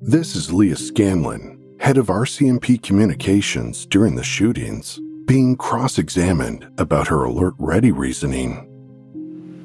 This 0.00 0.34
is 0.34 0.52
Lia 0.52 0.76
Scanlan, 0.76 1.76
head 1.78 1.96
of 1.98 2.06
RCMP 2.06 2.82
communications 2.82 3.86
during 3.86 4.14
the 4.14 4.24
shootings, 4.24 5.00
being 5.26 5.56
cross 5.56 5.98
examined 5.98 6.68
about 6.78 7.08
her 7.08 7.24
alert 7.24 7.54
ready 7.58 7.92
reasoning. 7.92 8.71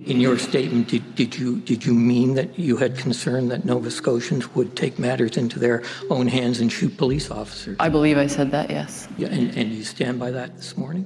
In 0.07 0.21
your 0.21 0.37
statement, 0.37 0.87
did, 0.87 1.15
did, 1.15 1.37
you, 1.37 1.59
did 1.59 1.85
you 1.85 1.93
mean 1.93 2.35
that 2.35 2.57
you 2.57 2.77
had 2.77 2.97
concern 2.97 3.49
that 3.49 3.65
Nova 3.65 3.91
Scotians 3.91 4.55
would 4.55 4.73
take 4.73 4.97
matters 4.97 5.35
into 5.35 5.59
their 5.59 5.83
own 6.09 6.27
hands 6.29 6.61
and 6.61 6.71
shoot 6.71 6.95
police 6.95 7.29
officers? 7.29 7.75
I 7.81 7.89
believe 7.89 8.17
I 8.17 8.27
said 8.27 8.49
that, 8.51 8.69
yes. 8.69 9.09
Yeah, 9.17 9.27
and, 9.27 9.53
and 9.57 9.73
you 9.73 9.83
stand 9.83 10.17
by 10.17 10.31
that 10.31 10.55
this 10.55 10.77
morning? 10.77 11.05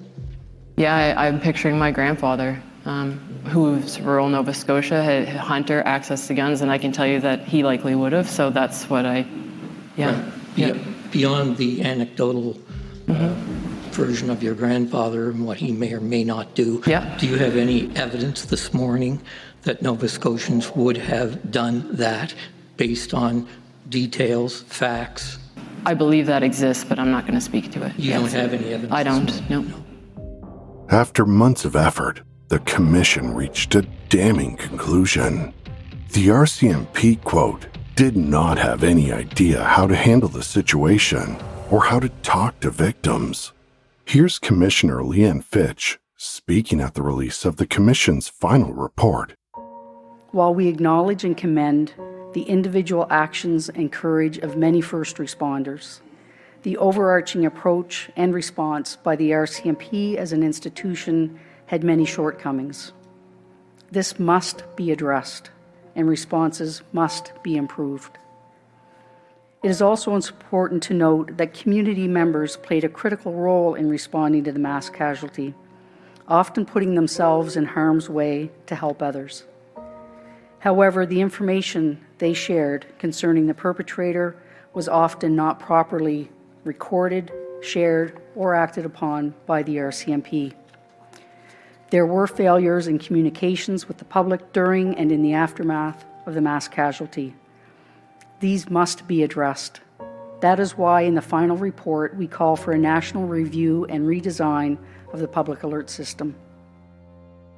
Yeah, 0.77 0.95
I, 0.95 1.27
I'm 1.27 1.39
picturing 1.39 1.79
my 1.79 1.89
grandfather, 1.89 2.61
um, 2.85 3.17
who's 3.45 3.99
rural 3.99 4.29
Nova 4.29 4.53
Scotia, 4.53 5.01
had 5.01 5.27
hunter 5.29 5.81
access 5.87 6.27
to 6.27 6.35
guns, 6.35 6.61
and 6.61 6.69
I 6.69 6.77
can 6.77 6.91
tell 6.91 7.07
you 7.07 7.19
that 7.21 7.43
he 7.43 7.63
likely 7.63 7.95
would 7.95 8.13
have. 8.13 8.29
So 8.29 8.51
that's 8.51 8.87
what 8.87 9.07
I, 9.07 9.25
yeah. 9.97 10.13
Right. 10.13 10.73
Be- 10.73 10.91
Beyond 11.11 11.57
the 11.57 11.83
anecdotal 11.83 12.57
uh, 13.09 13.33
version 13.93 14.29
of 14.29 14.41
your 14.43 14.55
grandfather 14.55 15.29
and 15.29 15.45
what 15.45 15.57
he 15.57 15.71
may 15.71 15.93
or 15.93 15.99
may 16.01 16.23
not 16.23 16.55
do, 16.55 16.81
Yeah. 16.85 17.17
do 17.17 17.27
you 17.27 17.35
have 17.37 17.55
any 17.55 17.89
evidence 17.95 18.45
this 18.45 18.73
morning 18.73 19.21
that 19.63 19.81
Nova 19.81 20.07
Scotians 20.09 20.75
would 20.75 20.97
have 20.97 21.51
done 21.51 21.87
that 21.91 22.33
based 22.77 23.13
on 23.13 23.47
details, 23.89 24.61
facts? 24.67 25.37
I 25.85 25.93
believe 25.93 26.27
that 26.27 26.43
exists, 26.43 26.83
but 26.83 26.99
I'm 26.99 27.11
not 27.11 27.25
going 27.25 27.35
to 27.35 27.41
speak 27.41 27.71
to 27.73 27.83
it. 27.83 27.93
You 27.97 28.13
don't 28.13 28.31
have 28.31 28.53
any 28.53 28.73
evidence? 28.73 28.91
I 28.93 29.03
don't, 29.03 29.49
no. 29.49 29.65
After 30.89 31.25
months 31.25 31.65
of 31.65 31.75
effort, 31.75 32.21
the 32.49 32.59
commission 32.59 33.33
reached 33.33 33.75
a 33.75 33.81
damning 34.09 34.57
conclusion. 34.57 35.53
The 36.11 36.27
RCMP, 36.27 37.23
quote, 37.23 37.67
did 37.95 38.17
not 38.17 38.57
have 38.57 38.83
any 38.83 39.11
idea 39.11 39.63
how 39.63 39.87
to 39.87 39.95
handle 39.95 40.29
the 40.29 40.43
situation 40.43 41.37
or 41.69 41.85
how 41.85 41.99
to 41.99 42.09
talk 42.21 42.59
to 42.59 42.69
victims. 42.69 43.53
Here's 44.05 44.39
Commissioner 44.39 44.97
Leanne 44.97 45.43
Fitch 45.43 45.97
speaking 46.17 46.81
at 46.81 46.95
the 46.95 47.01
release 47.01 47.45
of 47.45 47.55
the 47.55 47.65
Commission's 47.65 48.27
final 48.27 48.73
report. 48.73 49.35
While 50.31 50.53
we 50.53 50.67
acknowledge 50.67 51.23
and 51.23 51.35
commend 51.35 51.93
the 52.33 52.43
individual 52.43 53.07
actions 53.09 53.69
and 53.69 53.91
courage 53.91 54.37
of 54.37 54.57
many 54.57 54.81
first 54.81 55.17
responders, 55.17 56.01
the 56.63 56.77
overarching 56.77 57.45
approach 57.45 58.09
and 58.15 58.33
response 58.33 58.97
by 58.97 59.15
the 59.15 59.31
RCMP 59.31 60.15
as 60.15 60.33
an 60.33 60.43
institution 60.43 61.39
had 61.67 61.83
many 61.83 62.05
shortcomings. 62.05 62.91
This 63.91 64.19
must 64.19 64.63
be 64.75 64.91
addressed, 64.91 65.51
and 65.95 66.07
responses 66.07 66.81
must 66.91 67.31
be 67.43 67.55
improved. 67.55 68.17
It 69.63 69.69
is 69.69 69.79
also 69.79 70.15
important 70.15 70.81
to 70.83 70.95
note 70.95 71.37
that 71.37 71.53
community 71.53 72.07
members 72.07 72.57
played 72.57 72.83
a 72.83 72.89
critical 72.89 73.33
role 73.33 73.75
in 73.75 73.89
responding 73.89 74.43
to 74.45 74.51
the 74.51 74.57
mass 74.57 74.89
casualty, 74.89 75.53
often 76.27 76.65
putting 76.65 76.95
themselves 76.95 77.55
in 77.55 77.65
harm's 77.65 78.09
way 78.09 78.49
to 78.65 78.73
help 78.73 79.03
others. 79.03 79.43
However, 80.59 81.05
the 81.05 81.21
information 81.21 82.03
they 82.17 82.33
shared 82.33 82.87
concerning 82.97 83.45
the 83.45 83.53
perpetrator 83.53 84.35
was 84.73 84.89
often 84.89 85.35
not 85.35 85.59
properly 85.59 86.31
recorded, 86.63 87.31
shared, 87.61 88.19
or 88.35 88.55
acted 88.55 88.83
upon 88.83 89.35
by 89.45 89.61
the 89.61 89.77
RCMP. 89.77 90.53
There 91.91 92.07
were 92.07 92.25
failures 92.25 92.87
in 92.87 92.97
communications 92.97 93.87
with 93.87 93.99
the 93.99 94.05
public 94.05 94.53
during 94.53 94.95
and 94.95 95.11
in 95.11 95.21
the 95.21 95.33
aftermath 95.33 96.03
of 96.25 96.33
the 96.33 96.41
mass 96.41 96.67
casualty. 96.67 97.35
These 98.41 98.71
must 98.71 99.07
be 99.07 99.21
addressed. 99.21 99.81
That 100.39 100.59
is 100.59 100.75
why, 100.75 101.01
in 101.01 101.13
the 101.13 101.21
final 101.21 101.55
report, 101.55 102.17
we 102.17 102.25
call 102.25 102.55
for 102.55 102.71
a 102.71 102.77
national 102.77 103.27
review 103.27 103.85
and 103.85 104.07
redesign 104.07 104.79
of 105.13 105.19
the 105.19 105.27
public 105.27 105.61
alert 105.61 105.91
system. 105.91 106.35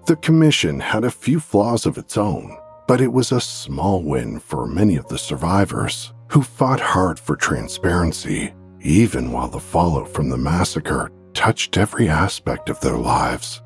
The 0.07 0.17
commission 0.17 0.81
had 0.81 1.05
a 1.05 1.09
few 1.09 1.39
flaws 1.39 1.85
of 1.85 1.97
its 1.97 2.17
own, 2.17 2.57
but 2.85 2.99
it 2.99 3.13
was 3.13 3.31
a 3.31 3.39
small 3.39 4.03
win 4.03 4.39
for 4.41 4.67
many 4.67 4.97
of 4.97 5.07
the 5.07 5.17
survivors 5.17 6.11
who 6.27 6.41
fought 6.41 6.81
hard 6.81 7.17
for 7.17 7.37
transparency, 7.37 8.53
even 8.81 9.31
while 9.31 9.47
the 9.47 9.61
fallout 9.61 10.09
from 10.09 10.29
the 10.29 10.37
massacre 10.37 11.09
touched 11.33 11.77
every 11.77 12.09
aspect 12.09 12.67
of 12.67 12.81
their 12.81 12.97
lives. 12.97 13.61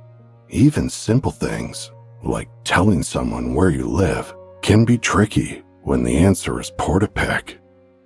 Even 0.49 0.87
simple 0.87 1.31
things, 1.31 1.91
like 2.23 2.49
telling 2.63 3.01
someone 3.01 3.55
where 3.55 3.71
you 3.71 3.87
live, 3.87 4.35
can 4.61 4.85
be 4.85 4.99
tricky 4.99 5.63
when 5.87 6.03
the 6.03 6.17
answer 6.17 6.59
is 6.59 6.69
Portapique. 6.71 7.59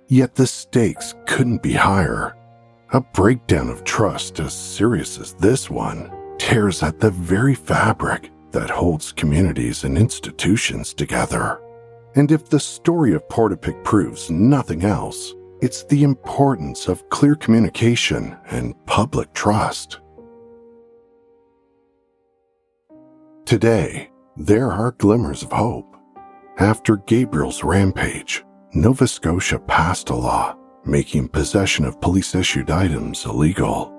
Yet 0.06 0.36
the 0.36 0.46
stakes 0.46 1.16
couldn't 1.26 1.64
be 1.64 1.72
higher. 1.72 2.36
A 2.92 3.00
breakdown 3.00 3.68
of 3.68 3.82
trust 3.82 4.38
as 4.38 4.54
serious 4.54 5.18
as 5.18 5.34
this 5.34 5.68
one 5.68 6.08
tears 6.38 6.80
at 6.84 7.00
the 7.00 7.10
very 7.10 7.56
fabric 7.56 8.30
that 8.52 8.70
holds 8.70 9.10
communities 9.10 9.82
and 9.82 9.98
institutions 9.98 10.94
together. 10.94 11.60
And 12.14 12.30
if 12.30 12.48
the 12.48 12.60
story 12.60 13.14
of 13.14 13.28
Portapique 13.28 13.82
proves 13.82 14.30
nothing 14.30 14.84
else, 14.84 15.34
it's 15.60 15.82
the 15.82 16.04
importance 16.04 16.86
of 16.86 17.08
clear 17.08 17.34
communication 17.34 18.36
and 18.50 18.76
public 18.86 19.34
trust. 19.34 19.98
Today, 23.44 24.08
there 24.36 24.70
are 24.70 24.92
glimmers 24.92 25.42
of 25.42 25.50
hope. 25.50 25.91
After 26.58 26.98
Gabriel's 26.98 27.64
rampage, 27.64 28.44
Nova 28.74 29.06
Scotia 29.06 29.58
passed 29.58 30.10
a 30.10 30.14
law 30.14 30.56
making 30.84 31.28
possession 31.28 31.84
of 31.84 32.00
police 32.00 32.34
issued 32.34 32.70
items 32.70 33.24
illegal. 33.24 33.92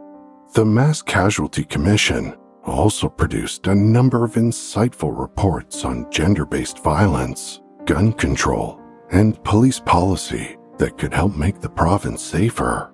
The 0.54 0.66
Mass 0.66 1.02
Casualty 1.02 1.64
Commission 1.64 2.36
also 2.64 3.10
produced 3.10 3.68
a 3.68 3.76
number 3.76 4.24
of 4.24 4.34
insightful 4.34 5.18
reports 5.18 5.86
on 5.86 6.10
gender 6.12 6.46
based 6.46 6.84
violence, 6.84 7.62
gun 7.86 8.14
control, 8.14 8.80
and 9.12 9.42
police 9.44 9.80
policy 9.80 10.58
that 10.78 10.98
could 10.98 11.14
help 11.14 11.36
make 11.36 11.60
the 11.60 11.70
province 11.70 12.22
safer. 12.22 12.94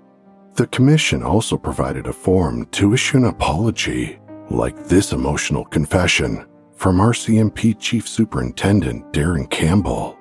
The 0.54 0.68
Commission 0.68 1.24
also 1.24 1.58
provided 1.58 2.08
a 2.08 2.14
forum 2.14 2.66
to 2.68 2.94
issue 2.94 3.18
an 3.18 3.26
apology, 3.26 4.20
like 4.50 4.86
this 4.86 5.14
emotional 5.14 5.66
confession 5.66 6.46
from 6.80 6.96
RCMP 6.96 7.78
Chief 7.78 8.08
Superintendent 8.08 9.12
Darren 9.12 9.50
Campbell. 9.50 10.18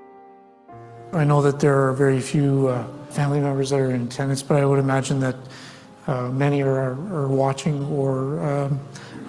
I 1.13 1.23
know 1.23 1.41
that 1.41 1.61
there 1.61 1.81
are 1.87 1.93
very 1.93 2.21
few 2.21 2.67
uh, 2.67 2.85
family 3.11 3.39
members 3.39 3.71
that 3.71 3.79
are 3.79 3.93
in 3.93 4.09
attendance, 4.09 4.43
but 4.43 4.61
I 4.61 4.67
would 4.67 4.81
imagine 4.81 5.21
that 5.21 5.37
uh, 6.09 6.29
many 6.31 6.63
are, 6.63 6.95
are, 7.15 7.29
watching 7.29 7.85
or 7.87 8.41
um, 8.45 8.81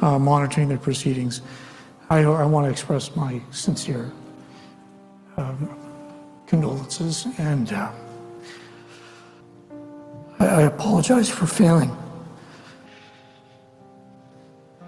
uh, 0.01 0.17
monitoring 0.17 0.69
the 0.69 0.77
proceedings. 0.77 1.43
I, 2.09 2.23
I, 2.23 2.45
want 2.45 2.65
to 2.65 2.71
express 2.71 3.15
my 3.15 3.39
sincere 3.51 4.11
um, 5.37 5.77
condolences 6.47 7.27
and 7.37 7.71
uh, 7.71 7.91
I, 10.39 10.45
I 10.47 10.61
apologize 10.63 11.29
for 11.29 11.45
failing. 11.45 11.95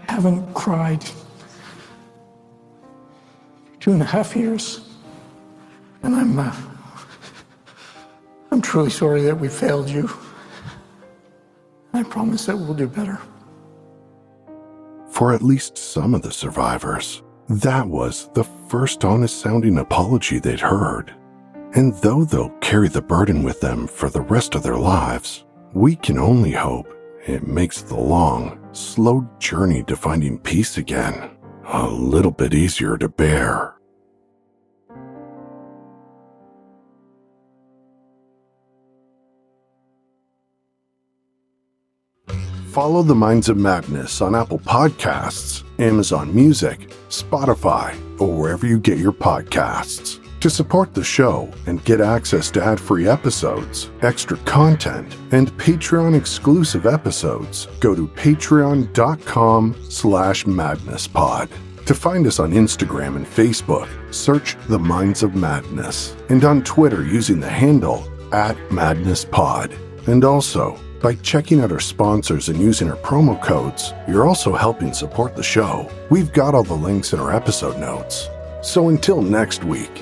I 0.07 0.13
haven't 0.13 0.51
cried 0.55 1.05
two 3.81 3.91
and 3.91 4.01
a 4.01 4.05
half 4.05 4.35
years, 4.35 4.87
and 6.03 6.15
I'm 6.15 6.39
uh, 6.39 6.55
I'm 8.51 8.61
truly 8.61 8.91
sorry 8.91 9.23
that 9.23 9.39
we 9.39 9.49
failed 9.49 9.89
you. 9.89 10.09
I 11.93 12.03
promise 12.03 12.45
that 12.45 12.55
we'll 12.55 12.75
do 12.75 12.87
better. 12.87 13.19
For 15.09 15.33
at 15.33 15.41
least 15.41 15.77
some 15.77 16.13
of 16.13 16.21
the 16.21 16.31
survivors, 16.31 17.23
that 17.49 17.87
was 17.87 18.29
the 18.33 18.43
first 18.43 19.03
honest 19.03 19.41
sounding 19.41 19.77
apology 19.77 20.39
they'd 20.39 20.59
heard. 20.59 21.13
And 21.73 21.93
though 21.95 22.23
they'll 22.23 22.57
carry 22.61 22.87
the 22.87 23.01
burden 23.01 23.43
with 23.43 23.61
them 23.61 23.87
for 23.87 24.09
the 24.09 24.21
rest 24.21 24.55
of 24.55 24.63
their 24.63 24.77
lives, 24.77 25.45
we 25.73 25.95
can 25.95 26.17
only 26.17 26.51
hope 26.51 26.93
it 27.25 27.47
makes 27.47 27.81
the 27.81 27.95
long, 27.95 28.59
slow 28.73 29.27
journey 29.39 29.83
to 29.83 29.95
finding 29.95 30.37
peace 30.39 30.77
again 30.77 31.31
a 31.65 31.87
little 31.87 32.31
bit 32.31 32.53
easier 32.53 32.97
to 32.97 33.09
bear. 33.09 33.75
Follow 42.71 43.03
the 43.03 43.13
Minds 43.13 43.49
of 43.49 43.57
Madness 43.57 44.21
on 44.21 44.33
Apple 44.33 44.59
Podcasts, 44.59 45.65
Amazon 45.77 46.33
Music, 46.33 46.89
Spotify, 47.09 47.93
or 48.17 48.33
wherever 48.33 48.65
you 48.65 48.79
get 48.79 48.97
your 48.97 49.11
podcasts. 49.11 50.20
To 50.41 50.49
support 50.49 50.95
the 50.95 51.03
show 51.03 51.53
and 51.67 51.85
get 51.85 52.01
access 52.01 52.49
to 52.51 52.63
ad-free 52.63 53.07
episodes, 53.07 53.91
extra 54.01 54.37
content, 54.37 55.15
and 55.31 55.55
Patreon 55.57 56.17
exclusive 56.17 56.87
episodes, 56.87 57.67
go 57.79 57.93
to 57.93 58.07
patreon.com 58.07 59.75
slash 59.87 60.45
madnesspod. 60.45 61.47
To 61.85 61.93
find 61.93 62.25
us 62.25 62.39
on 62.39 62.53
Instagram 62.53 63.17
and 63.17 63.25
Facebook, 63.27 63.87
search 64.11 64.57
The 64.67 64.79
Minds 64.79 65.21
of 65.21 65.35
Madness, 65.35 66.15
and 66.29 66.43
on 66.43 66.63
Twitter 66.63 67.03
using 67.03 67.39
the 67.39 67.47
handle 67.47 68.11
at 68.33 68.57
MadnessPod. 68.69 70.07
And 70.07 70.23
also, 70.23 70.75
by 71.03 71.13
checking 71.15 71.61
out 71.61 71.71
our 71.71 71.79
sponsors 71.79 72.49
and 72.49 72.59
using 72.59 72.89
our 72.89 72.97
promo 72.97 73.39
codes, 73.43 73.93
you're 74.07 74.27
also 74.27 74.55
helping 74.55 74.91
support 74.91 75.35
the 75.35 75.43
show. 75.43 75.87
We've 76.09 76.33
got 76.33 76.55
all 76.55 76.63
the 76.63 76.73
links 76.73 77.13
in 77.13 77.19
our 77.19 77.31
episode 77.31 77.77
notes. 77.77 78.27
So 78.63 78.89
until 78.89 79.21
next 79.21 79.63
week, 79.63 80.01